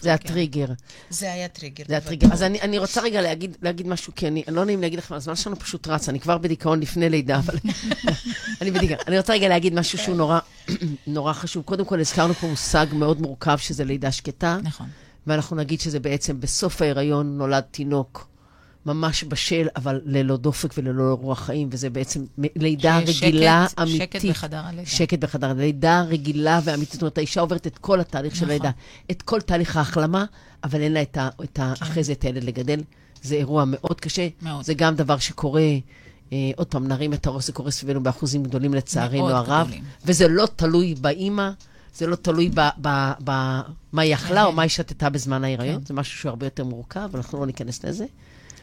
זה 0.00 0.14
הטריגר. 0.14 0.66
זה 1.10 1.32
היה 1.32 1.48
טריגר. 1.48 1.84
זה 1.88 1.94
היה 1.94 2.00
טריגר. 2.00 2.28
אז 2.32 2.42
אני, 2.42 2.60
אני 2.60 2.78
רוצה 2.78 3.00
רגע 3.00 3.20
להגיד, 3.22 3.56
להגיד 3.62 3.86
משהו, 3.86 4.12
כי 4.16 4.28
אני, 4.28 4.44
לא 4.48 4.64
נעים 4.64 4.80
להגיד 4.80 4.98
לכם, 4.98 5.14
הזמן 5.14 5.36
שלנו 5.36 5.56
פשוט 5.56 5.88
רץ, 5.88 6.08
אני 6.08 6.20
כבר 6.20 6.38
בדיכאון 6.38 6.80
לפני 6.80 7.10
לידה, 7.10 7.36
אבל 7.38 7.56
אני 8.60 8.70
בדיכאון. 8.70 8.98
אני 9.06 9.18
רוצה 9.18 9.32
רגע 9.32 9.48
להגיד 9.48 9.74
משהו 9.74 9.98
שהוא 9.98 10.16
נורא, 10.16 10.38
נורא 11.06 11.32
חשוב. 11.32 11.62
קודם 11.62 11.84
כל, 11.84 12.00
הזכרנו 12.00 12.34
פה 12.34 12.46
מושג 12.46 12.86
מאוד 12.92 13.20
מורכב, 13.20 13.56
שזה 13.56 13.84
לידה 13.84 14.12
שקטה. 14.12 14.58
נכון. 14.62 14.86
ואנחנו 15.26 15.56
נגיד 15.56 15.80
שזה 15.80 16.00
בעצם 16.00 16.40
בסוף 16.40 16.82
ההיריון 16.82 17.38
נולד 17.38 17.64
תינוק. 17.70 18.30
ממש 18.86 19.24
בשל, 19.28 19.66
אבל 19.76 20.00
ללא 20.04 20.36
דופק 20.36 20.74
וללא 20.78 21.18
רוח 21.20 21.40
חיים, 21.40 21.68
וזה 21.72 21.90
בעצם 21.90 22.24
לידה 22.56 23.00
שקט, 23.06 23.24
רגילה, 23.24 23.66
שקט 23.68 23.80
אמיתית. 23.80 24.00
שקט 24.00 24.24
בחדר 24.24 24.66
הלידה. 24.66 24.86
שקט 24.86 25.18
בחדר 25.18 25.50
הלידה. 25.50 25.64
לידה 25.64 26.02
רגילה 26.02 26.60
ואמיתית. 26.64 26.92
זאת 26.92 27.02
אומרת, 27.02 27.18
האישה 27.18 27.40
עוברת 27.40 27.66
את 27.66 27.78
כל 27.78 28.00
התהליך 28.00 28.32
נכון. 28.32 28.46
של 28.46 28.50
הלידה, 28.50 28.70
את 29.10 29.22
כל 29.22 29.40
תהליך 29.40 29.76
ההחלמה, 29.76 30.24
אבל 30.64 30.80
אין 30.80 30.92
לה 30.92 31.02
את 31.02 31.16
ה, 31.16 31.28
את 31.44 31.58
ה, 31.58 31.72
כן. 31.76 31.84
אחרי 31.84 32.04
זה 32.04 32.12
את 32.12 32.22
הילד 32.22 32.44
לגדל. 32.44 32.80
זה 33.22 33.34
אירוע 33.34 33.64
מאוד 33.66 34.00
קשה. 34.00 34.28
מאוד. 34.42 34.64
זה 34.64 34.74
גם 34.74 34.96
דבר 34.96 35.18
שקורה, 35.18 35.62
אה, 36.32 36.50
עוד 36.56 36.66
פעם, 36.66 36.88
נרים 36.88 37.12
את 37.12 37.26
הראש, 37.26 37.46
זה 37.46 37.52
קורה 37.52 37.70
סביבנו 37.70 38.02
באחוזים 38.02 38.42
גדולים 38.42 38.74
לצערנו 38.74 39.30
הרב. 39.30 39.66
גדולים. 39.66 39.84
וזה 40.06 40.28
לא 40.28 40.48
תלוי 40.56 40.94
באימא. 41.00 41.50
זה 41.94 42.06
לא 42.06 42.16
תלוי 42.16 42.50
במה 42.78 44.02
היא 44.02 44.14
אכלה 44.14 44.44
או 44.44 44.52
מה 44.52 44.62
היא 44.62 44.68
שתתה 44.68 45.10
בזמן 45.10 45.44
ההיריון, 45.44 45.80
כן. 45.80 45.86
זה 45.86 45.94
משהו 45.94 46.18
שהוא 46.18 46.30
הרבה 46.30 46.46
יותר 46.46 46.64
מורכב, 46.64 47.10
אנחנו 47.14 47.40
לא 47.40 47.46
ניכנס 47.46 47.84
לזה. 47.84 48.04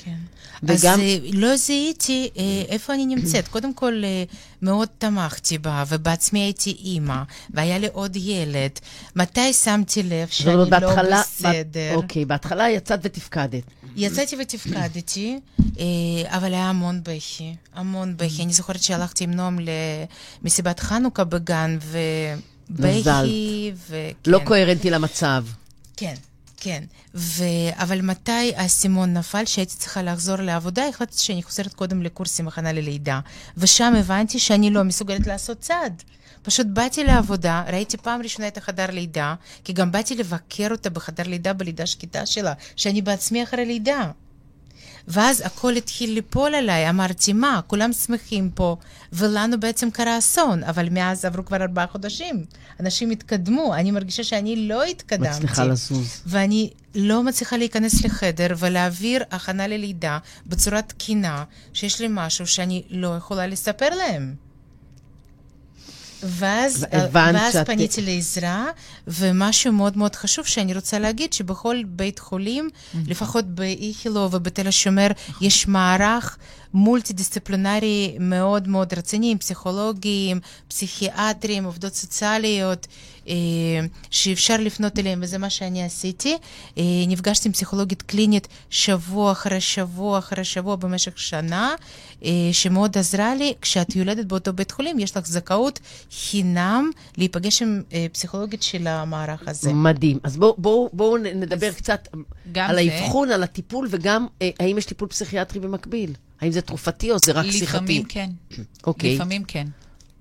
כן. 0.07 0.37
וגם... 0.63 0.93
אז 0.93 0.99
אה, 0.99 1.17
לא 1.33 1.55
זיהיתי 1.55 2.29
אה, 2.37 2.43
איפה 2.67 2.93
אני 2.93 3.05
נמצאת. 3.05 3.47
קודם 3.53 3.73
כל, 3.73 4.01
אה, 4.03 4.23
מאוד 4.61 4.87
תמכתי 4.97 5.57
בה, 5.57 5.83
ובעצמי 5.87 6.39
הייתי 6.39 6.71
אימא, 6.71 7.23
והיה 7.49 7.77
לי 7.77 7.87
עוד 7.93 8.15
ילד. 8.15 8.71
מתי 9.15 9.53
שמתי 9.53 10.03
לב 10.03 10.27
שאני 10.27 10.55
לא 10.55 10.65
בהתחלה, 10.65 11.21
בסדר? 11.21 11.95
אוקיי, 11.95 12.25
בהתחלה 12.25 12.69
יצאת 12.69 12.99
ותפקדת. 13.03 13.63
יצאתי 13.95 14.35
ותפקדתי, 14.41 15.39
אבל 16.25 16.53
היה 16.53 16.69
המון 16.69 17.01
בכי, 17.03 17.55
המון 17.75 18.13
בכי. 18.17 18.43
אני 18.43 18.53
זוכרת 18.53 18.83
שהלכתי 18.83 19.23
עם 19.23 19.31
נועם 19.31 19.59
למסיבת 20.43 20.79
חנוכה 20.79 21.23
בגן, 21.23 21.77
ובכי, 22.69 23.71
וכן. 23.87 24.11
לא 24.27 24.39
קוהרנטי 24.45 24.89
למצב. 24.89 25.45
כן. 25.97 26.15
כן, 26.57 26.83
ו... 27.15 27.43
אבל 27.73 28.01
מתי 28.01 28.55
האסימון 28.55 29.13
נפל 29.13 29.45
שהייתי 29.45 29.75
צריכה 29.75 30.03
לחזור 30.03 30.35
לעבודה, 30.35 30.87
החלטתי 30.87 31.17
שאני 31.17 31.43
חוזרת 31.43 31.73
קודם 31.73 32.03
לקורסים 32.03 32.47
הכנה 32.47 32.73
ללידה. 32.73 33.19
ושם 33.57 33.93
הבנתי 33.99 34.39
שאני 34.39 34.71
לא 34.71 34.83
מסוגלת 34.83 35.27
לעשות 35.27 35.59
צעד. 35.59 36.03
פשוט 36.41 36.67
באתי 36.67 37.03
לעבודה, 37.03 37.63
ראיתי 37.67 37.97
פעם 37.97 38.21
ראשונה 38.21 38.47
את 38.47 38.57
החדר 38.57 38.85
לידה, 38.91 39.35
כי 39.63 39.73
גם 39.73 39.91
באתי 39.91 40.15
לבקר 40.15 40.67
אותה 40.71 40.89
בחדר 40.89 41.23
לידה, 41.23 41.53
בלידה 41.53 41.85
שקטה 41.85 42.25
שלה, 42.25 42.53
שאני 42.75 43.01
בעצמי 43.01 43.43
אחרי 43.43 43.65
לידה. 43.65 44.11
ואז 45.07 45.41
הכל 45.45 45.75
התחיל 45.75 46.13
ליפול 46.13 46.55
עליי, 46.55 46.89
אמרתי, 46.89 47.33
מה, 47.33 47.61
כולם 47.67 47.93
שמחים 47.93 48.49
פה, 48.55 48.75
ולנו 49.13 49.59
בעצם 49.59 49.91
קרה 49.91 50.17
אסון, 50.17 50.63
אבל 50.63 50.89
מאז 50.91 51.25
עברו 51.25 51.45
כבר 51.45 51.61
ארבעה 51.61 51.87
חודשים. 51.87 52.45
אנשים 52.79 53.09
התקדמו, 53.09 53.75
אני 53.75 53.91
מרגישה 53.91 54.23
שאני 54.23 54.67
לא 54.67 54.83
התקדמתי. 54.83 55.29
מצליחה 55.29 55.65
לזוז. 55.65 56.21
ואני 56.25 56.69
לא 56.95 57.23
מצליחה 57.23 57.57
להיכנס 57.57 58.03
לחדר 58.05 58.47
ולהעביר 58.57 59.23
הכנה 59.31 59.67
ללידה 59.67 60.17
בצורה 60.45 60.81
תקינה, 60.81 61.43
שיש 61.73 62.01
לי 62.01 62.07
משהו 62.09 62.47
שאני 62.47 62.83
לא 62.89 63.15
יכולה 63.17 63.47
לספר 63.47 63.89
להם. 63.89 64.46
ואז, 66.23 66.85
ואז 67.11 67.53
שאת... 67.53 67.65
פניתי 67.65 68.01
לעזרה, 68.01 68.65
ומשהו 69.07 69.73
מאוד 69.73 69.97
מאוד 69.97 70.15
חשוב 70.15 70.45
שאני 70.45 70.73
רוצה 70.73 70.99
להגיד, 70.99 71.33
שבכל 71.33 71.77
בית 71.85 72.19
חולים, 72.19 72.69
mm-hmm. 72.69 72.97
לפחות 73.07 73.45
באיכילו 73.45 74.29
ובתל 74.31 74.67
השומר, 74.67 75.07
יש 75.41 75.67
מערך 75.67 76.37
מולטי-דיסציפלינרי 76.73 78.17
מאוד 78.19 78.67
מאוד 78.67 78.93
רציני, 78.93 79.31
עם 79.31 79.37
פסיכולוגים, 79.37 80.39
פסיכיאטרים, 80.67 81.63
עובדות 81.63 81.93
סוציאליות, 81.93 82.87
שאפשר 84.11 84.57
לפנות 84.57 84.99
אליהם, 84.99 85.19
וזה 85.23 85.37
מה 85.37 85.49
שאני 85.49 85.83
עשיתי. 85.83 86.37
נפגשתי 87.07 87.47
עם 87.47 87.53
פסיכולוגית 87.53 88.01
קלינית 88.01 88.47
שבוע 88.69 89.31
אחרי 89.31 89.61
שבוע 89.61 90.19
אחרי 90.19 90.43
שבוע 90.43 90.75
במשך 90.75 91.19
שנה, 91.19 91.73
שמאוד 92.51 92.97
עזרה 92.97 93.35
לי. 93.35 93.53
כשאת 93.61 93.95
יולדת 93.95 94.25
באותו 94.25 94.53
בית 94.53 94.71
חולים, 94.71 94.99
יש 94.99 95.17
לך 95.17 95.27
זכאות 95.27 95.79
חינם 96.11 96.91
להיפגש 97.17 97.61
עם 97.61 97.81
פסיכולוגית 98.11 98.63
של 98.63 98.87
המערך 98.87 99.47
הזה. 99.47 99.73
מדהים. 99.73 100.19
אז 100.23 100.37
בואו 100.37 100.55
בוא, 100.57 100.89
בוא 100.93 101.17
נדבר 101.17 101.67
אז 101.67 101.75
קצת 101.75 102.07
על 102.55 102.77
האבחון, 102.77 103.31
על 103.31 103.43
הטיפול, 103.43 103.87
וגם 103.89 104.27
האם 104.59 104.77
יש 104.77 104.85
טיפול 104.85 105.07
פסיכיאטרי 105.07 105.59
במקביל. 105.59 106.13
האם 106.41 106.51
זה 106.51 106.61
תרופתי 106.61 107.11
או 107.11 107.17
זה 107.25 107.31
רק 107.31 107.45
שיחתי? 107.45 107.65
לפעמים 107.65 108.03
כן. 108.03 108.29
אוקיי. 108.87 109.15
לפעמים 109.15 109.43
כן. 109.43 109.67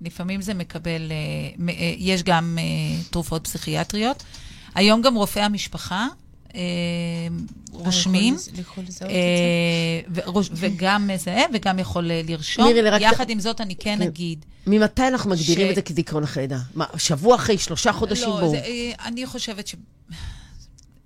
לפעמים 0.01 0.41
זה 0.41 0.53
מקבל, 0.53 1.11
אה, 1.11 1.69
אה, 1.69 1.93
יש 1.97 2.23
גם 2.23 2.57
אה, 2.61 2.63
תרופות 3.09 3.43
פסיכיאטריות. 3.43 4.23
היום 4.75 5.01
גם 5.01 5.15
רופאי 5.15 5.41
המשפחה 5.41 6.07
רושמים, 7.71 8.35
וגם 10.51 11.07
מזהה 11.07 11.43
וגם 11.53 11.79
יכול 11.79 12.11
לרשום. 12.27 12.67
יחד 12.99 13.29
עם 13.29 13.39
זאת, 13.39 13.61
אני 13.61 13.75
כן, 13.75 13.95
כן 13.99 14.01
אגיד... 14.01 14.45
ממתי 14.67 15.07
אנחנו 15.07 15.29
מגדירים 15.29 15.69
את 15.69 15.75
זה 15.75 15.81
כדיכאון 15.81 16.23
אחרי 16.23 16.43
לידה? 16.43 16.57
מה, 16.75 16.85
שבוע 16.97 17.35
אחרי, 17.35 17.57
שלושה 17.57 17.93
חודשים? 17.93 18.29
לא, 18.29 18.53
אני 19.05 19.25
חושבת 19.25 19.67
ש... 19.67 19.75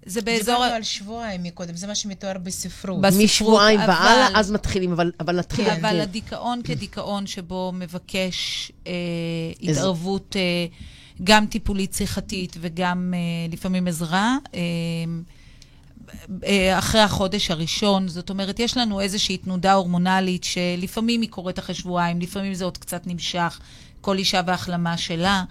זה 0.05 0.21
באזור... 0.21 0.55
דיברנו 0.55 0.75
על 0.75 0.83
שבועיים 0.83 1.43
מקודם, 1.43 1.75
זה 1.75 1.87
מה 1.87 1.95
שמתואר 1.95 2.37
בספרות. 2.37 2.99
משבועיים 3.23 3.79
והלאה, 3.79 4.27
אז 4.33 4.51
מתחילים, 4.51 4.91
אבל, 4.91 5.11
אבל 5.19 5.39
נתחיל... 5.39 5.65
כן, 5.65 5.85
אבל 5.85 6.01
הדיכאון 6.01 6.61
כדיכאון 6.63 7.27
שבו 7.27 7.71
מבקש 7.75 8.71
אה, 8.87 8.93
התערבות 9.61 10.35
אה, 10.35 10.65
גם 11.23 11.45
טיפולית 11.45 11.93
שיחתית 11.93 12.55
וגם 12.59 13.13
uh, 13.13 13.53
לפעמים 13.53 13.87
עזרה. 13.87 14.37
Uh, 14.45 14.55
אחרי 16.77 17.01
החודש 17.01 17.51
הראשון, 17.51 18.07
זאת 18.07 18.29
אומרת, 18.29 18.59
יש 18.59 18.77
לנו 18.77 19.01
איזושהי 19.01 19.37
תנודה 19.37 19.73
הורמונלית 19.73 20.43
שלפעמים 20.43 21.21
היא 21.21 21.29
קורית 21.29 21.59
אחרי 21.59 21.75
שבועיים, 21.75 22.21
לפעמים 22.21 22.53
זה 22.53 22.65
עוד 22.65 22.77
קצת 22.77 23.07
נמשך, 23.07 23.59
כל 24.01 24.17
אישה 24.17 24.41
והחלמה 24.47 24.97
שלה. 24.97 25.43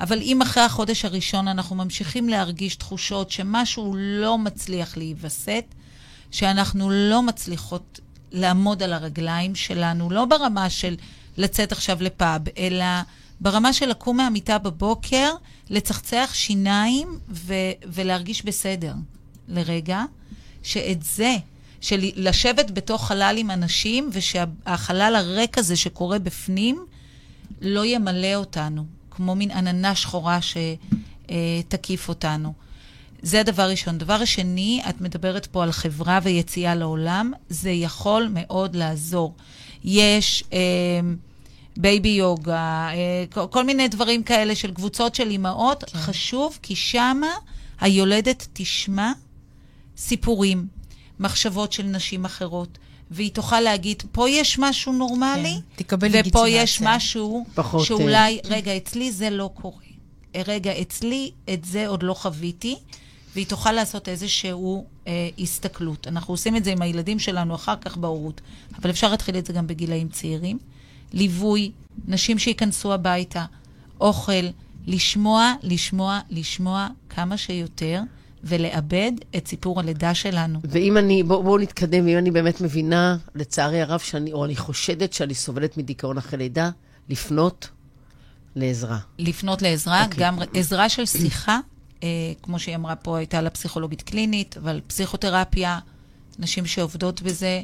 אבל 0.00 0.20
אם 0.22 0.42
אחרי 0.42 0.62
החודש 0.62 1.04
הראשון 1.04 1.48
אנחנו 1.48 1.76
ממשיכים 1.76 2.28
להרגיש 2.28 2.76
תחושות 2.76 3.30
שמשהו 3.30 3.94
לא 3.98 4.38
מצליח 4.38 4.96
להיווסת, 4.96 5.64
שאנחנו 6.30 6.90
לא 6.90 7.22
מצליחות 7.22 8.00
לעמוד 8.32 8.82
על 8.82 8.92
הרגליים 8.92 9.54
שלנו, 9.54 10.10
לא 10.10 10.24
ברמה 10.24 10.70
של 10.70 10.96
לצאת 11.36 11.72
עכשיו 11.72 11.98
לפאב, 12.00 12.42
אלא 12.58 12.84
ברמה 13.40 13.72
של 13.72 13.86
לקום 13.88 14.16
מהמיטה 14.16 14.58
בבוקר, 14.58 15.34
לצחצח 15.70 16.30
שיניים 16.34 17.08
ו- 17.30 17.72
ולהרגיש 17.86 18.44
בסדר 18.44 18.94
לרגע, 19.48 20.04
שאת 20.62 21.02
זה, 21.02 21.36
של 21.80 22.00
לשבת 22.16 22.70
בתוך 22.70 23.06
חלל 23.06 23.34
עם 23.38 23.50
אנשים, 23.50 24.10
ושהחלל 24.12 25.14
הריק 25.16 25.58
הזה 25.58 25.76
שקורה 25.76 26.18
בפנים, 26.18 26.86
לא 27.60 27.84
ימלא 27.84 28.34
אותנו, 28.34 28.99
כמו 29.20 29.34
מין 29.34 29.50
עננה 29.50 29.94
שחורה 29.94 30.38
שתקיף 30.42 32.08
אותנו. 32.08 32.52
זה 33.22 33.40
הדבר 33.40 33.70
ראשון. 33.70 33.98
דבר 33.98 34.24
שני, 34.24 34.82
את 34.88 35.00
מדברת 35.00 35.46
פה 35.46 35.62
על 35.62 35.72
חברה 35.72 36.18
ויציאה 36.22 36.74
לעולם, 36.74 37.32
זה 37.48 37.70
יכול 37.70 38.28
מאוד 38.32 38.76
לעזור. 38.76 39.34
יש 39.84 40.44
אה, 40.52 40.58
baby 41.76 42.08
yoga, 42.08 42.88
אה, 42.92 43.24
כל, 43.32 43.46
כל 43.50 43.64
מיני 43.64 43.88
דברים 43.88 44.22
כאלה 44.22 44.54
של 44.54 44.74
קבוצות 44.74 45.14
של 45.14 45.30
אימהות. 45.30 45.84
כן. 45.84 45.98
חשוב, 45.98 46.58
כי 46.62 46.76
שמה 46.76 47.30
היולדת 47.80 48.48
תשמע 48.52 49.12
סיפורים, 49.96 50.66
מחשבות 51.20 51.72
של 51.72 51.82
נשים 51.82 52.24
אחרות. 52.24 52.78
והיא 53.10 53.30
תוכל 53.30 53.60
להגיד, 53.60 54.02
פה 54.12 54.30
יש 54.30 54.58
משהו 54.58 54.92
נורמלי, 54.92 55.54
כן, 55.54 55.76
תקבל 55.76 56.08
לגיטימציה. 56.08 56.40
ופה 56.40 56.48
יש 56.48 56.82
משהו 56.82 57.44
פחות, 57.54 57.84
שאולי, 57.86 58.40
כן. 58.42 58.54
רגע, 58.54 58.76
אצלי 58.76 59.12
זה 59.12 59.30
לא 59.30 59.50
קורה. 59.54 59.84
רגע, 60.46 60.80
אצלי 60.80 61.30
את 61.52 61.64
זה 61.64 61.88
עוד 61.88 62.02
לא 62.02 62.14
חוויתי, 62.14 62.76
והיא 63.34 63.46
תוכל 63.46 63.72
לעשות 63.72 64.08
איזושהי 64.08 64.52
אה, 65.06 65.28
הסתכלות. 65.38 66.06
אנחנו 66.06 66.34
עושים 66.34 66.56
את 66.56 66.64
זה 66.64 66.72
עם 66.72 66.82
הילדים 66.82 67.18
שלנו 67.18 67.54
אחר 67.54 67.76
כך 67.76 67.96
בהורות, 67.96 68.40
אבל 68.78 68.90
אפשר 68.90 69.10
להתחיל 69.10 69.38
את 69.38 69.46
זה 69.46 69.52
גם 69.52 69.66
בגילאים 69.66 70.08
צעירים. 70.08 70.58
ליווי, 71.12 71.70
נשים 72.06 72.38
שייכנסו 72.38 72.92
הביתה, 72.92 73.44
אוכל, 74.00 74.32
לשמוע, 74.86 75.52
לשמוע, 75.62 76.20
לשמוע 76.30 76.88
כמה 77.08 77.36
שיותר. 77.36 78.00
ולאבד 78.44 79.12
את 79.36 79.48
סיפור 79.48 79.80
הלידה 79.80 80.14
שלנו. 80.14 80.60
ואם 80.64 80.96
אני, 80.96 81.22
בואו 81.22 81.42
בוא 81.42 81.58
נתקדם, 81.58 82.06
ואם 82.06 82.18
אני 82.18 82.30
באמת 82.30 82.60
מבינה, 82.60 83.16
לצערי 83.34 83.80
הרב, 83.80 84.00
שאני, 84.00 84.32
או 84.32 84.44
אני 84.44 84.56
חושדת 84.56 85.12
שאני 85.12 85.34
סובלת 85.34 85.76
מדיכאון 85.76 86.18
אחרי 86.18 86.38
לידה, 86.38 86.70
לפנות 87.08 87.68
לעזרה. 88.56 88.98
לפנות 89.18 89.62
לעזרה, 89.62 90.02
okay. 90.02 90.04
אוקיי. 90.04 90.18
גם 90.18 90.38
עזרה 90.54 90.88
של 90.88 91.06
שיחה, 91.06 91.58
אה, 92.02 92.08
כמו 92.42 92.58
שהיא 92.58 92.76
אמרה 92.76 92.96
פה, 92.96 93.18
הייתה 93.18 93.40
לה 93.40 93.50
פסיכולוגית 93.50 94.02
קלינית, 94.02 94.56
אבל 94.56 94.80
פסיכותרפיה, 94.86 95.78
נשים 96.38 96.66
שעובדות 96.66 97.22
בזה. 97.22 97.62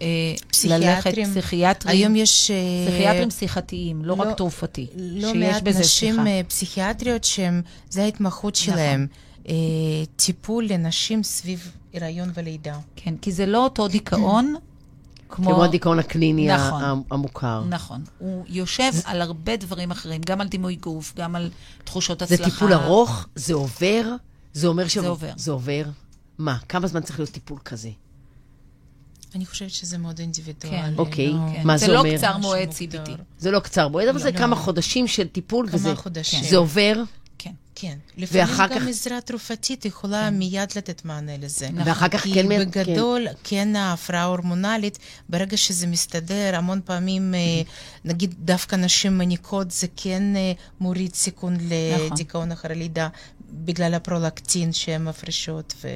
אה, 0.00 0.06
פסיכיאטרים. 0.48 1.30
פסיכיאטרים. 1.30 1.96
היום 1.96 2.16
יש... 2.16 2.50
אה, 2.50 2.56
פסיכיאטרים 2.86 3.30
שיחתיים, 3.30 4.04
לא, 4.04 4.16
לא 4.16 4.22
רק 4.22 4.36
תרופתי. 4.36 4.86
לא 4.96 5.34
מעט 5.34 5.68
נשים 5.68 6.14
שיחה. 6.14 6.26
אה, 6.26 6.40
פסיכיאטריות 6.48 7.24
שזה 7.24 8.02
ההתמחות 8.02 8.58
נכון. 8.68 9.06
אה, 9.48 9.54
טיפול 10.16 10.66
לנשים 10.68 11.22
סביב 11.22 11.72
הריון 11.94 12.30
ולידה. 12.34 12.78
כן, 12.96 13.14
כי 13.16 13.32
זה 13.32 13.46
לא 13.46 13.64
אותו 13.64 13.88
דיכאון 13.88 14.54
כמו... 15.28 15.50
כמו 15.50 15.64
הדיכאון 15.64 15.98
הקליני 15.98 16.48
נכון, 16.48 16.82
המוכר. 17.10 17.64
נכון. 17.68 18.04
הוא 18.18 18.44
יושב 18.48 18.92
על 19.04 19.22
הרבה 19.22 19.56
דברים 19.56 19.90
אחרים, 19.90 20.20
גם 20.26 20.40
על 20.40 20.48
דימוי 20.48 20.76
גוף, 20.76 21.12
גם 21.16 21.36
על 21.36 21.50
תחושות 21.84 22.22
הצלחה. 22.22 22.44
זה 22.44 22.50
טיפול 22.50 22.72
ארוך? 22.72 23.26
זה 23.34 23.54
עובר? 23.54 24.02
זה 24.52 24.66
אומר 24.66 24.88
ש... 24.88 24.98
זה 24.98 25.08
עובר. 25.08 25.32
זה 25.36 25.50
עובר? 25.50 25.84
מה? 26.38 26.58
כמה 26.68 26.86
זמן 26.86 27.00
צריך 27.00 27.18
להיות 27.18 27.30
טיפול 27.30 27.58
כזה? 27.64 27.90
אני 29.34 29.46
חושבת 29.46 29.70
שזה 29.70 29.98
מאוד 29.98 30.18
אינדיבידואלי. 30.18 30.76
כן. 30.76 30.94
אוקיי, 30.98 31.28
לא... 31.28 31.38
כן. 31.54 31.60
מה 31.64 31.76
זה, 31.76 31.86
זה 31.86 31.92
לא 31.92 31.98
אומר? 31.98 32.10
זה 32.10 32.26
לא 32.26 32.32
קצר 32.32 32.38
מועד 32.38 32.70
CBT. 32.70 33.10
זה 33.38 33.50
לא 33.50 33.60
קצר 33.60 33.88
מועד, 33.88 34.08
אבל 34.08 34.16
לא, 34.16 34.22
זה 34.22 34.30
לא. 34.30 34.38
כמה 34.38 34.56
חודשים 34.56 35.06
של 35.06 35.28
טיפול, 35.28 35.68
כמה 35.68 35.76
וזה... 35.76 35.96
חודשים. 35.96 36.44
זה 36.44 36.56
עובר? 36.56 37.02
כן, 37.74 37.98
לפעמים 38.16 38.46
גם 38.58 38.68
כך... 38.68 38.88
עזרה 38.88 39.20
תרופתית 39.20 39.84
יכולה 39.84 40.28
כן. 40.30 40.34
מיד 40.34 40.68
לתת 40.76 41.04
מענה 41.04 41.36
לזה. 41.36 41.68
נכון. 41.70 41.88
ואחר 41.88 42.08
כך 42.08 42.24
כן... 42.24 42.32
כי 42.32 42.42
בגדול, 42.42 43.26
כן, 43.28 43.34
כן 43.44 43.76
ההפרעה 43.76 44.22
ההורמונלית, 44.22 44.98
ברגע 45.28 45.56
שזה 45.56 45.86
מסתדר, 45.86 46.50
המון 46.54 46.80
פעמים, 46.84 47.34
אה, 47.34 47.40
נגיד 48.04 48.34
דווקא 48.38 48.76
נשים 48.76 49.18
מניקות, 49.18 49.70
זה 49.70 49.86
כן 49.96 50.22
אה, 50.36 50.52
מוריד 50.80 51.14
סיכון 51.14 51.54
נכון. 51.54 52.06
לדיכאון 52.10 52.52
אחרי 52.52 52.74
לידה, 52.74 53.08
בגלל 53.50 53.94
הפרולקטין 53.94 54.72
שהן 54.72 55.04
מפרישות. 55.04 55.74
ו... 55.84 55.88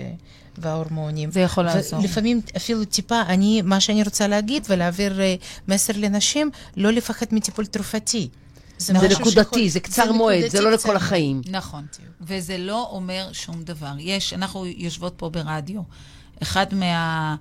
וההורמונים. 0.61 1.31
זה 1.31 1.41
יכול 1.41 1.64
לעזור. 1.64 2.01
לפעמים 2.03 2.41
אפילו 2.57 2.85
טיפה, 2.85 3.20
אני, 3.20 3.62
מה 3.62 3.81
שאני 3.81 4.03
רוצה 4.03 4.29
להגיד 4.29 4.66
ולהעביר 4.68 5.20
אה, 5.20 5.35
מסר 5.68 5.93
לנשים, 5.97 6.51
לא 6.76 6.91
לפחד 6.93 7.26
מטיפול 7.33 7.66
תרופתי. 7.66 8.29
זה, 8.79 8.93
זה 8.99 9.09
נקודתי, 9.09 9.31
שיכול... 9.31 9.68
זה 9.68 9.81
קצר 9.81 10.07
זה 10.07 10.12
מועד, 10.12 10.51
זה 10.51 10.61
לא 10.61 10.72
לכל 10.72 10.97
החיים. 10.97 11.43
נכון, 11.51 11.87
וזה 12.20 12.59
לא 12.59 12.89
אומר 12.91 13.29
שום 13.33 13.62
דבר. 13.62 13.93
יש, 13.99 14.33
אנחנו 14.33 14.66
יושבות 14.66 15.14
פה 15.16 15.31
ברדיו. 15.31 15.81
אחד 16.43 16.66
מה... 16.74 17.37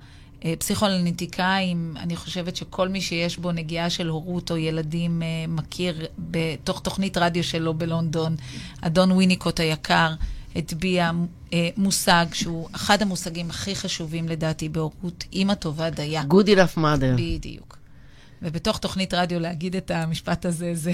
פסיכואנליטיקאים, 0.60 1.94
אני 2.00 2.16
חושבת 2.16 2.56
שכל 2.56 2.90
מי 2.90 3.02
שיש 3.02 3.38
בו 3.38 3.52
נגיעה 3.52 3.90
של 3.90 4.08
הורות 4.08 4.52
או 4.52 4.58
ילדים 4.58 5.22
אה, 5.22 5.28
מכיר 5.48 6.06
בתוך 6.20 6.80
תוכנית 6.80 7.18
רדיו 7.18 7.44
שלו 7.44 7.74
בלונדון, 7.74 8.36
אדון 8.82 9.12
ויניקוט 9.12 9.60
היקר 9.60 10.14
הטביע 10.56 11.12
אה, 11.54 11.70
מושג 11.78 12.26
שהוא 12.34 12.70
אחד 12.72 13.02
המושגים 13.02 13.50
הכי 13.50 13.76
חשובים 13.76 14.30
לדעתי 14.30 14.70
בהורות, 14.70 15.24
אימא 15.34 15.54
טובה 15.54 15.90
דייה. 15.90 16.24
Good 16.30 16.48
enough 16.48 16.78
mother. 16.78 17.18
בדיוק. 17.18 17.77
ובתוך 18.42 18.78
תוכנית 18.78 19.14
רדיו 19.14 19.40
להגיד 19.40 19.76
את 19.76 19.92
המשפט 19.92 20.46
הזה, 20.46 20.76
זה... 20.76 20.92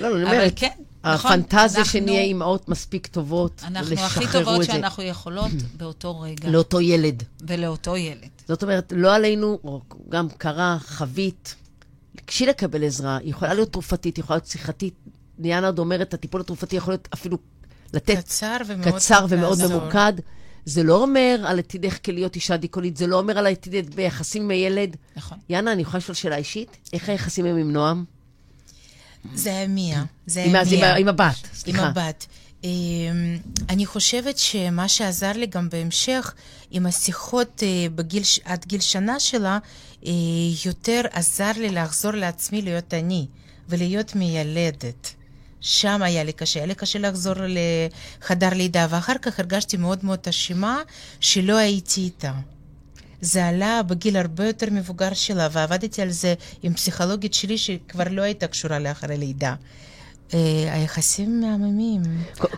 לא, 0.00 0.08
לא, 0.08 0.16
אני 0.16 0.24
אומרת, 0.24 0.52
כן, 0.56 0.68
נכון. 1.04 1.32
הפנטזיה 1.32 1.78
אנחנו, 1.78 1.84
שנהיה 1.84 2.22
אימהות 2.22 2.68
מספיק 2.68 3.06
טובות, 3.06 3.62
אנחנו 3.66 3.94
הכי 3.94 4.24
טובות 4.32 4.64
שאנחנו 4.64 5.02
יכולות 5.02 5.50
באותו 5.78 6.20
רגע. 6.20 6.50
לאותו 6.50 6.80
ילד. 6.80 7.22
ולאותו 7.40 7.96
ילד. 7.96 8.28
זאת 8.48 8.62
אומרת, 8.62 8.92
לא 8.96 9.14
עלינו, 9.14 9.58
או 9.64 9.80
גם 10.08 10.28
קרה, 10.28 10.76
חבית, 10.80 11.54
כשהיא 12.26 12.48
לקבל 12.48 12.84
עזרה, 12.84 13.16
היא 13.16 13.30
יכולה 13.30 13.54
להיות 13.54 13.72
תרופתית, 13.72 14.16
היא 14.16 14.22
יכולה 14.22 14.36
להיות 14.36 14.46
שיחתית. 14.46 14.94
ניאנה 15.38 15.66
עוד 15.66 15.78
אומרת, 15.78 16.14
הטיפול 16.14 16.40
התרופתי 16.40 16.76
יכול 16.76 16.92
להיות 16.92 17.08
אפילו 17.14 17.38
לתת... 17.92 18.16
קצר 18.18 18.56
ומאוד, 18.66 18.94
קצר 18.94 19.26
ומאוד 19.28 19.58
ממוקד. 19.68 20.12
זה 20.66 20.82
לא 20.82 21.02
אומר 21.02 21.44
על 21.46 21.58
עתידך 21.58 21.98
כלהיות 22.04 22.34
אישה 22.34 22.56
דיכאונית, 22.56 22.96
זה 22.96 23.06
לא 23.06 23.18
אומר 23.18 23.38
על 23.38 23.46
עתידך 23.46 23.94
ביחסים 23.94 24.42
עם 24.42 24.50
הילד. 24.50 24.96
נכון. 25.16 25.38
יאנה, 25.48 25.72
אני 25.72 25.82
יכולה 25.82 25.98
לשאול 25.98 26.14
שאלה 26.14 26.36
אישית? 26.36 26.76
איך 26.92 27.08
היחסים 27.08 27.46
הם 27.46 27.56
עם 27.56 27.72
נועם? 27.72 28.04
זה 29.34 29.66
מיה. 29.68 30.04
זה 30.26 30.40
היה 30.40 30.64
מיה. 30.64 30.96
עם 30.96 31.08
הבת, 31.08 31.34
סליחה. 31.54 31.78
עם 31.78 31.84
הבת. 31.84 32.26
אמ, 32.64 33.38
אני 33.68 33.86
חושבת 33.86 34.38
שמה 34.38 34.88
שעזר 34.88 35.32
לי 35.32 35.46
גם 35.46 35.68
בהמשך, 35.68 36.34
עם 36.70 36.86
השיחות 36.86 37.62
אה, 37.62 37.86
בגיל, 37.94 38.22
עד 38.44 38.64
גיל 38.64 38.80
שנה 38.80 39.20
שלה, 39.20 39.58
אה, 40.06 40.12
יותר 40.64 41.00
עזר 41.12 41.52
לי 41.56 41.68
לחזור 41.68 42.12
לעצמי 42.12 42.62
להיות 42.62 42.94
אני 42.94 43.26
ולהיות 43.68 44.14
מיילדת. 44.14 45.14
שם 45.66 46.02
היה 46.02 46.24
לי 46.24 46.32
קשה, 46.32 46.60
היה 46.60 46.66
לי 46.66 46.74
קשה 46.74 46.98
לחזור 46.98 47.34
לחדר 47.38 48.48
לידה, 48.54 48.86
ואחר 48.90 49.18
כך 49.22 49.40
הרגשתי 49.40 49.76
מאוד 49.76 49.98
מאוד 50.04 50.18
אשמה 50.28 50.82
שלא 51.20 51.56
הייתי 51.56 52.00
איתה. 52.00 52.32
זה 53.20 53.46
עלה 53.46 53.82
בגיל 53.82 54.16
הרבה 54.16 54.46
יותר 54.46 54.66
מבוגר 54.70 55.14
שלה, 55.14 55.48
ועבדתי 55.52 56.02
על 56.02 56.10
זה 56.10 56.34
עם 56.62 56.74
פסיכולוגית 56.74 57.34
שלי 57.34 57.58
שכבר 57.58 58.04
לא 58.10 58.22
הייתה 58.22 58.46
קשורה 58.46 58.78
לאחרי 58.78 59.16
לידה. 59.16 59.54
אה, 60.34 60.74
היחסים 60.74 61.40
מהממים, 61.40 62.02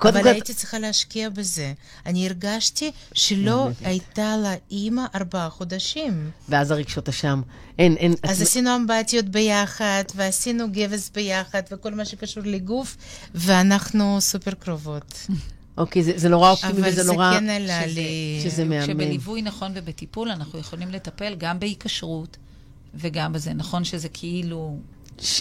אבל 0.03 0.27
הייתי 0.27 0.55
צריכה 0.55 0.79
להשקיע 0.79 1.31
בזה. 1.31 1.73
אני 2.07 2.27
הרגשתי 2.27 2.91
שלא 3.13 3.69
הייתה 3.85 4.37
לה 4.37 4.55
אימא 4.71 5.03
ארבעה 5.15 5.51
חודשים. 5.51 6.31
ואז 6.49 6.71
הרגשות 6.71 7.09
אשם. 7.09 7.43
אין, 7.79 7.97
אין... 7.97 8.15
אז 8.23 8.43
עשינו 8.43 8.77
אמבטיות 8.77 9.25
ביחד, 9.25 10.05
ועשינו 10.15 10.67
גבס 10.73 11.11
ביחד, 11.15 11.63
וכל 11.71 11.95
מה 11.95 12.05
שקשור 12.05 12.43
לגוף, 12.47 12.97
ואנחנו 13.35 14.21
סופר 14.21 14.55
קרובות. 14.55 15.27
אוקיי, 15.79 16.03
זה, 16.03 16.13
זה 16.17 16.29
נורא 16.29 16.51
אופטימי 16.51 16.89
וזה 16.89 17.05
נורא... 17.05 17.29
אבל 17.29 17.35
זה 17.35 17.41
כן 17.41 17.51
עלה 17.51 17.87
לי... 17.87 18.41
שזה 18.45 18.65
מהמם. 18.65 18.87
שבליווי 18.87 19.43
נכון 19.43 19.73
ובטיפול 19.75 20.31
אנחנו 20.31 20.59
יכולים 20.59 20.91
לטפל 20.91 21.35
גם 21.39 21.61
בהיקשרות 21.61 22.37
וגם 22.95 23.33
בזה. 23.33 23.53
נכון 23.53 23.85
שזה 23.85 24.09
כאילו... 24.09 24.79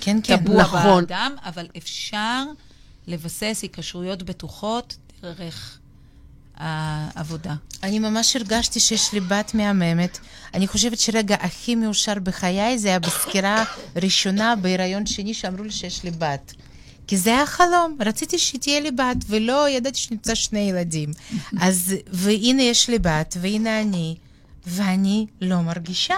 כן, 0.01 0.19
כן, 0.23 0.38
טבוע 0.38 0.61
נכון. 0.61 1.01
באדם, 1.05 1.36
אבל 1.43 1.67
אפשר 1.78 2.43
לבסס 3.07 3.59
היקשרויות 3.61 4.23
בטוחות 4.23 4.97
דרך 5.21 5.80
העבודה. 6.55 7.55
אני 7.84 7.99
ממש 7.99 8.36
הרגשתי 8.36 8.80
שיש 8.80 9.13
לי 9.13 9.19
בת 9.19 9.53
מהממת. 9.53 10.19
אני 10.53 10.67
חושבת 10.67 10.99
שרגע 10.99 11.36
הכי 11.39 11.75
מאושר 11.75 12.13
בחיי 12.23 12.80
זה 12.80 12.88
היה 12.88 12.99
בסקירה 12.99 13.63
ראשונה 13.95 14.55
בהיריון 14.55 15.05
שני 15.05 15.34
שאמרו 15.34 15.63
לי 15.63 15.71
שיש 15.71 16.03
לי 16.03 16.11
בת. 16.11 16.53
כי 17.07 17.17
זה 17.17 17.30
היה 17.30 17.45
חלום, 17.45 17.97
רציתי 17.99 18.39
שתהיה 18.39 18.80
לי 18.80 18.91
בת, 18.91 19.17
ולא 19.28 19.69
ידעתי 19.69 19.99
שנמצא 19.99 20.36
שני 20.36 20.59
ילדים. 20.59 21.11
אז, 21.61 21.95
והנה 22.07 22.61
יש 22.61 22.89
לי 22.89 22.99
בת, 22.99 23.38
והנה 23.41 23.82
אני, 23.82 24.15
ואני 24.67 25.25
לא 25.41 25.61
מרגישה. 25.61 26.15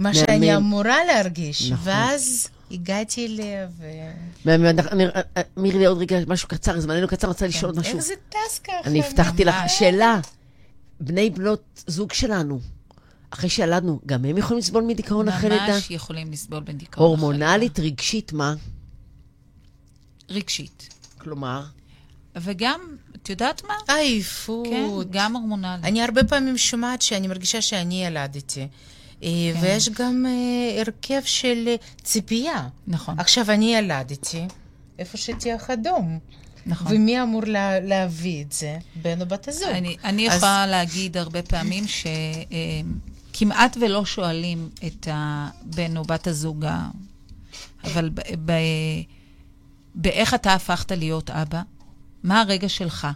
מה 0.00 0.14
שאני 0.14 0.56
אמורה 0.56 1.04
להרגיש. 1.04 1.70
נכון. 1.70 1.92
ואז 1.92 2.48
הגעתי 2.70 3.26
אליה 3.26 3.68
ו... 3.78 3.84
מירי, 5.56 5.86
עוד 5.86 5.98
רגע, 5.98 6.18
משהו 6.26 6.48
קצר, 6.48 6.80
זמננו 6.80 7.08
קצר, 7.08 7.28
רוצה 7.28 7.46
לשאול 7.46 7.72
משהו. 7.76 7.96
איך 7.96 8.04
זה 8.04 8.14
טס 8.28 8.58
ככה? 8.58 8.74
אני 8.84 9.02
הבטחתי 9.06 9.44
לך 9.44 9.54
שאלה. 9.68 10.20
בני 11.00 11.30
בנות 11.30 11.82
זוג 11.86 12.12
שלנו, 12.12 12.60
אחרי 13.30 13.48
שילדנו, 13.50 14.00
גם 14.06 14.24
הם 14.24 14.38
יכולים 14.38 14.58
לסבול 14.58 14.82
מדיכאון 14.82 15.28
אחרי 15.28 15.50
לידה? 15.50 15.74
ממש 15.74 15.90
יכולים 15.90 16.32
לסבול 16.32 16.60
מדיכאון 16.60 17.14
אחרי 17.14 17.26
לידה. 17.26 17.36
הורמונלית, 17.36 17.80
רגשית, 17.80 18.32
מה? 18.32 18.54
רגשית. 20.30 20.88
כלומר? 21.18 21.62
וגם, 22.36 22.80
את 23.16 23.30
יודעת 23.30 23.62
מה? 23.64 23.74
עייפות. 23.88 24.66
כן, 24.66 24.86
גם 25.10 25.36
הורמונלית. 25.36 25.84
אני 25.84 26.02
הרבה 26.02 26.24
פעמים 26.24 26.58
שומעת 26.58 27.02
שאני 27.02 27.28
מרגישה 27.28 27.62
שאני 27.62 28.06
ילדתי. 28.06 28.68
אה, 29.22 29.28
כן. 29.54 29.60
ויש 29.62 29.88
גם 29.88 30.26
uh, 30.26 30.80
הרכב 30.80 31.20
של 31.24 31.74
ציפייה. 32.02 32.68
נכון. 32.86 33.18
עכשיו, 33.18 33.50
אני 33.50 33.76
ילדתי, 33.76 34.46
איפה 34.98 35.16
שתיח 35.16 35.70
אדום. 35.70 36.18
נכון. 36.66 36.96
ומי 36.96 37.22
אמור 37.22 37.42
לה, 37.46 37.80
להביא 37.80 38.44
את 38.44 38.52
זה? 38.52 38.78
בן 39.02 39.20
או 39.20 39.26
בת 39.26 39.48
הזוג. 39.48 39.68
אני, 39.68 39.96
אני 40.04 40.30
אז... 40.30 40.36
יכולה 40.36 40.66
להגיד 40.66 41.16
הרבה 41.16 41.42
פעמים 41.42 41.84
שכמעט 43.32 43.76
ולא 43.80 44.04
שואלים 44.04 44.68
את 44.86 45.08
הבן 45.10 45.96
או 45.96 46.02
בת 46.02 46.26
הזוג, 46.26 46.66
אבל 47.84 48.08
ב, 48.08 48.20
ב, 48.44 48.52
באיך 49.94 50.34
אתה 50.34 50.54
הפכת 50.54 50.92
להיות 50.92 51.30
אבא, 51.30 51.62
מה 52.22 52.40
הרגע 52.40 52.68
שלך. 52.68 53.08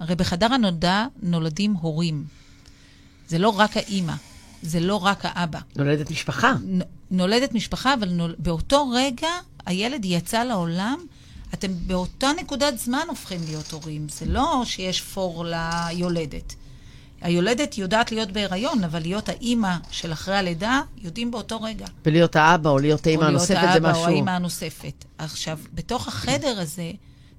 הרי 0.00 0.14
בחדר 0.14 0.52
הנודע 0.52 1.06
נולדים 1.22 1.72
הורים. 1.72 2.24
זה 3.28 3.38
לא 3.38 3.48
רק 3.48 3.76
האימא. 3.76 4.14
זה 4.64 4.80
לא 4.80 4.96
רק 4.96 5.20
האבא. 5.22 5.58
נולדת 5.76 6.10
משפחה. 6.10 6.52
נ, 6.52 6.78
נולדת 7.10 7.54
משפחה, 7.54 7.94
אבל 7.94 8.08
נול, 8.08 8.34
באותו 8.38 8.90
רגע 8.94 9.28
הילד 9.66 10.04
יצא 10.04 10.42
לעולם, 10.42 10.98
אתם 11.54 11.68
באותה 11.86 12.30
נקודת 12.40 12.78
זמן 12.78 13.06
הופכים 13.08 13.40
להיות 13.46 13.72
הורים. 13.72 14.06
זה 14.08 14.26
לא 14.26 14.62
שיש 14.64 15.00
פור 15.00 15.44
ליולדת. 15.44 16.54
היולדת 17.20 17.78
יודעת 17.78 18.12
להיות 18.12 18.32
בהיריון, 18.32 18.84
אבל 18.84 19.02
להיות 19.02 19.28
האימא 19.28 19.76
של 19.90 20.12
אחרי 20.12 20.36
הלידה, 20.36 20.80
יודעים 20.98 21.30
באותו 21.30 21.62
רגע. 21.62 21.86
ולהיות 22.06 22.36
האבא 22.36 22.70
או 22.70 22.78
להיות 22.78 23.06
האימא 23.06 23.24
הנוספת 23.24 23.48
זה 23.48 23.56
משהו... 23.56 23.68
או 23.68 23.70
להיות 23.70 23.86
האבא 23.86 23.98
או 23.98 24.06
האימא 24.06 24.30
הנוספת. 24.30 25.04
עכשיו, 25.18 25.58
בתוך 25.74 26.08
החדר 26.08 26.60
הזה, 26.60 26.90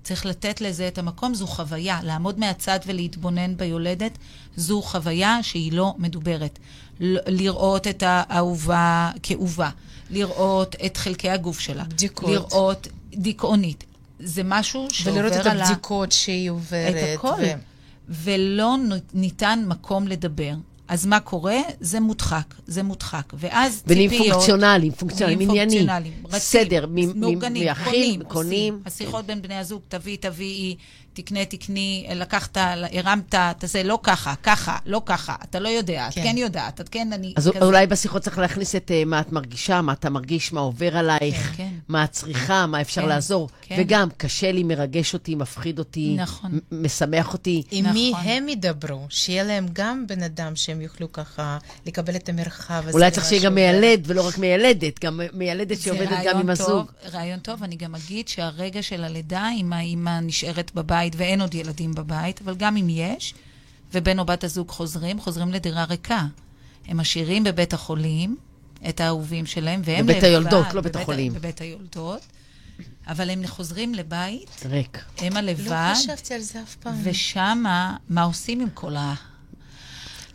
צריך 0.03 0.25
לתת 0.25 0.61
לזה 0.61 0.87
את 0.87 0.97
המקום, 0.97 1.33
זו 1.33 1.47
חוויה. 1.47 1.99
לעמוד 2.03 2.39
מהצד 2.39 2.79
ולהתבונן 2.85 3.57
ביולדת, 3.57 4.17
זו 4.55 4.81
חוויה 4.81 5.43
שהיא 5.43 5.73
לא 5.73 5.93
מדוברת. 5.97 6.59
לראות 6.99 7.87
את 7.87 8.03
האהובה 8.05 9.11
כאובה, 9.23 9.69
לראות 10.09 10.75
את 10.85 10.97
חלקי 10.97 11.29
הגוף 11.29 11.59
שלה. 11.59 11.83
בדיקות. 11.83 12.29
לראות 12.29 12.87
דיכאונית. 13.13 13.83
זה 14.19 14.41
משהו 14.45 14.87
שעובר 14.91 15.19
על 15.19 15.25
ה... 15.25 15.29
ולראות 15.29 15.47
את 15.47 15.51
הבדיקות 15.61 16.11
שהיא 16.11 16.49
עוברת. 16.49 16.95
את 16.95 17.17
הכל. 17.17 17.27
ו... 17.27 17.45
ולא 18.09 18.75
ניתן 19.13 19.63
מקום 19.67 20.07
לדבר. 20.07 20.53
אז 20.87 21.05
מה 21.05 21.19
קורה? 21.19 21.57
זה 21.79 21.99
מודחק, 21.99 22.53
זה 22.67 22.83
מודחק. 22.83 23.33
ואז 23.33 23.83
ציפיות... 23.87 24.09
ונהיים 24.09 24.29
פונקציונליים, 24.29 24.91
פונקציונליים, 24.91 25.49
עניינים. 25.49 25.87
סדר, 26.31 26.85
מאורגנים, 27.15 27.73
קונים, 27.83 28.23
קונים. 28.23 28.81
השיחות 28.85 29.25
בין 29.25 29.41
בני 29.41 29.55
הזוג, 29.55 29.81
תביאי, 29.87 30.17
תביאי, 30.17 30.75
תקנה, 31.15 31.45
תקני, 31.45 32.07
לקחת, 32.15 32.57
הרמת, 32.93 33.35
תעשה, 33.57 33.83
לא 33.83 33.99
ככה, 34.03 34.33
ככה, 34.43 34.77
לא 34.85 35.01
ככה, 35.05 35.35
אתה 35.43 35.59
לא 35.59 35.69
יודע, 35.69 36.07
כן. 36.11 36.21
את 36.21 36.27
כן 36.27 36.37
יודעת, 36.37 36.81
את 36.81 36.89
כן, 36.89 37.13
אני... 37.13 37.33
אז 37.35 37.51
כזה... 37.55 37.65
אולי 37.65 37.87
בשיחות 37.87 38.21
צריך 38.21 38.37
להכניס 38.37 38.75
את 38.75 38.91
uh, 38.91 39.05
מה 39.05 39.19
את 39.19 39.31
מרגישה, 39.31 39.81
מה 39.81 39.93
אתה 39.93 40.09
מרגיש, 40.09 40.53
מה 40.53 40.59
עובר 40.61 40.97
עלייך, 40.97 41.51
כן, 41.57 41.63
כן. 41.63 41.73
מה 41.87 42.03
את 42.03 42.11
צריכה, 42.11 42.65
מה 42.65 42.81
אפשר 42.81 43.01
כן, 43.01 43.07
לעזור. 43.07 43.49
כן. 43.61 43.75
וגם, 43.79 44.07
קשה 44.17 44.51
לי, 44.51 44.63
מרגש 44.63 45.13
אותי, 45.13 45.35
מפחיד 45.35 45.79
אותי, 45.79 46.15
נכון. 46.19 46.59
משמח 46.71 47.33
אותי. 47.33 47.63
עם 47.71 47.85
נכון. 47.85 47.93
מי 47.93 48.13
הם 48.17 48.49
ידברו, 48.49 49.05
שיהיה 49.09 49.43
להם 49.43 49.65
גם 49.73 50.07
בן 50.07 50.23
אדם 50.23 50.55
שהם 50.55 50.81
יוכלו 50.81 51.11
ככה 51.11 51.57
לקבל 51.85 52.15
את 52.15 52.29
המרחב 52.29 52.83
הזה. 52.87 52.97
אולי 52.97 53.11
צריך 53.11 53.25
שיהיה 53.25 53.43
גם 53.43 53.55
מיילד, 53.55 54.03
ולא 54.05 54.27
רק 54.27 54.37
מיילדת, 54.37 55.03
גם 55.03 55.21
מיילדת 55.33 55.81
שעובדת 55.81 56.17
גם 56.25 56.37
עם 56.37 56.49
הזוג. 56.49 56.91
רעיון 57.13 57.39
טוב, 57.39 57.63
אני 57.63 57.75
גם 57.75 57.95
אגיד 57.95 58.27
שהרגע 58.27 58.81
של 58.81 59.03
הלידה, 59.03 59.49
אם 59.61 59.73
האימא 59.73 60.19
נשארת 60.19 60.71
בבית, 60.75 61.04
בבית 61.05 61.15
ואין 61.17 61.41
עוד 61.41 61.55
ילדים 61.55 61.93
בבית, 61.93 62.41
אבל 62.41 62.55
גם 62.55 62.77
אם 62.77 62.87
יש, 62.89 63.33
ובן 63.93 64.19
או 64.19 64.25
בת 64.25 64.43
הזוג 64.43 64.69
חוזרים, 64.69 65.19
חוזרים 65.19 65.51
לדירה 65.51 65.83
ריקה. 65.83 66.25
הם 66.87 66.97
משאירים 66.97 67.43
בבית 67.43 67.73
החולים 67.73 68.37
את 68.89 69.01
האהובים 69.01 69.45
שלהם, 69.45 69.81
והם 69.83 69.99
לבד. 69.99 70.11
בבית 70.11 70.23
היולדות, 70.23 70.73
לא 70.73 70.81
בית 70.81 70.95
החולים. 70.95 71.33
בבית 71.33 71.61
היולדות. 71.61 72.21
אבל 73.07 73.29
הם 73.29 73.47
חוזרים 73.47 73.93
לבית. 73.93 74.61
ריק. 74.65 75.05
הם 75.17 75.37
הלבד. 75.37 75.71
לא 75.71 75.95
חשבתי 75.95 76.33
על 76.33 76.41
זה 76.41 76.61
אף 76.61 76.75
פעם. 76.75 76.95
ושמה, 77.03 77.97
מה 78.09 78.23
עושים 78.23 78.61
עם 78.61 78.69
כל 78.73 78.95
ה... 78.95 79.13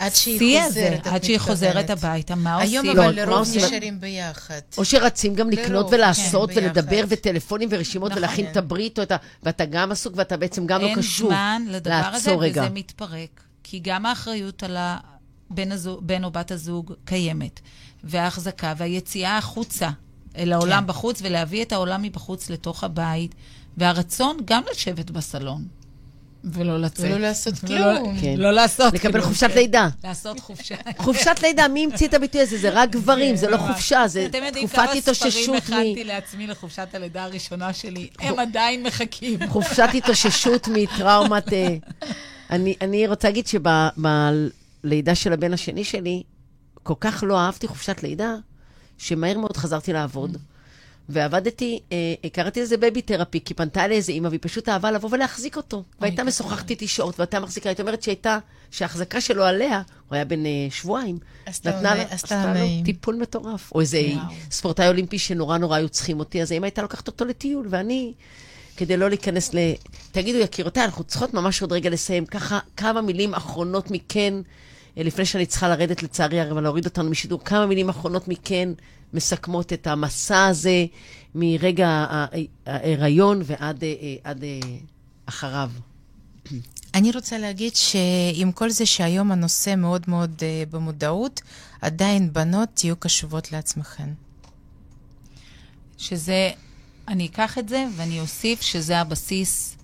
עד 0.01 0.15
שהיא 0.15 0.61
חוזרת, 0.65 1.07
עד 1.07 1.25
שהיא 1.25 1.39
חוזרת 1.39 1.91
הביתה, 1.91 2.35
מה 2.35 2.55
עושים? 2.55 2.81
היום 2.83 2.99
אבל 2.99 3.21
לרוב 3.21 3.49
נשארים 3.57 4.01
ביחד. 4.01 4.61
או 4.79 4.85
שרצים 4.85 5.35
גם 5.35 5.51
לקנות 5.51 5.87
ולעשות 5.91 6.51
כן, 6.51 6.57
ולדבר 6.57 7.05
וטלפונים 7.09 7.69
ורשימות 7.73 8.11
נכון. 8.11 8.23
ולהכין 8.23 8.47
את 8.51 8.57
הברית, 8.57 8.99
ואתה 9.43 9.65
גם 9.65 9.93
עסוק 9.93 10.13
ואתה 10.17 10.37
בעצם 10.37 10.67
גם 10.67 10.81
לא 10.81 10.95
קשור. 10.97 11.31
אין 11.31 11.39
זמן 11.39 11.63
לדבר 11.69 12.11
הזה, 12.13 12.37
וזה 12.37 12.69
מתפרק. 12.71 13.41
כי 13.63 13.79
גם 13.79 14.07
האחריות 14.07 14.63
על 14.63 14.77
הבן 14.77 16.25
או 16.25 16.31
בת 16.31 16.51
הזוג 16.51 16.93
קיימת, 17.05 17.61
וההחזקה 18.05 18.75
והיציאה 18.77 19.39
החוצה 19.39 19.91
אל 20.37 20.53
העולם 20.53 20.81
כן. 20.81 20.87
בחוץ, 20.87 21.21
ולהביא 21.23 21.63
את 21.63 21.73
העולם 21.73 22.03
מבחוץ 22.03 22.51
לתוך 22.51 22.85
הבית, 22.85 23.35
והרצון 23.77 24.37
גם 24.45 24.63
לשבת 24.73 25.11
בסלון. 25.11 25.80
ולא 26.45 26.81
לצאת. 26.81 27.05
ולא 27.05 27.19
לעשות 27.19 27.55
כלום. 27.55 28.17
כן. 28.21 28.35
לא 28.37 28.51
לעשות 28.51 28.91
כלום. 28.91 28.95
לקבל 28.95 29.21
חופשת 29.21 29.51
לידה. 29.55 29.89
לעשות 30.05 30.41
חופשה. 30.41 30.75
חופשת 30.99 31.37
לידה, 31.43 31.69
מי 31.69 31.85
המציא 31.85 32.09
את 32.09 32.15
הביטוי 32.15 32.41
הזה? 32.41 32.59
זה 32.59 32.71
רק 32.71 32.91
גברים, 32.91 33.37
זה 33.37 33.51
לא 33.51 33.57
חופשה, 33.57 34.09
זה 34.09 34.29
תקופת 34.53 34.89
התאוששות 34.97 35.49
מ... 35.49 35.57
אתם 35.57 35.65
יודעים 35.65 35.65
כמה 35.65 35.65
ספרים 35.65 35.95
הכנתי 35.95 36.05
לעצמי 36.05 36.47
לחופשת 36.47 36.89
הלידה 36.95 37.25
הראשונה 37.25 37.73
שלי? 37.73 38.09
הם 38.19 38.39
עדיין 38.39 38.83
מחכים. 38.83 39.39
חופשת 39.49 39.89
התאוששות 39.95 40.69
מטראומת... 40.69 41.53
אה, 41.53 41.77
אני 42.81 43.07
רוצה 43.07 43.29
להגיד 43.29 43.47
שבלידה 43.47 45.15
של 45.15 45.33
הבן 45.33 45.53
השני 45.53 45.85
שלי, 45.85 46.23
כל 46.83 46.95
כך 47.01 47.25
לא 47.27 47.41
אהבתי 47.41 47.69
חופשת 47.69 48.03
לידה, 48.03 48.35
שמהר 48.99 49.39
מאוד 49.39 49.57
חזרתי 49.57 49.93
לעבוד. 49.93 50.37
ועבדתי, 51.11 51.81
אה, 51.93 52.29
קראתי 52.33 52.63
לזה 52.63 52.77
baby 52.77 53.03
therapy, 53.03 53.41
כי 53.45 53.55
פנתה 53.55 53.85
אלי 53.85 53.95
איזה 53.95 54.13
אימא, 54.13 54.29
והיא 54.29 54.41
פשוט 54.43 54.69
אהבה 54.69 54.91
לבוא 54.91 55.09
ולהחזיק 55.13 55.57
אותו. 55.57 55.85
והייתה 56.01 56.25
משוחחת 56.25 56.71
איתי 56.71 56.89
שעות, 56.89 57.19
והייתה 57.19 57.41
מחזיקה, 57.41 57.69
הייתה 57.69 57.83
אומרת 57.83 58.03
שהייתה, 58.03 58.39
שההחזקה 58.71 59.21
שלו 59.21 59.45
עליה, 59.45 59.83
הוא 60.09 60.17
היה 60.17 60.25
בן 60.25 60.47
אה, 60.47 60.51
שבועיים, 60.71 61.19
נתנה 61.49 61.95
לה, 61.95 62.03
עשתה 62.03 62.55
לו 62.55 62.85
טיפול 62.85 63.15
מטורף. 63.15 63.73
או 63.75 63.81
איזה 63.81 64.01
ספורטאי 64.51 64.89
אולימפי 64.89 65.19
שנורא 65.19 65.59
נורא 65.59 65.77
היו 65.77 65.89
צריכים 65.89 66.19
אותי, 66.19 66.43
אז 66.43 66.53
האמא 66.53 66.67
הייתה 66.67 66.83
לוקחת 66.83 67.07
אותו 67.07 67.25
לטיול, 67.25 67.67
ואני... 67.71 68.13
כדי 68.77 68.97
לא 68.97 69.09
להיכנס 69.09 69.55
ל... 69.55 69.59
תגידו, 70.13 70.39
יקירותיי, 70.39 70.85
אנחנו 70.85 71.05
צריכות 71.05 71.35
ממש 71.35 71.63
עוד 71.63 71.73
רגע 71.73 71.91
לסיים. 71.91 72.27
ככה, 72.27 72.59
כמה 72.77 73.01
מילים 73.01 73.35
אחרונות 73.35 73.91
מכן, 73.91 74.35
אה, 74.99 75.03
לפני 75.03 75.25
שאני 75.25 75.47
צריכה 75.47 75.69
לרדת, 75.69 76.03
לצערי 76.03 76.41
הרב, 76.41 76.59
להוריד 76.59 76.85
אותנו 76.85 77.11
משידור, 77.11 77.45
כמה 77.45 77.67
מילים 77.67 77.89
אחרונות 77.89 78.29
מכן 78.29 78.69
מסכמות 79.13 79.73
את 79.73 79.87
המסע 79.87 80.47
הזה 80.47 80.87
מרגע 81.35 82.07
ההיריון 82.67 83.43
ועד 83.45 83.85
אה, 83.85 84.15
עד 84.25 84.45
אה, 84.45 84.61
אחריו. 85.27 85.71
אני 86.95 87.11
רוצה 87.13 87.39
להגיד 87.39 87.77
שעם 87.77 88.53
כל 88.53 88.71
זה 88.71 88.87
שהיום 88.87 89.33
הנושא 89.33 89.75
מאוד 89.77 90.05
מאוד 90.09 90.43
אה, 90.43 90.63
במודעות, 90.71 91.41
עדיין 91.81 92.33
בנות 92.33 92.69
תהיו 92.75 92.97
קשובות 92.97 93.53
לעצמכן. 93.53 94.09
שזה, 95.99 96.51
אני 97.09 97.27
אקח 97.27 97.59
את 97.59 97.69
זה 97.69 97.85
ואני 97.97 98.21
אוסיף 98.21 98.61
שזה 98.63 98.99
הבסיס 98.99 99.77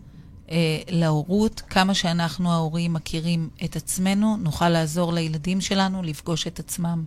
אה, 0.51 0.57
להורות. 0.89 1.63
כמה 1.71 1.95
שאנחנו 1.95 2.53
ההורים 2.53 2.93
מכירים 2.93 3.49
את 3.65 3.77
עצמנו, 3.77 4.37
נוכל 4.37 4.69
לעזור 4.69 5.13
לילדים 5.13 5.61
שלנו 5.61 6.03
לפגוש 6.03 6.47
את 6.47 6.59
עצמם. 6.59 7.05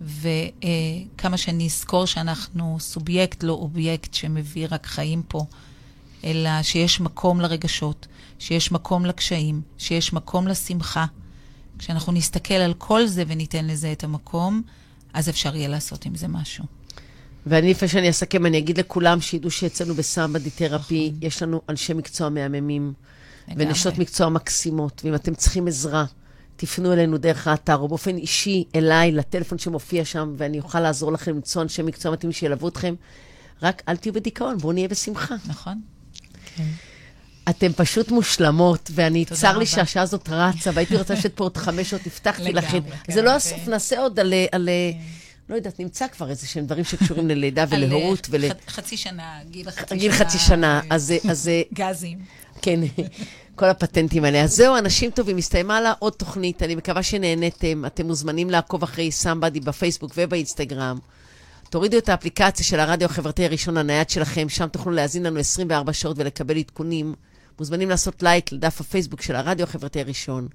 וכמה 0.00 1.36
שאני 1.36 1.66
אזכור 1.66 2.06
שאנחנו 2.06 2.76
סובייקט, 2.80 3.42
לא 3.42 3.52
אובייקט, 3.52 4.14
שמביא 4.14 4.66
רק 4.70 4.86
חיים 4.86 5.22
פה, 5.28 5.44
אלא 6.24 6.62
שיש 6.62 7.00
מקום 7.00 7.40
לרגשות, 7.40 8.06
שיש 8.38 8.72
מקום 8.72 9.06
לקשיים, 9.06 9.62
שיש 9.78 10.12
מקום 10.12 10.48
לשמחה. 10.48 11.06
כשאנחנו 11.78 12.12
נסתכל 12.12 12.54
על 12.54 12.74
כל 12.74 13.06
זה 13.06 13.24
וניתן 13.26 13.66
לזה 13.66 13.92
את 13.92 14.04
המקום, 14.04 14.62
אז 15.12 15.28
אפשר 15.28 15.56
יהיה 15.56 15.68
לעשות 15.68 16.06
עם 16.06 16.14
זה 16.14 16.28
משהו. 16.28 16.64
ואני, 17.46 17.70
לפני 17.70 17.88
שאני 17.88 18.10
אסכם, 18.10 18.46
אני 18.46 18.58
אגיד 18.58 18.78
לכולם 18.78 19.20
שידעו 19.20 19.50
שאצלנו 19.50 19.94
בסמבדי 19.94 20.50
תרפי, 20.50 21.08
נכון. 21.08 21.26
יש 21.26 21.42
לנו 21.42 21.60
אנשי 21.68 21.94
מקצוע 21.94 22.28
מהממים, 22.28 22.92
ונשות 23.56 23.98
מקצוע 23.98 24.28
מקסימות, 24.28 25.02
ואם 25.04 25.14
אתם 25.14 25.34
צריכים 25.34 25.68
עזרה, 25.68 26.04
תפנו 26.60 26.92
אלינו 26.92 27.18
דרך 27.18 27.46
האתר, 27.46 27.76
או 27.76 27.88
באופן 27.88 28.16
אישי 28.16 28.64
אליי, 28.74 29.12
לטלפון 29.12 29.58
שמופיע 29.58 30.04
שם, 30.04 30.34
ואני 30.36 30.58
אוכל 30.58 30.80
לעזור 30.80 31.12
לכם 31.12 31.30
למצוא 31.30 31.62
אנשי 31.62 31.82
מקצוע 31.82 32.12
מתאים 32.12 32.32
שילוו 32.32 32.68
אתכם. 32.68 32.94
רק 33.62 33.82
אל 33.88 33.96
תהיו 33.96 34.12
בדיכאון, 34.12 34.58
בואו 34.58 34.72
נהיה 34.72 34.88
בשמחה. 34.88 35.34
נכון. 35.46 35.80
כן. 36.56 36.64
אתם 37.48 37.72
פשוט 37.72 38.10
מושלמות, 38.10 38.90
ואני, 38.94 39.24
צר 39.24 39.58
לי 39.58 39.66
שהשעה 39.66 40.02
הזאת 40.02 40.28
רצה, 40.28 40.70
והייתי 40.74 40.96
רוצה 40.96 41.14
לשבת 41.14 41.34
פה 41.34 41.44
עוד 41.44 41.56
חמש 41.66 41.90
שעות, 41.90 42.02
הבטחתי 42.06 42.52
לכם. 42.52 42.80
כן, 43.04 43.12
זה 43.12 43.22
לא 43.22 43.30
הסוף, 43.30 43.64
כן. 43.64 43.70
נעשה 43.70 44.00
עוד 44.00 44.20
על... 44.20 44.34
על 44.52 44.68
כן. 44.92 44.98
לא 45.48 45.54
יודעת, 45.54 45.80
נמצא 45.80 46.08
כבר 46.08 46.30
איזה 46.30 46.46
שהם 46.46 46.66
דברים 46.66 46.84
שקשורים 46.84 47.28
ללידה 47.28 47.64
ולהורות. 47.70 48.26
ול... 48.30 48.44
חצי 48.68 48.96
שנה, 48.96 49.38
גיל 49.50 49.70
חצי 49.70 49.88
שנה. 49.88 49.98
גיל 49.98 50.12
חצי 50.12 50.38
שנה, 50.38 50.80
אז... 50.90 51.12
גזים. 51.74 52.18
כן, 52.62 52.80
כל 53.60 53.68
הפטנטים 53.68 54.24
האלה. 54.24 54.42
אז 54.42 54.56
זהו, 54.56 54.78
אנשים 54.78 55.10
טובים, 55.10 55.36
הסתיימה 55.36 55.80
לה 55.80 55.92
עוד 55.98 56.12
תוכנית, 56.12 56.62
אני 56.62 56.74
מקווה 56.74 57.02
שנהניתם. 57.02 57.84
אתם 57.86 58.06
מוזמנים 58.06 58.50
לעקוב 58.50 58.82
אחרי 58.82 59.10
סמבדי 59.10 59.60
בפייסבוק 59.60 60.12
ובאינסטגרם. 60.16 60.98
תורידו 61.70 61.98
את 61.98 62.08
האפליקציה 62.08 62.64
של 62.66 62.80
הרדיו 62.80 63.06
החברתי 63.06 63.44
הראשון 63.44 63.76
הנייד 63.76 64.10
שלכם, 64.10 64.48
שם 64.48 64.68
תוכלו 64.68 64.92
להאזין 64.92 65.22
לנו 65.22 65.40
24 65.40 65.92
שעות 65.92 66.18
ולקבל 66.18 66.58
עדכונים. 66.58 67.14
מוזמנים 67.58 67.88
לעשות 67.88 68.22
לייק 68.22 68.52
לדף 68.52 68.80
הפייסבוק 68.80 69.22
של 69.22 69.36
הרדיו 69.36 69.64
החברתי 69.64 70.00
הראשון. 70.00 70.48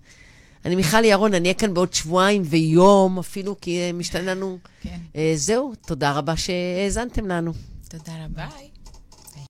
אני 0.66 0.76
מיכל 0.76 1.04
ירון, 1.04 1.34
אני 1.34 1.44
אהיה 1.44 1.54
כאן 1.54 1.74
בעוד 1.74 1.94
שבועיים 1.94 2.42
ויום 2.46 3.20
אפילו, 3.20 3.56
כי 3.62 3.92
משתנה 3.94 4.34
לנו. 4.34 4.58
כן. 4.82 4.98
Uh, 5.14 5.18
זהו, 5.36 5.74
תודה 5.88 6.12
רבה 6.12 6.38
שהאזנתם 6.38 7.28
לנו. 7.28 7.54
תודה 7.90 8.14
רבה. 8.26 8.48
ביי. 8.58 8.75